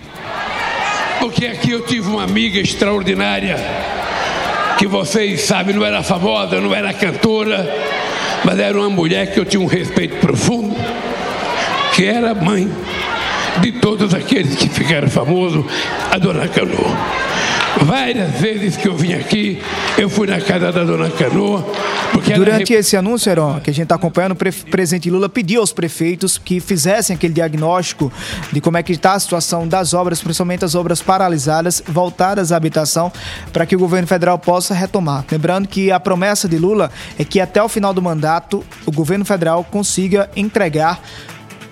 Porque 1.20 1.47
aqui 1.47 1.70
eu 1.72 1.83
tive 1.85 2.09
uma 2.09 2.22
amiga 2.24 2.59
extraordinária, 2.59 3.57
que 4.79 4.87
vocês 4.87 5.43
sabem, 5.43 5.74
não 5.74 5.85
era 5.85 6.03
famosa, 6.03 6.61
não 6.61 6.74
era 6.74 6.93
cantora, 6.95 7.68
mas 8.45 8.59
era 8.59 8.79
uma 8.79 8.89
mulher 8.89 9.33
que 9.33 9.39
eu 9.41 9.45
tinha 9.45 9.61
um 9.61 9.66
respeito 9.66 10.16
profundo, 10.16 10.74
que 11.95 12.05
era 12.05 12.35
mãe 12.35 12.70
de 13.61 13.72
todos 13.72 14.14
aqueles 14.14 14.56
que 14.56 14.68
ficaram 14.68 15.09
famosos, 15.09 15.64
a 16.11 16.18
Dona 16.18 16.48
Canoa. 16.48 16.96
Várias 17.82 18.32
vezes 18.40 18.76
que 18.76 18.88
eu 18.88 18.96
vim 18.96 19.12
aqui, 19.12 19.62
eu 19.96 20.11
fui 20.11 20.26
na 20.26 20.40
casa 20.40 20.72
da 20.72 20.84
Dona 20.84 21.11
Canoa, 21.11 21.64
porque 22.12 22.32
ela 22.32 22.44
Durante 22.44 22.72
esse 22.72 22.96
anúncio, 22.96 23.30
Heron, 23.30 23.61
que 23.61 23.70
a 23.70 23.72
gente 23.72 23.84
está 23.84 23.94
acompanhando, 23.94 24.32
o 24.32 24.36
pre- 24.36 24.50
presidente 24.50 25.09
Lula 25.11 25.28
pediu 25.28 25.61
aos 25.61 25.72
prefeitos 25.72 26.38
que 26.38 26.59
fizessem 26.59 27.14
aquele 27.14 27.34
diagnóstico 27.34 28.12
de 28.50 28.61
como 28.61 28.78
é 28.78 28.82
que 28.82 28.92
está 28.92 29.12
a 29.12 29.20
situação 29.20 29.68
das 29.68 29.94
obras, 29.94 30.20
principalmente 30.20 30.64
as 30.64 30.74
obras 30.74 31.00
paralisadas, 31.00 31.82
voltadas 31.86 32.50
à 32.50 32.56
habitação, 32.56 33.12
para 33.52 33.64
que 33.64 33.76
o 33.76 33.78
governo 33.78 34.09
federal 34.09 34.38
possa 34.38 34.74
retomar. 34.74 35.24
Lembrando 35.30 35.68
que 35.68 35.92
a 35.92 36.00
promessa 36.00 36.48
de 36.48 36.59
Lula 36.59 36.90
é 37.18 37.24
que 37.24 37.38
até 37.38 37.62
o 37.62 37.68
final 37.68 37.94
do 37.94 38.02
mandato 38.02 38.64
o 38.86 38.90
governo 38.90 39.24
federal 39.24 39.62
consiga 39.62 40.28
entregar 40.34 41.00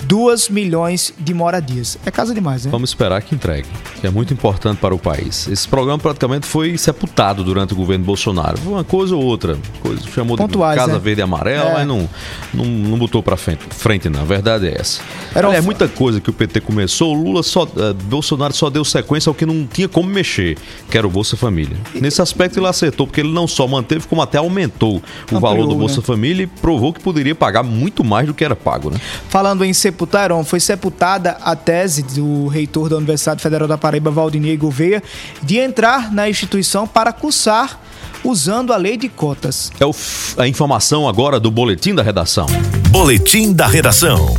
2 0.04 0.48
milhões 0.48 1.12
de 1.18 1.32
moradias. 1.34 1.98
É 2.06 2.10
casa 2.10 2.34
demais, 2.34 2.64
né? 2.64 2.70
Vamos 2.70 2.90
esperar 2.90 3.22
que 3.22 3.34
entregue, 3.34 3.68
que 4.00 4.06
é 4.06 4.10
muito 4.10 4.32
importante 4.32 4.78
para 4.78 4.94
o 4.94 4.98
país. 4.98 5.48
Esse 5.48 5.66
programa 5.66 5.98
praticamente 5.98 6.46
foi 6.46 6.76
sepultado 6.78 7.42
durante 7.42 7.72
o 7.72 7.76
governo 7.76 8.04
Bolsonaro. 8.04 8.56
Foi 8.58 8.72
uma 8.72 8.84
coisa 8.84 9.16
ou 9.16 9.22
outra. 9.22 9.58
Coisa, 9.82 10.02
chamou 10.14 10.36
Pontuais, 10.36 10.74
de 10.74 10.80
Casa 10.80 10.92
né? 10.94 10.98
Verde 10.98 11.20
e 11.20 11.24
Amarela, 11.24 11.70
É. 11.70 11.72
mas 11.74 11.86
não, 11.86 12.08
não, 12.54 12.64
não 12.64 12.98
botou 12.98 13.22
para 13.22 13.36
frente, 13.36 13.60
frente, 13.70 14.08
não. 14.08 14.20
A 14.20 14.24
verdade 14.24 14.68
é 14.68 14.80
essa. 14.80 15.00
Era 15.34 15.48
um 15.48 15.62
muita 15.62 15.88
coisa 15.88 16.20
que 16.20 16.30
o 16.30 16.32
PT 16.32 16.60
começou, 16.60 17.14
o 17.16 17.22
Lula 17.22 17.42
só. 17.42 17.64
eh, 17.64 17.92
Bolsonaro 18.04 18.54
só 18.54 18.70
deu 18.70 18.84
sequência 18.84 19.28
ao 19.30 19.34
que 19.34 19.44
não 19.44 19.66
tinha 19.66 19.88
como 19.88 20.08
mexer, 20.08 20.56
que 20.90 20.96
era 20.96 21.06
o 21.06 21.10
Bolsa 21.10 21.36
Família. 21.36 21.76
Nesse 21.94 22.22
aspecto 22.22 22.58
ele 22.58 22.66
acertou, 22.66 23.06
porque 23.06 23.20
ele 23.20 23.32
não 23.32 23.46
só 23.46 23.66
manteve, 23.66 24.06
como 24.06 24.22
até 24.22 24.38
aumentou 24.38 25.02
o 25.30 25.40
valor 25.40 25.56
do 25.58 25.62
Ampliou, 25.64 25.78
Bolsa 25.80 25.96
né? 25.96 26.02
Família 26.06 26.42
e 26.44 26.46
provou 26.46 26.92
que 26.92 27.00
poderia 27.00 27.34
pagar 27.34 27.62
muito 27.62 28.04
mais 28.04 28.26
do 28.26 28.34
que 28.34 28.44
era 28.44 28.54
pago, 28.56 28.90
né? 28.90 28.98
Falando 29.28 29.64
em 29.64 29.72
sepultar, 29.86 30.24
Heron, 30.24 30.44
foi 30.44 30.58
sepultada 30.58 31.36
a 31.40 31.54
tese 31.54 32.02
do 32.02 32.48
reitor 32.48 32.88
da 32.88 32.96
Universidade 32.96 33.40
Federal 33.40 33.68
da 33.68 33.78
Paraíba, 33.78 34.10
Valdinei 34.10 34.56
Gouveia, 34.56 35.02
de 35.42 35.58
entrar 35.58 36.12
na 36.12 36.28
instituição 36.28 36.86
para 36.86 37.12
cursar 37.12 37.78
usando 38.24 38.72
a 38.72 38.76
lei 38.76 38.96
de 38.96 39.08
cotas. 39.08 39.70
É 39.78 40.42
a 40.42 40.48
informação 40.48 41.08
agora 41.08 41.38
do 41.38 41.50
boletim 41.50 41.94
da 41.94 42.02
redação. 42.02 42.46
Boletim 42.90 43.52
da 43.52 43.66
redação. 43.68 44.34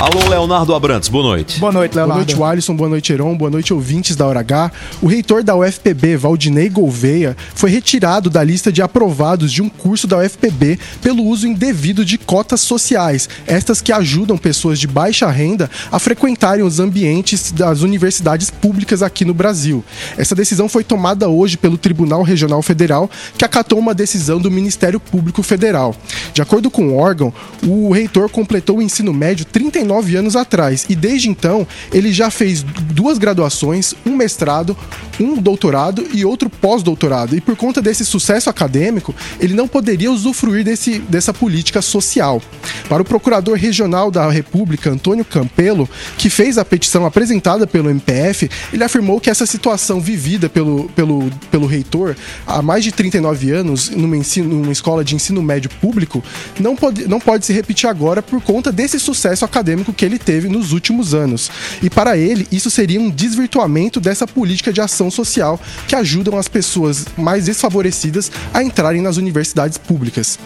Alô, 0.00 0.28
Leonardo 0.28 0.72
Abrantes, 0.76 1.08
boa 1.08 1.24
noite. 1.24 1.58
Boa 1.58 1.72
noite, 1.72 1.94
Boa 1.94 2.06
noite, 2.06 2.40
Alisson. 2.40 2.76
Boa 2.76 2.88
noite, 2.88 3.12
Heron. 3.12 3.36
Boa 3.36 3.50
noite, 3.50 3.74
ouvintes 3.74 4.14
da 4.14 4.28
Hora 4.28 4.38
H. 4.38 4.70
O 5.02 5.08
reitor 5.08 5.42
da 5.42 5.56
UFPB, 5.56 6.16
Valdinei 6.16 6.68
Gouveia, 6.68 7.36
foi 7.52 7.68
retirado 7.68 8.30
da 8.30 8.44
lista 8.44 8.70
de 8.70 8.80
aprovados 8.80 9.50
de 9.50 9.60
um 9.60 9.68
curso 9.68 10.06
da 10.06 10.18
UFPB 10.18 10.78
pelo 11.02 11.24
uso 11.24 11.48
indevido 11.48 12.04
de 12.04 12.16
cotas 12.16 12.60
sociais, 12.60 13.28
estas 13.44 13.80
que 13.80 13.90
ajudam 13.90 14.38
pessoas 14.38 14.78
de 14.78 14.86
baixa 14.86 15.28
renda 15.28 15.68
a 15.90 15.98
frequentarem 15.98 16.64
os 16.64 16.78
ambientes 16.78 17.50
das 17.50 17.82
universidades 17.82 18.50
públicas 18.50 19.02
aqui 19.02 19.24
no 19.24 19.34
Brasil. 19.34 19.84
Essa 20.16 20.34
decisão 20.36 20.68
foi 20.68 20.84
tomada 20.84 21.28
hoje 21.28 21.56
pelo 21.56 21.76
Tribunal 21.76 22.22
Regional 22.22 22.62
Federal, 22.62 23.10
que 23.36 23.44
acatou 23.44 23.80
uma 23.80 23.94
decisão 23.94 24.38
do 24.38 24.48
Ministério 24.48 25.00
Público 25.00 25.42
Federal. 25.42 25.92
De 26.32 26.40
acordo 26.40 26.70
com 26.70 26.90
o 26.90 26.96
órgão, 26.96 27.34
o 27.66 27.90
reitor 27.90 28.30
completou 28.30 28.78
o 28.78 28.82
ensino 28.82 29.12
médio 29.12 29.44
39 29.44 29.87
anos 30.16 30.36
atrás 30.36 30.86
e 30.88 30.94
desde 30.94 31.28
então 31.28 31.66
ele 31.92 32.12
já 32.12 32.30
fez 32.30 32.62
duas 32.62 33.18
graduações, 33.18 33.94
um 34.06 34.16
mestrado, 34.16 34.76
um 35.20 35.36
doutorado 35.36 36.06
e 36.12 36.24
outro 36.24 36.48
pós-doutorado. 36.48 37.36
E 37.36 37.40
por 37.40 37.56
conta 37.56 37.82
desse 37.82 38.04
sucesso 38.04 38.48
acadêmico, 38.48 39.14
ele 39.40 39.54
não 39.54 39.68
poderia 39.68 40.10
usufruir 40.10 40.64
desse, 40.64 40.98
dessa 41.00 41.32
política 41.32 41.82
social. 41.82 42.40
Para 42.88 43.02
o 43.02 43.04
procurador 43.04 43.56
regional 43.56 44.10
da 44.10 44.30
República, 44.30 44.90
Antônio 44.90 45.24
Campelo, 45.24 45.88
que 46.16 46.30
fez 46.30 46.58
a 46.58 46.64
petição 46.64 47.04
apresentada 47.04 47.66
pelo 47.66 47.90
MPF, 47.90 48.50
ele 48.72 48.84
afirmou 48.84 49.20
que 49.20 49.30
essa 49.30 49.46
situação 49.46 50.00
vivida 50.00 50.48
pelo, 50.48 50.88
pelo, 50.90 51.30
pelo 51.50 51.66
reitor 51.66 52.16
há 52.46 52.62
mais 52.62 52.84
de 52.84 52.92
39 52.92 53.50
anos 53.52 53.90
numa, 53.90 54.16
ensino, 54.16 54.48
numa 54.48 54.72
escola 54.72 55.04
de 55.04 55.14
ensino 55.14 55.42
médio 55.42 55.70
público 55.80 56.22
não 56.58 56.74
pode, 56.76 57.08
não 57.08 57.20
pode 57.20 57.46
se 57.46 57.52
repetir 57.52 57.88
agora 57.88 58.22
por 58.22 58.40
conta 58.40 58.72
desse 58.72 58.98
sucesso 58.98 59.44
acadêmico 59.44 59.77
que 59.92 60.04
ele 60.04 60.18
teve 60.18 60.48
nos 60.48 60.72
últimos 60.72 61.14
anos. 61.14 61.50
E 61.82 61.88
para 61.90 62.16
ele, 62.16 62.46
isso 62.50 62.70
seria 62.70 63.00
um 63.00 63.10
desvirtuamento 63.10 64.00
dessa 64.00 64.26
política 64.26 64.72
de 64.72 64.80
ação 64.80 65.10
social 65.10 65.60
que 65.86 65.96
ajudam 65.96 66.38
as 66.38 66.48
pessoas 66.48 67.06
mais 67.16 67.46
desfavorecidas 67.46 68.30
a 68.52 68.62
entrarem 68.62 69.00
nas 69.00 69.16
universidades 69.16 69.78
públicas. 69.78 70.38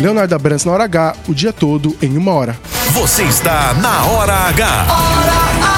Leonardo 0.00 0.34
Abrantes 0.34 0.64
na 0.64 0.72
hora 0.72 0.84
H, 0.84 1.16
o 1.28 1.34
dia 1.34 1.52
todo 1.52 1.96
em 2.00 2.16
uma 2.16 2.32
hora. 2.32 2.56
Você 2.92 3.24
está 3.24 3.74
na 3.74 4.04
Hora 4.06 4.34
H. 4.48 5.77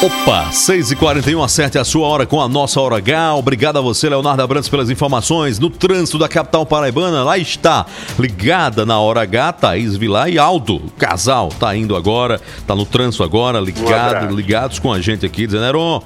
Opa, 0.00 0.50
6h41, 0.52 1.44
acerte 1.44 1.76
a 1.76 1.82
sua 1.82 2.06
hora 2.06 2.24
com 2.24 2.40
a 2.40 2.48
nossa 2.48 2.80
Hora 2.80 2.98
H. 2.98 3.34
Obrigado 3.34 3.78
a 3.78 3.80
você, 3.80 4.08
Leonardo 4.08 4.40
Abrantes, 4.40 4.68
pelas 4.68 4.88
informações. 4.90 5.58
No 5.58 5.68
trânsito 5.68 6.16
da 6.16 6.28
capital 6.28 6.64
paraibana, 6.64 7.24
lá 7.24 7.36
está, 7.36 7.84
ligada 8.16 8.86
na 8.86 9.00
Hora 9.00 9.22
H, 9.22 9.54
Thaís 9.54 9.96
Vilar 9.96 10.28
e 10.28 10.38
Aldo. 10.38 10.76
O 10.76 10.90
casal 10.96 11.48
tá 11.48 11.74
indo 11.74 11.96
agora, 11.96 12.40
tá 12.64 12.76
no 12.76 12.86
trânsito 12.86 13.24
agora, 13.24 13.58
ligado, 13.58 14.32
ligados 14.32 14.78
com 14.78 14.92
a 14.92 15.00
gente 15.00 15.26
aqui, 15.26 15.46
dizendo, 15.46 15.64
Heron, 15.64 16.00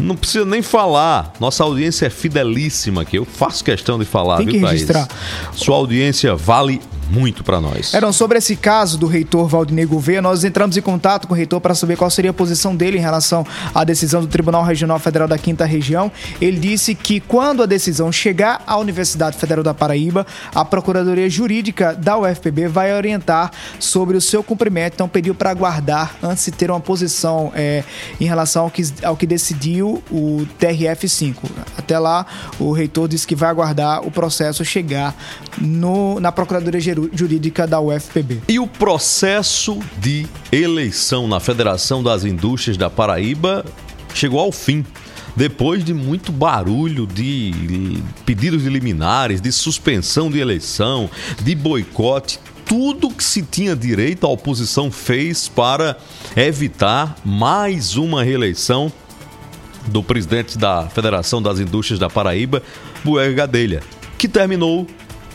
não 0.00 0.16
precisa 0.16 0.46
nem 0.46 0.62
falar. 0.62 1.34
Nossa 1.38 1.62
audiência 1.64 2.06
é 2.06 2.10
fidelíssima 2.10 3.02
aqui. 3.02 3.18
Eu 3.18 3.26
faço 3.26 3.62
questão 3.62 3.98
de 3.98 4.06
falar, 4.06 4.38
Tem 4.38 4.46
viu, 4.46 4.54
que 4.54 4.60
Thaís? 4.60 4.72
registrar. 4.72 5.06
Sua 5.52 5.76
audiência 5.76 6.34
vale 6.34 6.80
muito 7.10 7.42
para 7.42 7.60
nós. 7.60 7.94
Eram 7.94 8.12
sobre 8.12 8.38
esse 8.38 8.56
caso 8.56 8.98
do 8.98 9.06
reitor 9.06 9.48
Valdinei 9.48 9.86
Gouveia, 9.86 10.20
nós 10.20 10.44
entramos 10.44 10.76
em 10.76 10.82
contato 10.82 11.26
com 11.26 11.34
o 11.34 11.36
reitor 11.36 11.60
para 11.60 11.74
saber 11.74 11.96
qual 11.96 12.10
seria 12.10 12.30
a 12.30 12.34
posição 12.34 12.76
dele 12.76 12.98
em 12.98 13.00
relação 13.00 13.46
à 13.74 13.84
decisão 13.84 14.20
do 14.20 14.26
Tribunal 14.26 14.62
Regional 14.62 14.98
Federal 14.98 15.28
da 15.28 15.38
Quinta 15.38 15.64
Região. 15.64 16.10
Ele 16.40 16.58
disse 16.58 16.94
que 16.94 17.20
quando 17.20 17.62
a 17.62 17.66
decisão 17.66 18.12
chegar 18.12 18.62
à 18.66 18.76
Universidade 18.78 19.36
Federal 19.36 19.64
da 19.64 19.74
Paraíba, 19.74 20.26
a 20.54 20.64
Procuradoria 20.64 21.28
Jurídica 21.28 21.94
da 21.94 22.18
UFPB 22.18 22.68
vai 22.68 22.94
orientar 22.94 23.50
sobre 23.78 24.16
o 24.16 24.20
seu 24.20 24.42
cumprimento. 24.42 24.94
Então 24.94 25.08
pediu 25.08 25.34
para 25.34 25.50
aguardar 25.50 26.16
antes 26.22 26.44
de 26.44 26.52
ter 26.52 26.70
uma 26.70 26.80
posição 26.80 27.52
é, 27.54 27.84
em 28.20 28.24
relação 28.24 28.64
ao 28.64 28.70
que, 28.70 28.82
ao 29.02 29.16
que 29.16 29.26
decidiu 29.26 30.02
o 30.10 30.46
TRF5. 30.60 31.36
Até 31.76 31.98
lá, 31.98 32.26
o 32.58 32.72
reitor 32.72 33.08
disse 33.08 33.26
que 33.26 33.34
vai 33.34 33.48
aguardar 33.48 34.06
o 34.06 34.10
processo 34.10 34.64
chegar 34.64 35.14
no, 35.60 36.20
na 36.20 36.30
Procuradoria 36.32 36.80
Jurídica 37.12 37.66
da 37.66 37.80
UFPB. 37.80 38.42
E 38.48 38.58
o 38.58 38.66
processo 38.66 39.78
de 39.98 40.26
eleição 40.50 41.28
na 41.28 41.40
Federação 41.40 42.02
das 42.02 42.24
Indústrias 42.24 42.76
da 42.76 42.90
Paraíba 42.90 43.64
chegou 44.14 44.40
ao 44.40 44.52
fim. 44.52 44.84
Depois 45.36 45.84
de 45.84 45.94
muito 45.94 46.32
barulho 46.32 47.06
de 47.06 48.02
pedidos 48.26 48.62
de 48.62 48.68
liminares, 48.68 49.40
de 49.40 49.52
suspensão 49.52 50.30
de 50.30 50.40
eleição, 50.40 51.08
de 51.42 51.54
boicote, 51.54 52.40
tudo 52.64 53.08
que 53.08 53.22
se 53.24 53.42
tinha 53.42 53.74
direito 53.76 54.26
a 54.26 54.30
oposição 54.30 54.90
fez 54.90 55.48
para 55.48 55.96
evitar 56.36 57.16
mais 57.24 57.96
uma 57.96 58.22
reeleição 58.22 58.92
do 59.86 60.02
presidente 60.02 60.58
da 60.58 60.86
Federação 60.88 61.40
das 61.40 61.60
Indústrias 61.60 61.98
da 61.98 62.10
Paraíba, 62.10 62.62
Buega 63.02 63.32
Gadelha, 63.32 63.82
que 64.18 64.28
terminou 64.28 64.86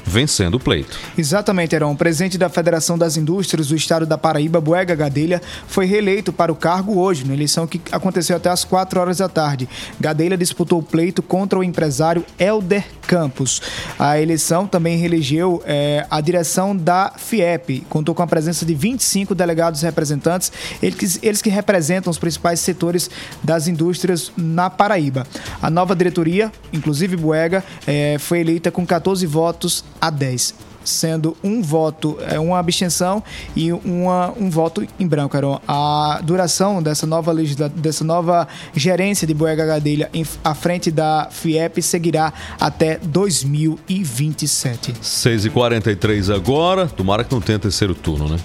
vencendo 0.06 0.56
o 0.56 0.60
pleito. 0.60 1.00
Exatamente, 1.18 1.76
Heron. 1.76 1.92
O 1.92 1.98
presidente 1.98 2.38
da 2.38 2.50
Federação 2.50 2.98
das 2.98 3.18
Indústrias 3.18 3.68
do 3.68 3.76
Estado 3.76 4.06
da 4.06 4.18
Paraíba, 4.18 4.60
Boega 4.60 4.96
Gadelha, 4.96 5.42
foi 5.68 5.86
reeleito 5.86 6.32
para 6.32 6.52
o 6.52 6.56
cargo 6.56 7.00
hoje, 7.00 7.26
na 7.26 7.34
eleição 7.34 7.66
que 7.66 7.82
aconteceu 7.92 8.36
até 8.36 8.50
às 8.50 8.64
4 8.64 9.00
horas 9.00 9.18
da 9.18 9.30
tarde. 9.30 9.68
Gadelha 10.00 10.38
disputou 10.38 10.80
o 10.80 10.84
pleito 10.84 11.22
contra 11.22 11.58
o 11.58 11.64
empresário 11.64 12.26
Helder 12.38 12.86
Campos. 13.08 13.62
A 13.98 14.20
eleição 14.20 14.68
também 14.68 14.98
reelegeu 14.98 15.62
eh, 15.66 16.06
a 16.10 16.22
direção 16.22 16.76
da 16.76 17.14
FIEP. 17.18 17.86
Contou 17.90 18.16
com 18.16 18.24
a 18.24 18.28
presença 18.28 18.66
de 18.66 18.74
25 18.74 19.36
delegados 19.36 19.82
representantes, 19.82 20.52
eles 20.82 21.18
que, 21.18 21.28
eles 21.28 21.42
que 21.42 21.50
representam 21.50 22.10
os 22.10 22.18
principais 22.18 22.60
setores 22.60 23.10
das 23.44 23.68
indústrias 23.68 24.32
na 24.38 24.70
Paraíba. 24.70 25.26
A 25.62 25.70
nova 25.70 25.96
diretoria, 25.96 26.52
inclusive 26.72 27.16
Boega, 27.16 27.64
eh, 27.86 28.18
foi 28.20 28.40
eleita 28.40 28.72
com 28.72 28.86
14 28.86 29.26
votos 29.26 29.84
a 30.04 30.10
10 30.10 30.54
sendo 30.84 31.38
um 31.42 31.62
voto, 31.62 32.18
é, 32.28 32.38
uma 32.38 32.60
abstenção 32.60 33.24
e 33.56 33.72
uma, 33.72 34.34
um 34.38 34.50
voto 34.50 34.86
em 35.00 35.08
branco. 35.08 35.38
Heron. 35.38 35.62
A 35.66 36.20
duração 36.22 36.84
dessa 36.84 37.08
nova, 37.08 37.34
dessa 37.74 38.04
nova 38.04 38.46
gerência 38.76 39.26
de 39.26 39.34
Boega 39.34 39.66
Gadelha 39.66 40.10
em... 40.14 40.26
à 40.44 40.54
frente 40.54 40.92
da 40.92 41.30
FIEP 41.32 41.82
seguirá 41.82 42.34
até 42.60 43.00
2027. 43.02 44.92
6h43 45.02 46.36
agora, 46.36 46.86
tomara 46.88 47.24
que 47.24 47.34
não 47.34 47.40
tenha 47.40 47.58
terceiro 47.58 47.96
turno, 47.96 48.28
né? 48.28 48.38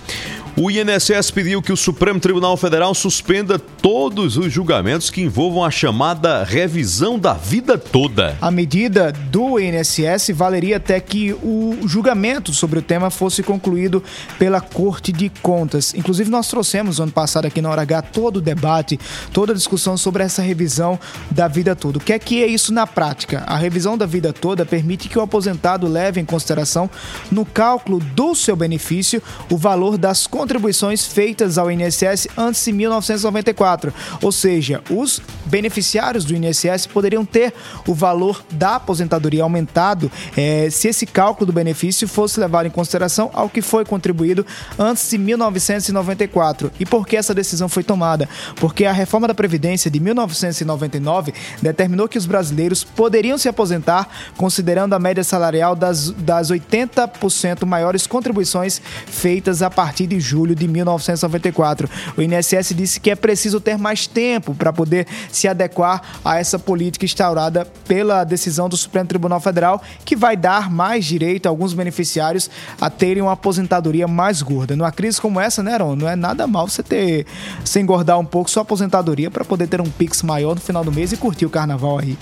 O 0.61 0.73
INSS 0.73 1.31
pediu 1.31 1.63
que 1.63 1.73
o 1.73 1.77
Supremo 1.77 2.19
Tribunal 2.19 2.57
Federal 2.57 2.93
suspenda 2.93 3.61
todos 3.61 4.37
os 4.37 4.53
julgamentos 4.53 5.09
que 5.09 5.21
envolvam 5.21 5.63
a 5.63 5.71
chamada 5.71 6.43
revisão 6.43 7.17
da 7.17 7.33
vida 7.33 7.79
toda. 7.79 8.37
A 8.41 8.51
medida 8.51 9.13
do 9.13 9.61
INSS 9.61 10.31
valeria 10.35 10.79
até 10.79 10.99
que 10.99 11.33
o 11.33 11.79
julgamento 11.87 12.53
sobre 12.53 12.81
o 12.81 12.83
tema 12.83 13.09
fosse 13.09 13.41
concluído 13.41 14.03
pela 14.37 14.61
Corte 14.61 15.13
de 15.13 15.29
Contas. 15.29 15.95
Inclusive, 15.95 16.29
nós 16.29 16.49
trouxemos 16.49 16.99
no 16.99 17.05
ano 17.05 17.13
passado 17.13 17.45
aqui 17.45 17.63
na 17.63 17.71
Hora 17.71 17.83
H 17.83 18.03
todo 18.03 18.39
o 18.39 18.43
debate, 18.43 18.99
toda 19.33 19.53
a 19.53 19.55
discussão 19.55 19.97
sobre 19.97 20.25
essa 20.25 20.43
revisão 20.43 20.99
da 21.31 21.47
vida 21.47 21.77
toda. 21.77 21.99
O 21.99 22.01
que 22.01 22.13
é 22.13 22.19
que 22.19 22.43
é 22.43 22.49
isso 22.49 22.75
na 22.75 22.85
prática? 22.85 23.45
A 23.47 23.57
revisão 23.57 23.97
da 23.97 24.07
vida 24.07 24.33
toda 24.33 24.67
permite 24.67 25.09
que 25.09 25.21
o 25.21 25.23
aposentado 25.23 25.87
leve 25.87 26.21
em 26.21 26.25
consideração, 26.25 26.91
no 27.31 27.47
cálculo 27.47 28.01
do 28.01 28.35
seu 28.35 28.57
benefício, 28.57 29.23
o 29.49 29.57
valor 29.57 29.97
das 29.97 30.27
contribuições 30.27 30.48
contribuições 30.49 31.05
feitas 31.05 31.59
ao 31.59 31.71
INSS 31.71 32.27
antes 32.35 32.65
de 32.65 32.73
1994. 32.73 33.93
Ou 34.23 34.33
seja, 34.33 34.83
os 34.89 35.21
beneficiários 35.45 36.25
do 36.25 36.35
INSS 36.35 36.87
poderiam 36.87 37.23
ter 37.23 37.53
o 37.87 37.93
valor 37.93 38.43
da 38.51 38.77
aposentadoria 38.77 39.43
aumentado 39.43 40.11
eh, 40.35 40.69
se 40.71 40.89
esse 40.89 41.05
cálculo 41.05 41.45
do 41.45 41.53
benefício 41.53 42.09
fosse 42.09 42.41
levado 42.41 42.65
em 42.65 42.71
consideração 42.71 43.31
ao 43.35 43.51
que 43.51 43.61
foi 43.61 43.85
contribuído 43.85 44.47
antes 44.79 45.11
de 45.11 45.19
1994. 45.19 46.73
E 46.81 46.87
por 46.87 47.07
que 47.07 47.19
essa 47.19 47.35
decisão 47.35 47.69
foi 47.69 47.85
tomada? 47.85 48.27
Porque 48.57 48.87
a 48.87 48.93
reforma 48.93 49.29
da 49.29 49.35
Previdência 49.35 49.91
de 49.91 50.01
1999 50.01 51.35
determinou 51.61 52.09
que 52.09 52.17
os 52.17 52.25
brasileiros 52.25 52.83
poderiam 52.83 53.37
se 53.37 53.51
aposentar 53.51 54.09
considerando 54.39 54.95
a 54.95 54.99
média 54.99 55.23
salarial 55.23 55.77
das, 55.77 56.11
das 56.11 56.51
80% 56.51 57.67
maiores 57.67 58.07
contribuições 58.07 58.81
feitas 59.07 59.61
a 59.61 59.69
partir 59.69 60.07
de 60.07 60.19
julho 60.19 60.38
de 60.55 60.69
1994. 60.69 61.89
O 62.17 62.23
INSS 62.23 62.75
disse 62.75 63.01
que 63.01 63.11
é 63.11 63.17
preciso 63.17 63.61
ter 63.61 63.79
mais 63.79 64.07
tempo 64.07 64.55
para 64.55 64.73
poder 64.73 65.07
se 65.31 65.49
adequar 65.49 66.03
a 66.25 66.39
essa 66.39 66.59
política 66.59 67.05
instaurada 67.05 67.65
pela 67.87 68.25
decisão 68.25 68.69
do 68.69 68.77
Supremo 68.77 69.09
Tribunal 69.09 69.41
Federal, 69.41 69.83
que 70.05 70.17
vai 70.17 70.37
dar 70.37 70.71
mais 70.71 71.05
direito 71.05 71.47
a 71.47 71.49
alguns 71.49 71.73
beneficiários 71.73 72.51
a 72.81 72.91
terem 72.91 73.23
uma 73.23 73.33
aposentadoria 73.33 74.07
mais 74.07 74.43
gorda. 74.43 74.77
Numa 74.77 74.93
crise 74.93 75.21
como 75.21 75.41
essa, 75.41 75.63
né, 75.63 75.73
Aaron? 75.73 75.97
Não 75.97 76.09
é 76.09 76.17
nada 76.17 76.47
mal 76.47 76.69
você 76.69 76.83
ter, 76.83 77.27
se 77.65 77.81
engordar 77.81 78.19
um 78.19 78.25
pouco 78.25 78.51
sua 78.51 78.63
aposentadoria 78.63 79.31
para 79.31 79.45
poder 79.45 79.67
ter 79.67 79.81
um 79.81 79.91
pix 79.91 80.23
maior 80.23 80.55
no 80.55 80.61
final 80.61 80.85
do 80.85 80.93
mês 80.93 81.13
e 81.13 81.17
curtir 81.17 81.47
o 81.47 81.51
carnaval 81.51 81.99
aí. 81.99 82.17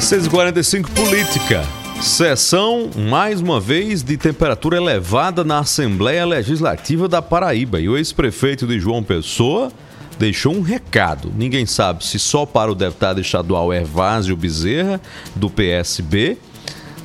645 0.00 0.90
Política. 0.90 1.83
Sessão, 2.04 2.90
mais 2.94 3.40
uma 3.40 3.58
vez, 3.58 4.02
de 4.02 4.18
temperatura 4.18 4.76
elevada 4.76 5.42
na 5.42 5.60
Assembleia 5.60 6.26
Legislativa 6.26 7.08
da 7.08 7.22
Paraíba. 7.22 7.80
E 7.80 7.88
o 7.88 7.96
ex-prefeito 7.96 8.66
de 8.66 8.78
João 8.78 9.02
Pessoa 9.02 9.72
deixou 10.18 10.54
um 10.54 10.60
recado. 10.60 11.32
Ninguém 11.34 11.64
sabe 11.64 12.04
se 12.04 12.18
só 12.18 12.44
para 12.44 12.70
o 12.70 12.74
deputado 12.74 13.22
estadual 13.22 13.72
Ervásio 13.72 14.36
Bezerra, 14.36 15.00
do 15.34 15.48
PSB, 15.48 16.36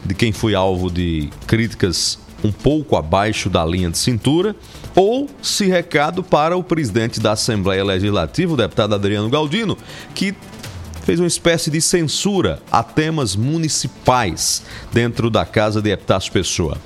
de 0.05 0.13
quem 0.13 0.33
foi 0.33 0.53
alvo 0.53 0.91
de 0.91 1.29
críticas 1.47 2.19
um 2.43 2.51
pouco 2.51 2.97
abaixo 2.97 3.49
da 3.49 3.65
linha 3.65 3.89
de 3.89 3.97
cintura, 3.97 4.53
ou 4.93 5.29
se 5.41 5.65
recado 5.65 6.21
para 6.21 6.57
o 6.57 6.63
presidente 6.63 7.21
da 7.21 7.31
Assembleia 7.31 7.85
Legislativa, 7.85 8.53
o 8.53 8.57
deputado 8.57 8.93
Adriano 8.95 9.29
Galdino, 9.29 9.77
que 10.13 10.35
fez 11.09 11.19
uma 11.19 11.25
espécie 11.25 11.71
de 11.71 11.81
censura 11.81 12.61
a 12.71 12.83
temas 12.83 13.35
municipais 13.35 14.61
dentro 14.93 15.27
da 15.31 15.43
Casa 15.43 15.81
de 15.81 15.89
Epitácio 15.89 16.31
Pessoa. 16.31 16.77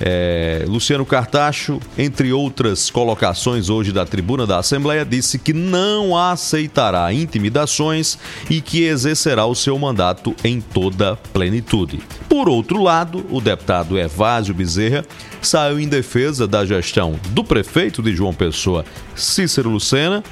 É, 0.00 0.64
Luciano 0.66 1.06
Cartacho, 1.06 1.78
entre 1.96 2.32
outras 2.32 2.90
colocações 2.90 3.68
hoje 3.68 3.92
da 3.92 4.04
tribuna 4.04 4.44
da 4.44 4.58
Assembleia, 4.58 5.04
disse 5.04 5.38
que 5.38 5.52
não 5.52 6.16
aceitará 6.16 7.12
intimidações 7.12 8.18
e 8.48 8.60
que 8.60 8.82
exercerá 8.82 9.46
o 9.46 9.54
seu 9.54 9.78
mandato 9.78 10.34
em 10.42 10.60
toda 10.60 11.14
plenitude. 11.32 12.00
Por 12.28 12.48
outro 12.48 12.82
lado, 12.82 13.24
o 13.30 13.40
deputado 13.40 13.96
Evásio 13.96 14.52
Bezerra 14.52 15.04
saiu 15.40 15.78
em 15.78 15.86
defesa 15.86 16.44
da 16.44 16.66
gestão 16.66 17.14
do 17.28 17.44
prefeito 17.44 18.02
de 18.02 18.16
João 18.16 18.34
Pessoa, 18.34 18.84
Cícero 19.14 19.70
Lucena, 19.70 20.24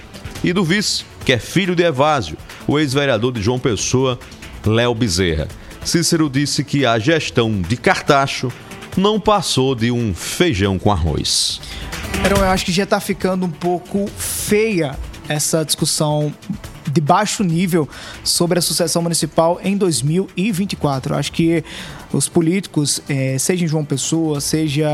e 0.43 0.53
do 0.53 0.65
vice, 0.65 1.05
que 1.25 1.33
é 1.33 1.39
filho 1.39 1.75
de 1.75 1.83
Evásio, 1.83 2.37
o 2.67 2.79
ex-vereador 2.79 3.33
de 3.33 3.43
João 3.43 3.59
Pessoa, 3.59 4.19
Léo 4.65 4.95
Bezerra. 4.95 5.49
Cícero 5.85 6.29
disse 6.29 6.65
que 6.65 6.85
a 6.85 6.99
gestão 6.99 7.61
de 7.61 7.77
Cartacho 7.77 8.53
não 8.97 9.19
passou 9.21 9.75
de 9.75 9.91
um 9.91 10.15
feijão 10.15 10.79
com 10.79 10.91
arroz. 10.91 11.61
Eu 12.29 12.45
acho 12.45 12.65
que 12.65 12.73
já 12.73 12.85
está 12.85 13.01
ficando 13.01 13.47
um 13.47 13.51
pouco 13.51 14.07
feia 14.17 14.97
essa 15.29 15.65
discussão 15.65 16.33
de 16.93 17.01
baixo 17.01 17.43
nível 17.43 17.89
sobre 18.25 18.59
a 18.59 18.63
sucessão 18.63 19.03
municipal 19.03 19.61
em 19.63 19.77
2024. 19.77 21.15
Eu 21.15 21.19
acho 21.19 21.33
que 21.33 21.65
os 22.13 22.29
políticos, 22.29 23.01
eh, 23.09 23.37
seja 23.39 23.65
em 23.65 23.69
João 23.69 23.85
Pessoa, 23.85 24.41
seja 24.41 24.89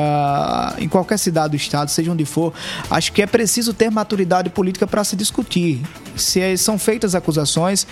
em 0.79 0.89
qualquer 0.89 1.19
cidade 1.19 1.51
do 1.51 1.57
estado, 1.57 1.91
seja 1.91 2.11
onde 2.11 2.25
for, 2.25 2.53
acho 2.91 3.13
que 3.13 3.23
é 3.23 3.27
preciso 3.27 3.73
ter 3.73 3.91
maturidade 3.91 4.51
política 4.51 4.87
para 4.87 5.05
se 5.05 5.15
discutir. 5.15 5.81
Se 6.17 6.57
são 6.57 6.79
feitas 6.79 7.15
acusações, 7.15 7.87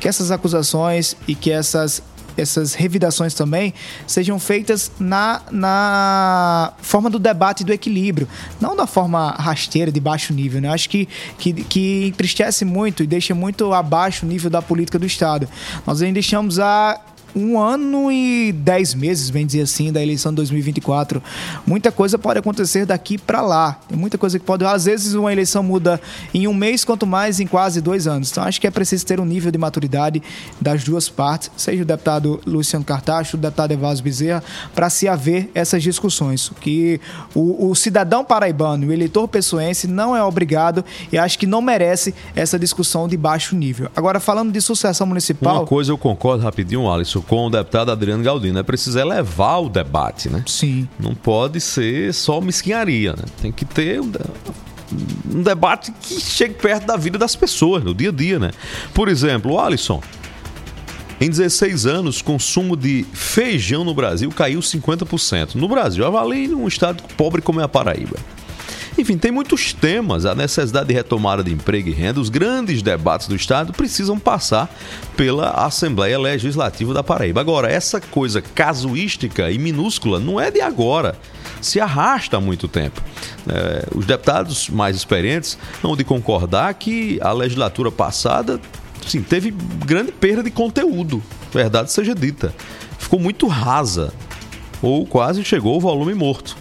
que 0.00 0.08
essas 0.08 0.30
acusações 0.30 1.16
e 1.26 1.34
que 1.34 1.50
essas 1.50 2.02
essas 2.36 2.74
revidações 2.74 3.34
também 3.34 3.72
sejam 4.06 4.38
feitas 4.38 4.90
na, 4.98 5.42
na 5.50 6.72
forma 6.78 7.08
do 7.08 7.18
debate 7.18 7.62
e 7.62 7.64
do 7.64 7.72
equilíbrio, 7.72 8.28
não 8.60 8.76
da 8.76 8.86
forma 8.86 9.30
rasteira, 9.30 9.90
de 9.90 10.00
baixo 10.00 10.32
nível. 10.32 10.60
Né? 10.60 10.68
Acho 10.68 10.88
que, 10.88 11.08
que, 11.38 11.52
que 11.52 12.06
entristece 12.08 12.64
muito 12.64 13.02
e 13.02 13.06
deixa 13.06 13.34
muito 13.34 13.72
abaixo 13.72 14.26
o 14.26 14.28
nível 14.28 14.50
da 14.50 14.60
política 14.60 14.98
do 14.98 15.06
Estado. 15.06 15.48
Nós 15.86 16.02
ainda 16.02 16.14
deixamos 16.14 16.58
a 16.58 17.00
um 17.34 17.58
ano 17.58 18.10
e 18.10 18.52
dez 18.52 18.94
meses, 18.94 19.30
bem 19.30 19.44
dizer 19.44 19.62
assim, 19.62 19.92
da 19.92 20.02
eleição 20.02 20.32
de 20.32 20.36
2024. 20.36 21.22
Muita 21.66 21.92
coisa 21.92 22.18
pode 22.18 22.38
acontecer 22.38 22.86
daqui 22.86 23.18
para 23.18 23.40
lá. 23.40 23.78
Tem 23.88 23.96
muita 23.96 24.16
coisa 24.16 24.38
que 24.38 24.44
pode. 24.44 24.64
Às 24.64 24.86
vezes 24.86 25.14
uma 25.14 25.32
eleição 25.32 25.62
muda 25.62 26.00
em 26.32 26.46
um 26.46 26.54
mês, 26.54 26.84
quanto 26.84 27.06
mais 27.06 27.40
em 27.40 27.46
quase 27.46 27.80
dois 27.80 28.06
anos. 28.06 28.30
Então 28.30 28.44
acho 28.44 28.60
que 28.60 28.66
é 28.66 28.70
preciso 28.70 29.04
ter 29.04 29.20
um 29.20 29.24
nível 29.24 29.50
de 29.50 29.58
maturidade 29.58 30.22
das 30.60 30.84
duas 30.84 31.08
partes, 31.08 31.50
seja 31.56 31.82
o 31.82 31.86
deputado 31.86 32.40
Luciano 32.46 32.84
Cartacho, 32.84 33.36
o 33.36 33.40
deputado 33.40 33.72
Evásio 33.72 34.04
Bezerra, 34.04 34.42
para 34.74 34.88
se 34.88 35.08
haver 35.08 35.50
essas 35.54 35.82
discussões. 35.82 36.50
Que 36.60 37.00
o, 37.34 37.68
o 37.70 37.74
cidadão 37.74 38.24
paraibano, 38.24 38.86
o 38.86 38.92
eleitor 38.92 39.28
pessoense, 39.28 39.86
não 39.86 40.16
é 40.16 40.22
obrigado 40.22 40.84
e 41.12 41.18
acho 41.18 41.38
que 41.38 41.46
não 41.46 41.60
merece 41.60 42.14
essa 42.34 42.58
discussão 42.58 43.06
de 43.06 43.16
baixo 43.16 43.54
nível. 43.56 43.90
Agora, 43.94 44.20
falando 44.20 44.52
de 44.52 44.60
sucessão 44.60 45.06
municipal. 45.06 45.60
Uma 45.60 45.66
coisa 45.66 45.92
eu 45.92 45.98
concordo 45.98 46.42
rapidinho, 46.42 46.90
Alisson, 46.90 47.15
com 47.22 47.46
o 47.46 47.50
deputado 47.50 47.90
Adriano 47.90 48.22
Galdino. 48.22 48.58
É 48.58 48.62
preciso 48.62 48.98
elevar 48.98 49.62
o 49.62 49.68
debate, 49.68 50.28
né? 50.28 50.42
Sim. 50.46 50.88
Não 50.98 51.14
pode 51.14 51.60
ser 51.60 52.12
só 52.14 52.40
mesquinharia, 52.40 53.12
né? 53.12 53.24
Tem 53.40 53.52
que 53.52 53.64
ter 53.64 54.00
um, 54.00 54.10
um 55.34 55.42
debate 55.42 55.92
que 55.92 56.20
chegue 56.20 56.54
perto 56.54 56.86
da 56.86 56.96
vida 56.96 57.18
das 57.18 57.36
pessoas, 57.36 57.82
no 57.82 57.94
dia 57.94 58.10
a 58.10 58.12
dia, 58.12 58.38
né? 58.38 58.50
Por 58.94 59.08
exemplo, 59.08 59.52
o 59.52 59.60
Alisson. 59.60 60.00
Em 61.18 61.30
16 61.30 61.86
anos, 61.86 62.20
consumo 62.20 62.76
de 62.76 63.06
feijão 63.14 63.84
no 63.84 63.94
Brasil 63.94 64.30
caiu 64.30 64.60
50%. 64.60 65.54
No 65.54 65.66
Brasil, 65.66 66.04
avalie 66.04 66.54
um 66.54 66.68
estado 66.68 67.02
pobre 67.16 67.40
como 67.40 67.58
é 67.58 67.64
a 67.64 67.68
Paraíba. 67.68 68.16
Enfim, 68.98 69.18
tem 69.18 69.30
muitos 69.30 69.72
temas. 69.72 70.24
A 70.24 70.34
necessidade 70.34 70.88
de 70.88 70.94
retomada 70.94 71.44
de 71.44 71.52
emprego 71.52 71.88
e 71.88 71.92
renda, 71.92 72.20
os 72.20 72.28
grandes 72.28 72.82
debates 72.82 73.28
do 73.28 73.36
Estado 73.36 73.72
precisam 73.72 74.18
passar 74.18 74.74
pela 75.16 75.50
Assembleia 75.50 76.18
Legislativa 76.18 76.94
da 76.94 77.02
Paraíba. 77.02 77.40
Agora, 77.40 77.70
essa 77.70 78.00
coisa 78.00 78.40
casuística 78.40 79.50
e 79.50 79.58
minúscula 79.58 80.18
não 80.18 80.40
é 80.40 80.50
de 80.50 80.60
agora. 80.60 81.18
Se 81.60 81.80
arrasta 81.80 82.36
há 82.36 82.40
muito 82.40 82.68
tempo. 82.68 83.02
É, 83.48 83.86
os 83.94 84.06
deputados 84.06 84.68
mais 84.70 84.96
experientes 84.96 85.58
vão 85.82 85.96
de 85.96 86.04
concordar 86.04 86.72
que 86.74 87.18
a 87.20 87.32
legislatura 87.32 87.90
passada 87.90 88.60
sim, 89.06 89.22
teve 89.22 89.50
grande 89.84 90.12
perda 90.12 90.42
de 90.42 90.50
conteúdo, 90.50 91.22
verdade 91.52 91.92
seja 91.92 92.14
dita. 92.14 92.54
Ficou 92.98 93.20
muito 93.20 93.46
rasa, 93.46 94.12
ou 94.82 95.06
quase 95.06 95.44
chegou 95.44 95.74
ao 95.74 95.80
volume 95.80 96.14
morto. 96.14 96.56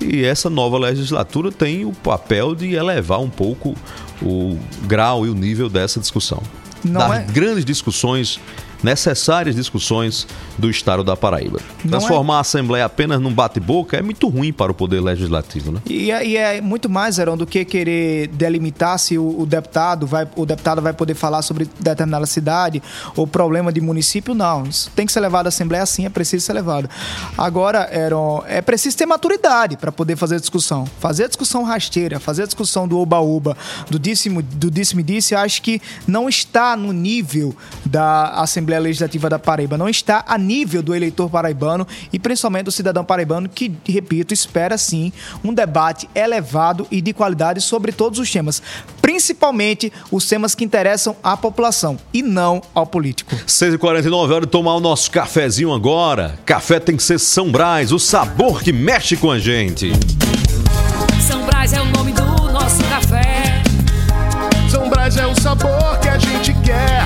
E 0.00 0.24
essa 0.24 0.50
nova 0.50 0.78
legislatura 0.78 1.50
tem 1.50 1.84
o 1.84 1.92
papel 1.92 2.54
de 2.54 2.74
elevar 2.74 3.20
um 3.20 3.30
pouco 3.30 3.74
o 4.22 4.58
grau 4.84 5.26
e 5.26 5.30
o 5.30 5.34
nível 5.34 5.68
dessa 5.68 6.00
discussão. 6.00 6.42
Não 6.84 7.00
Dar 7.00 7.22
é- 7.22 7.24
grandes 7.24 7.64
discussões, 7.64 8.38
necessárias 8.82 9.56
discussões 9.56 10.26
do 10.58 10.70
Estado 10.70 11.02
da 11.02 11.16
Paraíba. 11.16 11.60
Transformar 11.88 12.38
a 12.38 12.40
Assembleia 12.40 12.84
apenas 12.84 13.20
num 13.20 13.32
bate-boca 13.32 13.96
é 13.96 14.02
muito 14.02 14.28
ruim 14.28 14.52
para 14.52 14.72
o 14.72 14.74
Poder 14.74 15.00
Legislativo, 15.00 15.72
né? 15.72 15.80
E 15.86 16.10
é, 16.10 16.26
e 16.26 16.36
é 16.36 16.60
muito 16.60 16.88
mais, 16.88 17.18
Heron, 17.18 17.36
do 17.36 17.46
que 17.46 17.64
querer 17.64 18.28
delimitar 18.28 18.98
se 18.98 19.18
o, 19.18 19.40
o 19.40 19.46
deputado 19.46 20.06
vai, 20.06 20.26
o 20.36 20.46
deputado 20.46 20.82
vai 20.82 20.92
poder 20.92 21.14
falar 21.14 21.42
sobre 21.42 21.68
determinada 21.80 22.26
cidade 22.26 22.82
ou 23.14 23.26
problema 23.26 23.72
de 23.72 23.80
município, 23.80 24.34
não. 24.34 24.64
Isso 24.64 24.90
tem 24.94 25.06
que 25.06 25.12
ser 25.12 25.20
levado 25.20 25.46
à 25.46 25.48
Assembleia, 25.48 25.84
sim, 25.86 26.06
é 26.06 26.10
preciso 26.10 26.44
ser 26.44 26.52
levado. 26.52 26.88
Agora, 27.36 27.88
Heron, 27.92 28.42
é 28.46 28.60
preciso 28.60 28.96
ter 28.96 29.06
maturidade 29.06 29.76
para 29.76 29.90
poder 29.90 30.16
fazer 30.16 30.36
a 30.36 30.38
discussão. 30.38 30.86
Fazer 31.00 31.24
a 31.24 31.28
discussão 31.28 31.62
rasteira, 31.62 32.20
fazer 32.20 32.42
a 32.42 32.46
discussão 32.46 32.86
do 32.86 32.98
oba-oba, 32.98 33.56
do 33.90 33.98
disse-me 33.98 34.42
do 34.42 34.70
disse, 34.70 35.02
disse, 35.02 35.34
acho 35.34 35.62
que 35.62 35.80
não 36.06 36.28
está 36.28 36.76
no 36.76 36.92
nível 36.92 37.54
da 37.84 38.30
Assembleia 38.30 38.65
Legislativa 38.78 39.28
da 39.28 39.38
Paraíba, 39.38 39.78
não 39.78 39.88
está 39.88 40.24
a 40.26 40.36
nível 40.38 40.82
do 40.82 40.94
eleitor 40.94 41.30
paraibano 41.30 41.86
e 42.12 42.18
principalmente 42.18 42.64
do 42.64 42.72
cidadão 42.72 43.04
paraibano 43.04 43.48
que, 43.48 43.72
repito, 43.86 44.34
espera 44.34 44.76
sim 44.76 45.12
um 45.44 45.52
debate 45.52 46.08
elevado 46.14 46.86
e 46.90 47.00
de 47.00 47.12
qualidade 47.12 47.60
sobre 47.60 47.92
todos 47.92 48.18
os 48.18 48.30
temas, 48.30 48.62
principalmente 49.00 49.92
os 50.10 50.26
temas 50.26 50.54
que 50.54 50.64
interessam 50.64 51.16
à 51.22 51.36
população 51.36 51.98
e 52.12 52.22
não 52.22 52.60
ao 52.74 52.86
político. 52.86 53.34
6h49, 53.46 54.30
hora 54.30 54.40
de 54.46 54.52
tomar 54.52 54.74
o 54.74 54.80
nosso 54.80 55.10
cafezinho 55.10 55.72
agora. 55.72 56.38
Café 56.44 56.80
tem 56.80 56.96
que 56.96 57.02
ser 57.02 57.18
São 57.18 57.50
Brás, 57.50 57.92
o 57.92 57.98
sabor 57.98 58.62
que 58.62 58.72
mexe 58.72 59.16
com 59.16 59.30
a 59.30 59.38
gente. 59.38 59.92
São 61.26 61.44
Brás 61.46 61.72
é 61.72 61.80
o 61.80 61.84
nome 61.86 62.12
do 62.12 62.24
nosso 62.52 62.82
café. 62.84 63.62
São 64.70 64.88
Brás 64.88 65.16
é 65.16 65.26
o 65.26 65.34
sabor 65.40 65.98
que 66.00 66.08
a 66.08 66.18
gente 66.18 66.52
quer. 66.64 67.05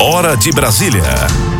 Hora 0.00 0.36
de 0.36 0.50
Brasília. 0.52 1.02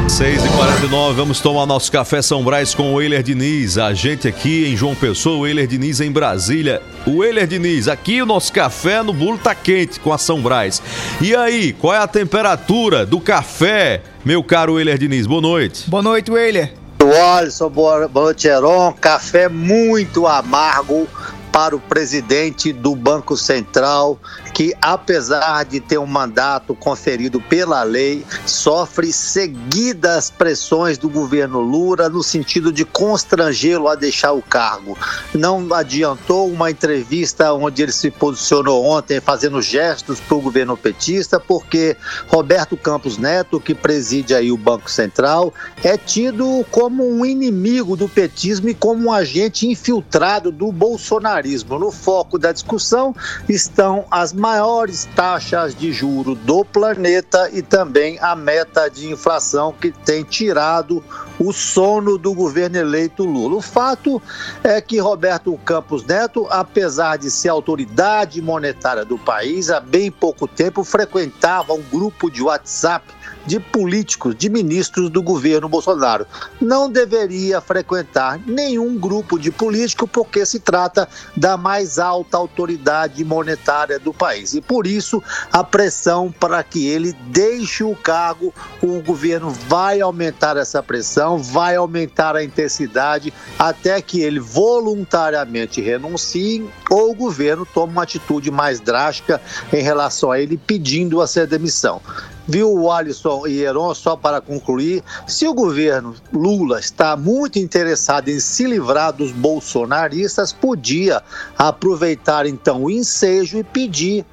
6h49, 0.07 1.15
vamos 1.15 1.41
tomar 1.41 1.67
nosso 1.67 1.91
café 1.91 2.21
São 2.21 2.45
Brás 2.45 2.75
com 2.75 2.95
o 2.95 3.01
Euler 3.01 3.23
Diniz. 3.23 3.79
A 3.79 3.95
gente 3.95 4.29
aqui 4.29 4.67
em 4.67 4.77
João 4.77 4.95
Pessoa, 4.95 5.39
o 5.39 5.47
Euler 5.47 5.67
Diniz 5.67 6.01
em 6.01 6.13
Brasília. 6.13 6.83
O 7.07 7.25
Euler 7.25 7.47
Diniz, 7.47 7.89
aqui 7.89 8.21
o 8.21 8.27
nosso 8.27 8.53
café 8.53 9.03
no 9.03 9.13
bolo 9.13 9.39
tá 9.39 9.55
quente 9.55 9.99
com 9.99 10.13
a 10.13 10.19
São 10.19 10.41
Brás. 10.41 10.83
E 11.21 11.35
aí, 11.35 11.73
qual 11.73 11.95
é 11.95 11.99
a 11.99 12.07
temperatura 12.07 13.07
do 13.07 13.21
café, 13.21 14.03
meu 14.25 14.45
caro 14.45 14.79
Euler 14.79 14.99
Diniz? 14.99 15.27
Boa 15.27 15.41
noite. 15.41 15.89
Boa 15.89 16.03
noite, 16.03 16.31
Euler. 16.31 16.75
Alisson, 17.13 17.69
boa 17.69 18.09
boa 18.09 18.27
noite, 18.27 18.49
Heron. 18.49 18.93
Café 19.01 19.49
muito 19.49 20.27
amargo 20.27 21.07
para 21.53 21.77
o 21.77 21.81
presidente 21.81 22.73
do 22.73 22.97
Banco 22.97 23.37
Central, 23.37 24.19
que, 24.55 24.73
apesar 24.81 25.65
de 25.65 25.81
ter 25.81 25.99
um 25.99 26.07
mandato 26.07 26.77
conferido 26.77 27.41
pela 27.41 27.83
lei, 27.83 28.25
sofre 28.47 29.13
seguidas 29.13 30.31
pressões 30.31 30.97
do 30.97 31.09
governo 31.09 31.61
Lula 31.61 32.09
no 32.09 32.23
sentido 32.23 32.73
de 32.73 32.85
constrangê-lo 32.85 33.89
a 33.89 33.97
deixar 33.97 34.33
o 34.33 34.41
cargo. 34.41 34.97
Não 35.35 35.75
adiantou 35.75 36.49
uma 36.49 36.71
entrevista 36.71 37.53
onde 37.53 37.83
ele 37.83 37.91
se 37.91 38.11
posicionou 38.13 38.85
ontem 38.85 39.21
fazendo 39.21 39.61
gestos 39.61 40.21
para 40.21 40.37
o 40.37 40.41
governo 40.41 40.77
petista, 40.77 41.41
porque 41.41 41.97
Roberto 42.29 42.77
Campos 42.77 43.19
Neto, 43.19 43.59
que 43.59 43.75
preside 43.75 44.35
aí 44.35 44.53
o 44.53 44.57
Banco 44.57 44.89
Central, 44.89 45.53
é 45.83 45.99
tido 45.99 46.65
como 46.71 47.05
um 47.05 47.27
inimigo 47.27 47.97
do 47.97 48.09
petismo 48.09 48.69
e 48.69 48.75
como 48.75 49.09
um 49.09 49.13
agente 49.13 49.67
infiltrado 49.67 50.53
do 50.53 50.71
bolsonarismo. 50.71 51.77
No 51.77 51.91
foco 51.91 52.39
da 52.39 52.53
discussão 52.53 53.15
estão 53.49 54.05
as 54.11 54.33
maiores 54.45 55.09
taxas 55.17 55.75
de 55.75 55.91
juro 55.91 56.35
do 56.35 56.67
planeta 56.67 57.49
e 57.51 57.63
também 57.63 58.19
a 58.21 58.37
meta 58.37 58.91
de 58.91 59.11
inflação 59.11 59.73
que 59.73 59.91
tem 59.91 60.23
tirado 60.23 61.03
o 61.39 61.51
sono 61.51 62.19
do 62.19 62.35
governo 62.35 62.77
eleito 62.77 63.25
Lula. 63.25 63.57
O 63.57 63.63
fato 63.63 64.21
é 64.63 64.83
que 64.83 64.99
Roberto 64.99 65.57
Campos 65.65 66.05
Neto, 66.05 66.47
apesar 66.51 67.17
de 67.17 67.31
ser 67.31 67.49
autoridade 67.49 68.43
monetária 68.43 69.03
do 69.03 69.17
país, 69.17 69.71
há 69.71 69.81
bem 69.81 70.11
pouco 70.11 70.47
tempo 70.47 70.85
frequentava 70.85 71.73
um 71.73 71.81
grupo 71.81 72.31
de 72.31 72.43
WhatsApp 72.43 73.07
de 73.47 73.61
políticos, 73.61 74.35
de 74.35 74.49
ministros 74.49 75.11
do 75.11 75.23
governo 75.23 75.69
Bolsonaro. 75.69 76.27
Não 76.61 76.91
deveria 76.91 77.61
frequentar 77.61 78.41
nenhum 78.47 78.99
grupo 78.99 79.39
de 79.39 79.51
político 79.51 80.07
porque 80.07 80.45
se 80.47 80.61
trata 80.61 81.09
da 81.37 81.57
mais 81.57 81.99
alta 81.99 82.37
autoridade 82.37 83.25
monetária 83.25 83.99
do 83.99 84.13
país. 84.13 84.55
E 84.55 84.61
por 84.61 84.87
isso 84.87 85.23
a 85.53 85.63
pressão 85.63 86.33
para 86.33 86.63
que 86.63 86.87
ele 86.87 87.13
deixe 87.29 87.85
o 87.85 87.95
cargo, 87.95 88.53
o 88.83 89.01
governo 89.03 89.51
vai 89.51 90.01
aumentar 90.01 90.57
essa 90.57 90.83
pressão, 90.83 91.39
vai 91.39 91.77
aumentar 91.77 92.37
a 92.37 92.45
intensidade 92.45 93.33
até 93.59 94.01
que 94.01 94.21
ele 94.21 94.41
voluntariamente 94.41 95.81
renuncie 95.81 96.67
ou 96.91 97.11
o 97.11 97.15
governo 97.15 97.67
tome 97.67 97.93
uma 97.93 98.03
atitude 98.03 98.51
mais 98.51 98.81
drástica 98.81 99.41
em 99.73 99.83
relação 99.83 100.31
a 100.31 100.41
ele 100.41 100.57
pedindo 100.57 101.21
a 101.21 101.27
sua 101.27 101.47
demissão. 101.47 102.01
Viu 102.47 102.73
o 102.73 102.93
Alisson 102.93 103.47
e 103.47 103.63
Heron, 103.63 103.95
só 103.95 104.17
para 104.17 104.41
concluir, 104.41 105.03
se 105.27 105.47
o 105.49 105.55
governo 105.55 106.15
Lula 106.33 106.79
está 106.79 107.17
muito 107.17 107.59
interessado 107.59 108.29
em 108.29 108.39
se 108.39 108.65
livrar 108.65 109.13
dos 109.15 109.33
bolsonaristas, 109.33 110.53
podia 110.53 111.23
aproveitar 111.57 112.45
então 112.45 112.85
o 112.85 112.91
ensejo 112.91 113.59
e 113.59 113.65
pedir 113.65 114.27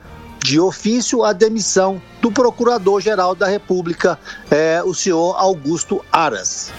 de 0.43 0.59
ofício 0.59 1.23
a 1.23 1.31
demissão 1.31 2.01
do 2.21 2.31
Procurador-Geral 2.31 3.35
da 3.35 3.47
República, 3.47 4.19
eh, 4.49 4.81
o 4.83 4.93
senhor 4.93 5.35
Augusto 5.37 6.03
Aras. 6.11 6.71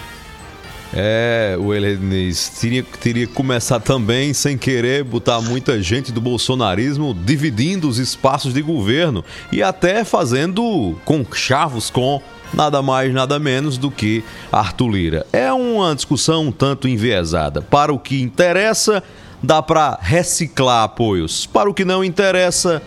É, 0.95 1.57
o 1.59 1.73
Helenis 1.73 2.49
teria, 2.49 2.83
teria 2.83 3.25
que 3.25 3.33
começar 3.33 3.79
também, 3.79 4.33
sem 4.33 4.57
querer, 4.57 5.03
botar 5.03 5.41
muita 5.41 5.81
gente 5.81 6.11
do 6.11 6.21
bolsonarismo 6.21 7.13
dividindo 7.13 7.89
os 7.89 7.97
espaços 7.97 8.53
de 8.53 8.61
governo 8.61 9.25
e 9.51 9.63
até 9.63 10.03
fazendo 10.03 10.95
conchavos 11.03 11.89
com 11.89 12.21
nada 12.53 12.81
mais, 12.83 13.11
nada 13.11 13.39
menos 13.39 13.77
do 13.77 13.89
que 13.89 14.23
Arthur 14.51 14.89
Lira. 14.89 15.27
É 15.33 15.51
uma 15.51 15.95
discussão 15.95 16.47
um 16.47 16.51
tanto 16.51 16.87
enviesada. 16.87 17.61
Para 17.61 17.91
o 17.91 17.97
que 17.97 18.21
interessa, 18.21 19.01
dá 19.41 19.63
para 19.63 19.97
reciclar 19.99 20.83
apoios. 20.83 21.47
Para 21.47 21.69
o 21.69 21.73
que 21.73 21.83
não 21.83 22.03
interessa, 22.03 22.81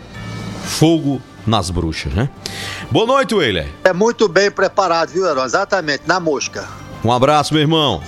fogo 0.65 1.21
nas 1.45 1.71
bruxas, 1.71 2.13
né? 2.13 2.29
Boa 2.91 3.07
noite, 3.07 3.35
Weiler. 3.35 3.69
É 3.83 3.93
muito 3.93 4.29
bem 4.29 4.51
preparado, 4.51 5.11
viu, 5.11 5.27
Heron? 5.27 5.45
Exatamente, 5.45 6.03
na 6.07 6.21
mosca. 6.21 6.86
Um 7.07 7.13
abraço, 7.13 7.55
meu 7.55 7.61
irmão. 7.61 8.03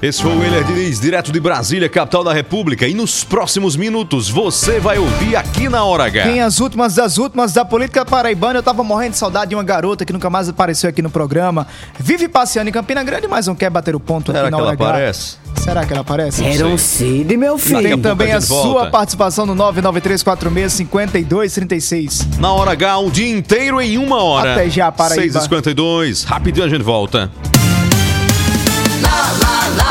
Esse 0.00 0.22
foi 0.22 0.30
o 0.30 0.40
Euler 0.44 0.62
Diniz, 0.62 1.00
direto 1.00 1.32
de 1.32 1.40
Brasília, 1.40 1.88
capital 1.88 2.22
da 2.22 2.32
República. 2.32 2.86
E 2.86 2.94
nos 2.94 3.24
próximos 3.24 3.74
minutos 3.74 4.30
você 4.30 4.78
vai 4.78 4.96
ouvir 4.96 5.34
aqui 5.34 5.68
na 5.68 5.82
Hora 5.82 6.04
H. 6.04 6.22
Tem 6.22 6.40
as 6.40 6.60
últimas 6.60 6.94
das 6.94 7.18
últimas 7.18 7.52
da 7.52 7.64
política 7.64 8.04
paraibana. 8.04 8.60
Eu 8.60 8.62
tava 8.62 8.84
morrendo 8.84 9.14
de 9.14 9.18
saudade 9.18 9.48
de 9.48 9.56
uma 9.56 9.64
garota 9.64 10.04
que 10.04 10.12
nunca 10.12 10.30
mais 10.30 10.48
apareceu 10.48 10.88
aqui 10.88 11.02
no 11.02 11.10
programa. 11.10 11.66
Vive 11.98 12.28
passeando 12.28 12.68
em 12.68 12.72
Campina 12.72 13.02
Grande, 13.02 13.26
mas 13.26 13.48
não 13.48 13.56
quer 13.56 13.70
bater 13.70 13.96
o 13.96 14.00
ponto 14.00 14.30
Será 14.30 14.42
aqui 14.44 14.50
na 14.52 14.56
que 14.56 14.62
ela 14.62 14.70
Hora 14.70 14.80
H. 14.80 14.88
aparece? 14.88 15.36
Será 15.56 15.84
que 15.84 15.92
ela 15.92 16.02
aparece? 16.02 16.44
Era 16.44 16.78
sei. 16.78 16.78
Cid, 16.78 17.36
meu 17.36 17.56
a 17.56 17.58
Tem 17.58 17.98
também 17.98 18.32
a 18.32 18.36
a 18.36 18.40
sua 18.40 18.86
participação 18.90 19.46
no 19.46 19.56
993465236. 19.56 22.38
Na 22.38 22.52
Hora 22.52 22.70
H, 22.70 22.98
um 23.00 23.10
dia 23.10 23.36
inteiro 23.36 23.80
em 23.80 23.98
uma 23.98 24.22
hora. 24.22 24.52
Até 24.52 24.70
já, 24.70 24.92
Paraíba. 24.92 25.40
6h52. 25.40 26.24
Rapidinho 26.24 26.66
a 26.66 26.68
gente 26.68 26.84
volta. 26.84 27.28
Lá, 29.02 29.32
lá, 29.42 29.68
lá. 29.76 29.87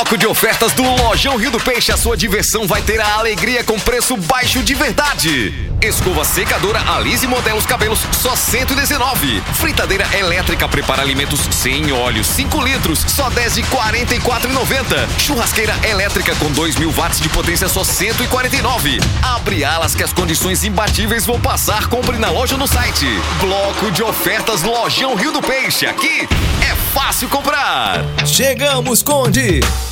Bloco 0.00 0.16
de 0.16 0.26
ofertas 0.26 0.72
do 0.72 0.82
Lojão 0.82 1.36
Rio 1.36 1.50
do 1.50 1.60
Peixe, 1.60 1.92
a 1.92 1.96
sua 1.96 2.16
diversão 2.16 2.66
vai 2.66 2.80
ter 2.80 2.98
a 2.98 3.16
alegria 3.16 3.62
com 3.62 3.78
preço 3.78 4.16
baixo 4.16 4.62
de 4.62 4.72
verdade. 4.72 5.52
Escova 5.82 6.24
secadora 6.24 6.80
Alise 6.80 7.26
Modelos 7.26 7.66
Cabelos, 7.66 8.00
só 8.12 8.34
119. 8.34 9.42
Fritadeira 9.54 10.06
elétrica 10.16 10.66
prepara 10.66 11.02
alimentos 11.02 11.40
sem 11.50 11.92
óleo, 11.92 12.24
5 12.24 12.62
litros, 12.62 13.00
só 13.08 13.28
10 13.28 13.56
de 13.56 13.62
44,90. 13.64 15.18
Churrasqueira 15.18 15.74
elétrica 15.86 16.34
com 16.36 16.50
2 16.50 16.76
mil 16.76 16.90
watts 16.92 17.20
de 17.20 17.28
potência, 17.28 17.68
só 17.68 17.84
149. 17.84 19.00
Abre 19.22 19.64
alas 19.64 19.94
que 19.94 20.02
as 20.02 20.14
condições 20.14 20.64
imbatíveis 20.64 21.26
vão 21.26 21.38
passar. 21.38 21.88
Compre 21.88 22.16
na 22.16 22.30
loja 22.30 22.56
no 22.56 22.66
site. 22.66 23.06
Bloco 23.38 23.90
de 23.90 24.02
ofertas 24.02 24.62
Lojão 24.62 25.14
Rio 25.14 25.32
do 25.32 25.42
Peixe. 25.42 25.84
Aqui 25.84 26.26
é 26.62 26.74
fácil 26.94 27.28
comprar. 27.28 28.02
Chegamos, 28.24 29.02
Conde! 29.02 29.60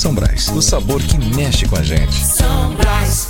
São 0.00 0.14
Brás, 0.14 0.48
o 0.48 0.62
sabor 0.62 1.02
que 1.02 1.18
mexe 1.36 1.68
com 1.68 1.76
a 1.76 1.82
gente. 1.82 2.24
São 2.24 2.74
Brás. 2.74 3.29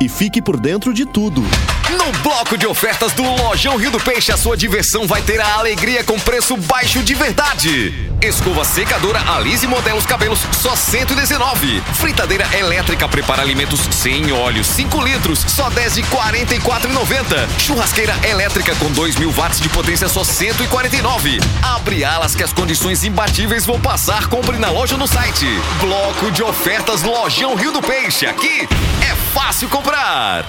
e 0.00 0.08
fique 0.08 0.40
por 0.40 0.58
dentro 0.58 0.92
de 0.92 1.04
tudo. 1.04 1.42
No 1.90 2.12
bloco 2.22 2.58
de 2.58 2.66
ofertas 2.66 3.12
do 3.12 3.22
Lojão 3.22 3.78
Rio 3.78 3.90
do 3.90 3.98
Peixe, 3.98 4.30
a 4.30 4.36
sua 4.36 4.58
diversão 4.58 5.06
vai 5.06 5.22
ter 5.22 5.40
a 5.40 5.54
alegria 5.54 6.04
com 6.04 6.18
preço 6.18 6.54
baixo 6.54 7.02
de 7.02 7.14
verdade. 7.14 8.10
Escova 8.20 8.62
secadora 8.62 9.18
Alise 9.20 9.66
Modelos 9.66 10.04
Cabelos, 10.04 10.40
só 10.60 10.76
119. 10.76 11.82
Fritadeira 11.94 12.46
elétrica 12.54 13.08
prepara 13.08 13.40
alimentos 13.40 13.80
sem 13.90 14.30
óleo, 14.32 14.62
5 14.62 15.00
litros, 15.02 15.38
só 15.48 15.70
10 15.70 15.94
de 15.94 16.02
44,90. 16.02 17.48
Churrasqueira 17.58 18.14
elétrica 18.22 18.74
com 18.74 18.92
2 18.92 19.16
mil 19.16 19.30
watts 19.32 19.58
de 19.58 19.70
potência, 19.70 20.08
só 20.08 20.22
149. 20.22 21.40
Abre 21.62 22.04
alas 22.04 22.34
que 22.34 22.42
as 22.42 22.52
condições 22.52 23.02
imbatíveis 23.02 23.64
vão 23.64 23.80
passar. 23.80 24.26
Compre 24.26 24.58
na 24.58 24.70
loja 24.70 24.94
ou 24.94 24.98
no 24.98 25.06
site. 25.06 25.46
Bloco 25.80 26.30
de 26.32 26.42
ofertas 26.42 27.02
Lojão 27.02 27.54
Rio 27.54 27.72
do 27.72 27.80
Peixe. 27.80 28.26
Aqui 28.26 28.68
é 29.00 29.14
fácil 29.32 29.70
comprar. 29.70 30.44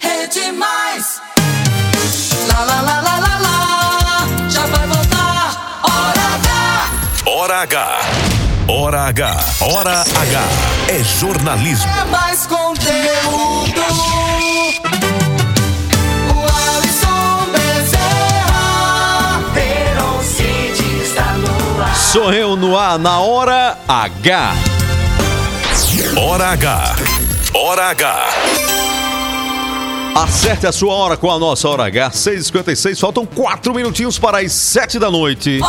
Rede 0.00 0.52
Mais. 0.52 1.20
Lá, 2.48 2.64
lá, 2.64 2.80
lá, 2.80 3.00
lá, 3.00 3.18
lá, 3.18 3.38
lá. 3.38 4.48
Já 4.48 4.66
vai 4.66 4.86
voltar. 4.86 5.80
Hora 5.82 6.34
H. 6.34 6.90
Hora 7.26 7.62
H. 7.62 8.00
Hora 8.68 9.00
H. 9.08 9.44
Hora 9.60 10.00
H. 10.00 10.42
É 10.88 11.02
jornalismo. 11.02 11.90
É 11.90 12.04
mais 12.04 12.46
conteúdo. 12.46 13.82
Sou 21.94 22.32
eu 22.32 22.56
no 22.56 22.76
ar 22.76 22.98
na 22.98 23.20
hora 23.20 23.76
H. 23.86 24.54
Hora 26.16 26.52
H. 26.52 27.07
Hora 27.68 27.90
H. 27.90 28.26
Acerte 30.16 30.66
a 30.66 30.72
sua 30.72 30.94
hora 30.94 31.18
com 31.18 31.30
a 31.30 31.38
nossa 31.38 31.68
hora 31.68 31.84
H. 31.84 32.12
6h56, 32.12 32.98
faltam 32.98 33.26
4 33.26 33.74
minutinhos 33.74 34.18
para 34.18 34.38
as 34.40 34.52
7 34.52 34.98
da 34.98 35.10
noite. 35.10 35.60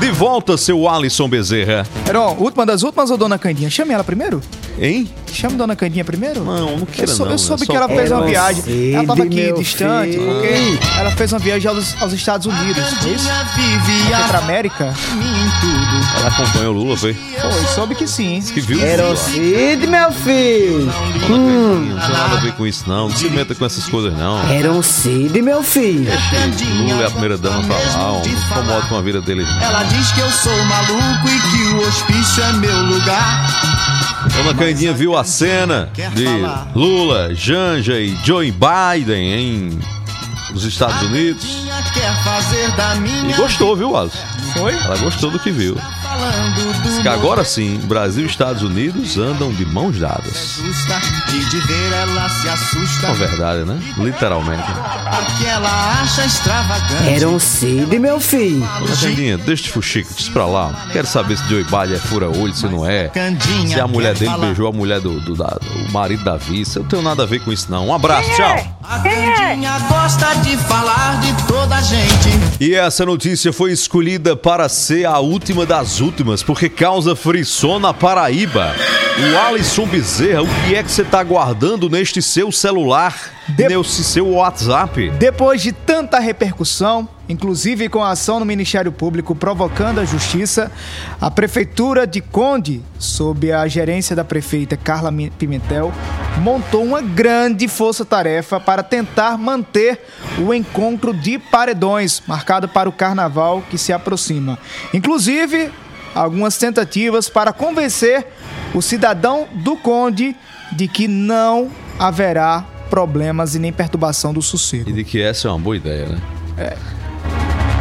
De 0.00 0.10
volta, 0.10 0.56
seu 0.56 0.88
Alisson 0.88 1.28
Bezerra. 1.28 1.86
Heron, 2.08 2.34
última 2.38 2.64
das 2.64 2.82
últimas 2.82 3.10
ou 3.10 3.18
Dona 3.18 3.38
Candinha? 3.38 3.68
Chame 3.68 3.92
ela 3.92 4.02
primeiro? 4.02 4.40
Hein? 4.78 5.06
Chame 5.30 5.56
Dona 5.56 5.76
Candinha 5.76 6.02
primeiro? 6.04 6.42
Não, 6.42 6.78
não 6.78 6.86
queira 6.86 7.10
eu, 7.10 7.14
sou- 7.14 7.26
não, 7.26 7.32
eu 7.32 7.38
soube 7.38 7.62
é 7.62 7.66
só- 7.66 7.72
que 7.72 7.76
ela 7.76 7.88
fez 7.88 8.10
uma 8.10 8.24
É 8.24 8.28
viagem. 8.30 8.94
Ela 8.94 9.06
tava 9.06 9.22
aqui 9.22 9.52
distante, 9.52 10.12
filho. 10.12 10.24
porque 10.32 10.78
ela 10.98 11.10
fez 11.10 11.30
uma 11.32 11.38
viagem 11.38 11.68
aos, 11.70 12.02
aos 12.02 12.12
Estados 12.14 12.46
Unidos, 12.46 12.82
foi 13.02 13.12
isso? 13.12 13.28
Ela 13.28 13.44
foi 13.44 14.28
pra 14.28 14.38
América? 14.38 14.94
Acompanhou 16.26 16.74
o 16.74 16.78
Lula, 16.78 16.96
foi? 16.96 17.14
Foi, 17.14 17.66
soube 17.74 17.94
que 17.94 18.06
sim. 18.06 18.40
Que 18.40 18.60
viu? 18.60 18.78
Cid, 19.16 19.86
meu 19.86 20.12
filho. 20.12 20.92
Hum. 21.30 21.94
Não 21.94 22.00
tem 22.00 22.10
nada 22.10 22.36
a 22.36 22.40
ver 22.40 22.52
com 22.52 22.66
isso, 22.66 22.84
não. 22.88 23.08
Não 23.08 23.16
se 23.16 23.28
meta 23.30 23.54
com 23.54 23.64
essas 23.64 23.88
coisas, 23.88 24.16
não. 24.18 24.42
Era 24.50 24.72
um 24.72 24.82
Cid, 24.82 25.40
meu 25.40 25.62
filho. 25.62 26.10
Lula 26.88 27.02
é 27.02 27.06
a 27.06 27.10
primeira 27.10 27.38
dama 27.38 27.62
pra 27.62 27.76
lá. 27.76 27.98
Não 27.98 28.22
incomoda 28.26 28.86
com 28.88 28.96
a 28.96 29.02
vida 29.02 29.20
dele. 29.20 29.46
Ela 29.62 29.84
diz 29.84 30.12
que 30.12 30.20
eu 30.20 30.30
sou 30.30 30.64
maluco 30.64 31.28
e 31.28 31.40
que 31.50 31.62
o 31.74 31.88
hospício 31.88 32.42
é 32.42 32.52
meu 32.54 32.82
lugar. 32.82 33.46
Dona 34.34 34.54
Candinha 34.54 34.92
viu 34.92 35.16
a 35.16 35.24
cena 35.24 35.90
de 35.94 36.26
Lula, 36.74 37.34
Janja 37.34 37.98
e 37.98 38.16
Joe 38.24 38.52
Biden 38.52 39.32
em 39.32 39.96
nos 40.50 40.64
Estados 40.64 41.02
Unidos 41.02 41.66
e 43.28 43.32
gostou, 43.34 43.76
viu, 43.76 43.96
Alisson? 43.96 44.18
Foi? 44.54 44.74
Ela 44.74 44.96
gostou 44.96 45.30
do 45.30 45.38
que 45.38 45.50
viu. 45.50 45.76
Do 46.54 46.66
Diz 46.82 46.98
que 47.02 47.08
agora 47.08 47.44
sim, 47.44 47.78
Brasil 47.84 48.24
e 48.24 48.26
Estados 48.26 48.62
Unidos 48.62 49.18
andam 49.18 49.52
de 49.52 49.64
mãos 49.66 49.98
dadas. 49.98 50.56
justa 50.56 51.00
e 51.34 51.44
de 51.50 51.60
ver 51.66 51.92
ela 51.92 52.28
se 52.28 52.48
assusta. 52.48 53.08
É 53.08 53.12
verdade, 53.12 53.64
né? 53.64 53.80
Literalmente. 53.98 54.62
Porque 54.62 55.46
ela 55.46 56.00
acha 56.02 56.24
extravagante. 56.24 57.08
Era 57.08 57.28
um 57.28 57.38
Cid, 57.38 57.98
meu 57.98 58.20
filho. 58.20 58.66
Candinha, 59.00 59.36
deixa 59.38 59.64
de 59.64 59.70
fuxiques 59.72 60.28
pra 60.28 60.46
lá. 60.46 60.86
Quero 60.92 61.06
saber 61.06 61.36
se 61.36 61.44
Joe 61.48 61.64
Biden 61.64 61.94
é 61.94 61.98
fura-olho, 61.98 62.54
se 62.54 62.66
não 62.66 62.86
é. 62.86 63.10
Se 63.68 63.80
a 63.80 63.86
mulher 63.86 64.14
dele 64.14 64.36
beijou 64.38 64.68
a 64.68 64.72
mulher 64.72 65.00
do, 65.00 65.20
do 65.20 65.34
da- 65.34 65.58
o 65.88 65.92
marido 65.92 66.24
da 66.24 66.36
vice. 66.36 66.76
Eu 66.76 66.82
não 66.82 66.88
tenho 66.88 67.02
nada 67.02 67.22
a 67.24 67.26
ver 67.26 67.40
com 67.40 67.52
isso, 67.52 67.66
não. 67.70 67.88
Um 67.88 67.94
abraço, 67.94 68.30
tchau. 68.36 68.76
A 68.88 68.98
Candinha 69.00 69.78
gosta 69.88 70.34
de 70.36 70.56
falar 70.58 71.20
de 71.20 71.32
toda 71.46 71.76
a 71.76 71.82
gente. 71.82 72.28
E 72.60 72.74
essa 72.74 73.04
notícia 73.04 73.52
foi 73.52 73.72
escolhida 73.72 74.36
para 74.36 74.68
ser 74.68 75.04
a 75.06 75.18
última 75.18 75.66
das 75.66 76.00
últimas, 76.00 76.05
porque 76.42 76.68
causa 76.68 77.16
frição 77.16 77.78
na 77.78 77.92
Paraíba. 77.92 78.74
O 79.18 79.38
Alisson 79.38 79.86
Bezerra, 79.86 80.42
o 80.42 80.46
que 80.46 80.74
é 80.74 80.82
que 80.82 80.90
você 80.90 81.02
tá 81.02 81.22
guardando 81.22 81.88
neste 81.88 82.20
seu 82.20 82.52
celular, 82.52 83.18
nesse 83.48 84.04
seu 84.04 84.28
WhatsApp? 84.28 85.08
Depois 85.18 85.62
de 85.62 85.72
tanta 85.72 86.18
repercussão, 86.18 87.08
inclusive 87.26 87.88
com 87.88 88.04
a 88.04 88.10
ação 88.10 88.38
no 88.38 88.44
Ministério 88.44 88.92
Público 88.92 89.34
provocando 89.34 90.00
a 90.00 90.04
justiça, 90.04 90.70
a 91.18 91.30
Prefeitura 91.30 92.06
de 92.06 92.20
Conde, 92.20 92.82
sob 92.98 93.50
a 93.50 93.66
gerência 93.66 94.14
da 94.14 94.22
prefeita 94.22 94.76
Carla 94.76 95.10
Pimentel, 95.38 95.90
montou 96.42 96.84
uma 96.84 97.00
grande 97.00 97.68
força-tarefa 97.68 98.60
para 98.60 98.82
tentar 98.82 99.38
manter 99.38 99.98
o 100.38 100.52
encontro 100.52 101.14
de 101.14 101.38
paredões 101.38 102.22
marcado 102.26 102.68
para 102.68 102.86
o 102.86 102.92
carnaval 102.92 103.62
que 103.70 103.78
se 103.78 103.94
aproxima. 103.94 104.58
Inclusive, 104.92 105.70
algumas 106.16 106.56
tentativas 106.56 107.28
para 107.28 107.52
convencer 107.52 108.26
o 108.74 108.80
cidadão 108.80 109.46
do 109.52 109.76
Conde 109.76 110.34
de 110.72 110.88
que 110.88 111.06
não 111.06 111.70
haverá 111.98 112.64
problemas 112.90 113.54
e 113.54 113.58
nem 113.58 113.72
perturbação 113.72 114.32
do 114.32 114.40
sossego. 114.42 114.88
E 114.90 114.92
de 114.92 115.04
que 115.04 115.20
essa 115.20 115.48
é 115.48 115.50
uma 115.50 115.58
boa 115.58 115.76
ideia, 115.76 116.06
né? 116.06 116.18
É. 116.58 116.76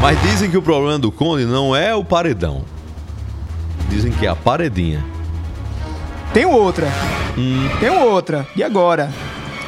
Mas 0.01 0.21
dizem 0.21 0.51
que 0.51 0.57
o 0.57 0.61
problema 0.61 0.99
do 0.99 1.11
Conde 1.11 1.45
não 1.45 1.75
é 1.75 1.95
o 1.95 2.03
paredão. 2.03 2.63
Dizem 3.89 4.11
que 4.11 4.25
é 4.25 4.29
a 4.29 4.35
paredinha. 4.35 5.03
Tem 6.33 6.45
outra. 6.45 6.87
Hum, 7.37 7.69
Tem 7.79 7.89
outra. 7.89 8.45
E 8.55 8.63
agora? 8.63 9.09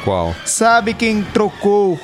qual? 0.04 0.34
Sabe 0.44 0.94
quem 0.94 1.22
trocou 1.22 1.98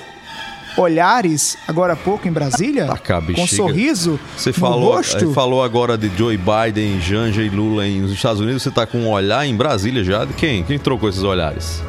olhares 0.77 1.57
agora 1.69 1.93
há 1.93 1.97
pouco 1.97 2.27
em 2.29 2.33
Brasília? 2.33 2.87
Tacar 2.87 3.19
a 3.19 3.21
Com 3.21 3.27
bexiga. 3.29 3.57
sorriso 3.63 4.19
Você 4.37 4.53
falou, 4.53 4.95
rosto? 4.97 5.33
falou 5.33 5.63
agora 5.63 5.97
de 5.97 6.11
Joe 6.17 6.37
Biden, 6.39 7.01
Janja 7.01 7.43
e 7.43 7.49
Lula 7.49 7.87
em- 7.87 8.01
nos 8.01 8.13
Estados 8.13 8.41
Unidos. 8.41 8.63
Você 8.63 8.71
tá 8.71 8.87
com 8.87 8.99
um 8.99 9.11
olhar 9.11 9.47
em 9.47 9.55
Brasília 9.57 10.03
já? 10.05 10.25
De 10.25 10.33
quem? 10.35 10.63
Quem 10.65 10.79
trocou 10.79 11.09
esses 11.09 11.23
olhares? 11.23 11.83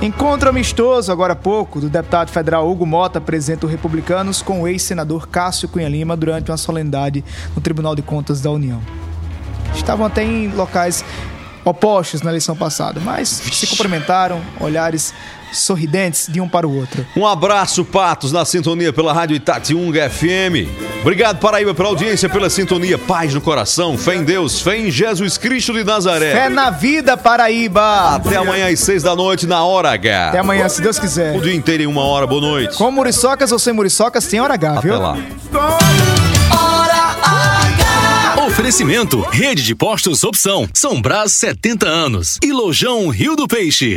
Encontro 0.00 0.48
amistoso 0.48 1.10
agora 1.10 1.32
há 1.32 1.36
pouco 1.36 1.80
do 1.80 1.88
deputado 1.88 2.30
federal 2.30 2.70
Hugo 2.70 2.86
Mota, 2.86 3.20
presidente 3.20 3.60
do 3.62 3.66
Republicanos, 3.66 4.40
com 4.40 4.62
o 4.62 4.68
ex-senador 4.68 5.26
Cássio 5.28 5.68
Cunha 5.68 5.88
Lima 5.88 6.16
durante 6.16 6.50
uma 6.52 6.56
solenidade 6.56 7.24
no 7.56 7.60
Tribunal 7.60 7.96
de 7.96 8.02
Contas 8.02 8.40
da 8.40 8.50
União. 8.50 8.80
Estavam 9.74 10.06
até 10.06 10.22
em 10.22 10.48
locais. 10.48 11.04
opostos 11.64 12.22
na 12.22 12.30
eleição 12.30 12.56
passada, 12.56 12.98
mas 12.98 13.28
se 13.28 13.66
cumprimentaram, 13.66 14.40
olhares 14.58 15.12
sorridentes 15.52 16.26
de 16.28 16.40
um 16.40 16.48
para 16.48 16.66
o 16.66 16.76
outro. 16.76 17.06
Um 17.16 17.26
abraço, 17.26 17.84
Patos, 17.84 18.32
na 18.32 18.44
sintonia 18.44 18.92
pela 18.92 19.12
Rádio 19.12 19.36
Itatiunga 19.36 20.08
FM. 20.08 20.68
Obrigado, 21.00 21.38
Paraíba, 21.38 21.74
pela 21.74 21.88
audiência, 21.88 22.28
pela 22.28 22.50
sintonia. 22.50 22.98
Paz 22.98 23.32
no 23.32 23.40
coração, 23.40 23.96
fé 23.96 24.16
em 24.16 24.24
Deus, 24.24 24.60
fé 24.60 24.78
em 24.78 24.90
Jesus 24.90 25.38
Cristo 25.38 25.72
de 25.72 25.84
Nazaré. 25.84 26.32
Fé 26.32 26.48
na 26.48 26.70
vida, 26.70 27.16
Paraíba! 27.16 28.16
Até 28.16 28.36
amanhã 28.36 28.68
às 28.68 28.80
seis 28.80 29.02
da 29.02 29.14
noite 29.14 29.46
na 29.46 29.64
Hora 29.64 29.90
H. 29.92 30.28
Até 30.28 30.38
amanhã, 30.38 30.68
se 30.68 30.82
Deus 30.82 30.98
quiser. 30.98 31.36
O 31.36 31.40
dia 31.40 31.54
inteiro 31.54 31.84
em 31.84 31.86
uma 31.86 32.02
hora, 32.02 32.26
boa 32.26 32.40
noite. 32.40 32.76
Com 32.76 32.90
muriçocas 32.90 33.52
ou 33.52 33.58
sem 33.58 33.72
muriçocas, 33.72 34.26
tem 34.26 34.40
hora 34.40 34.54
H, 34.54 34.80
viu? 34.80 34.94
Até 34.94 35.02
lá. 35.02 35.16
Oferecimento: 38.46 39.20
Rede 39.20 39.62
de 39.62 39.74
Postos 39.74 40.24
Opção, 40.24 40.68
São 40.74 41.00
Brás 41.00 41.32
70 41.32 41.86
anos 41.86 42.38
e 42.42 42.50
Lojão 42.50 43.08
Rio 43.08 43.36
do 43.36 43.46
Peixe. 43.46 43.96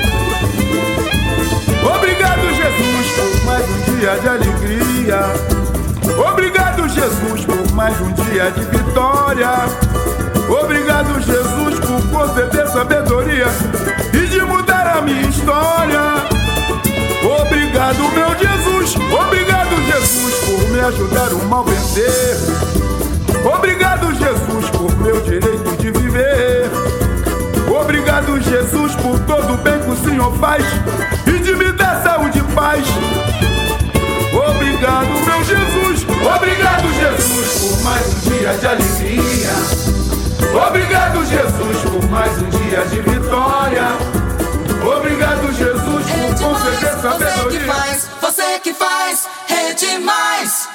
Obrigado, 1.84 2.54
Jesus, 2.54 3.12
por 3.16 3.46
mais 3.46 3.66
um 3.70 3.96
dia 3.96 4.16
de 4.20 4.28
alegria. 4.30 5.20
Obrigado, 6.30 6.88
Jesus, 6.90 7.46
por 7.46 7.72
mais 7.74 8.00
um 8.02 8.12
dia 8.12 8.52
de 8.52 8.62
vitória. 8.66 9.50
Obrigado, 10.50 11.20
Jesus, 11.22 11.80
por 11.80 12.02
conceder 12.10 12.68
sabedoria 12.68 13.48
e 14.14 14.28
de 14.28 14.42
mudar 14.42 14.98
a 14.98 15.02
minha 15.02 15.22
história. 15.22 16.02
Obrigado, 17.24 18.00
meu 18.14 18.30
Jesus. 18.38 18.96
Obrigado, 18.96 19.76
Jesus, 19.86 20.34
por 20.46 20.70
me 20.70 20.80
ajudar 20.82 21.34
o 21.34 21.46
mal 21.46 21.64
vencer. 21.64 22.38
Obrigado, 23.46 24.14
Jesus, 24.14 24.70
por 24.72 24.96
meu 24.98 25.22
direito 25.22 25.78
de 25.78 25.92
viver. 25.92 26.70
Obrigado, 27.68 28.40
Jesus, 28.42 28.96
por 28.96 29.20
todo 29.20 29.54
o 29.54 29.58
bem 29.58 29.80
que 29.80 29.90
o 29.90 29.98
Senhor 29.98 30.34
faz 30.38 30.64
dia 38.42 38.54
de 38.54 38.66
alegria. 38.66 39.52
Obrigado, 40.68 41.24
Jesus, 41.26 41.78
por 41.84 42.10
mais 42.10 42.32
um 42.42 42.50
dia 42.50 42.84
de 42.88 43.00
vitória. 43.02 43.84
Obrigado, 44.98 45.54
Jesus, 45.54 46.06
por 46.10 46.48
conceder 46.48 46.80
Você 46.80 46.96
que 46.96 47.02
sabedoria. 47.02 47.74
faz, 47.74 48.10
você 48.20 48.60
que 48.60 48.74
faz, 48.74 49.28
rede 49.48 50.00
mais. 50.00 50.68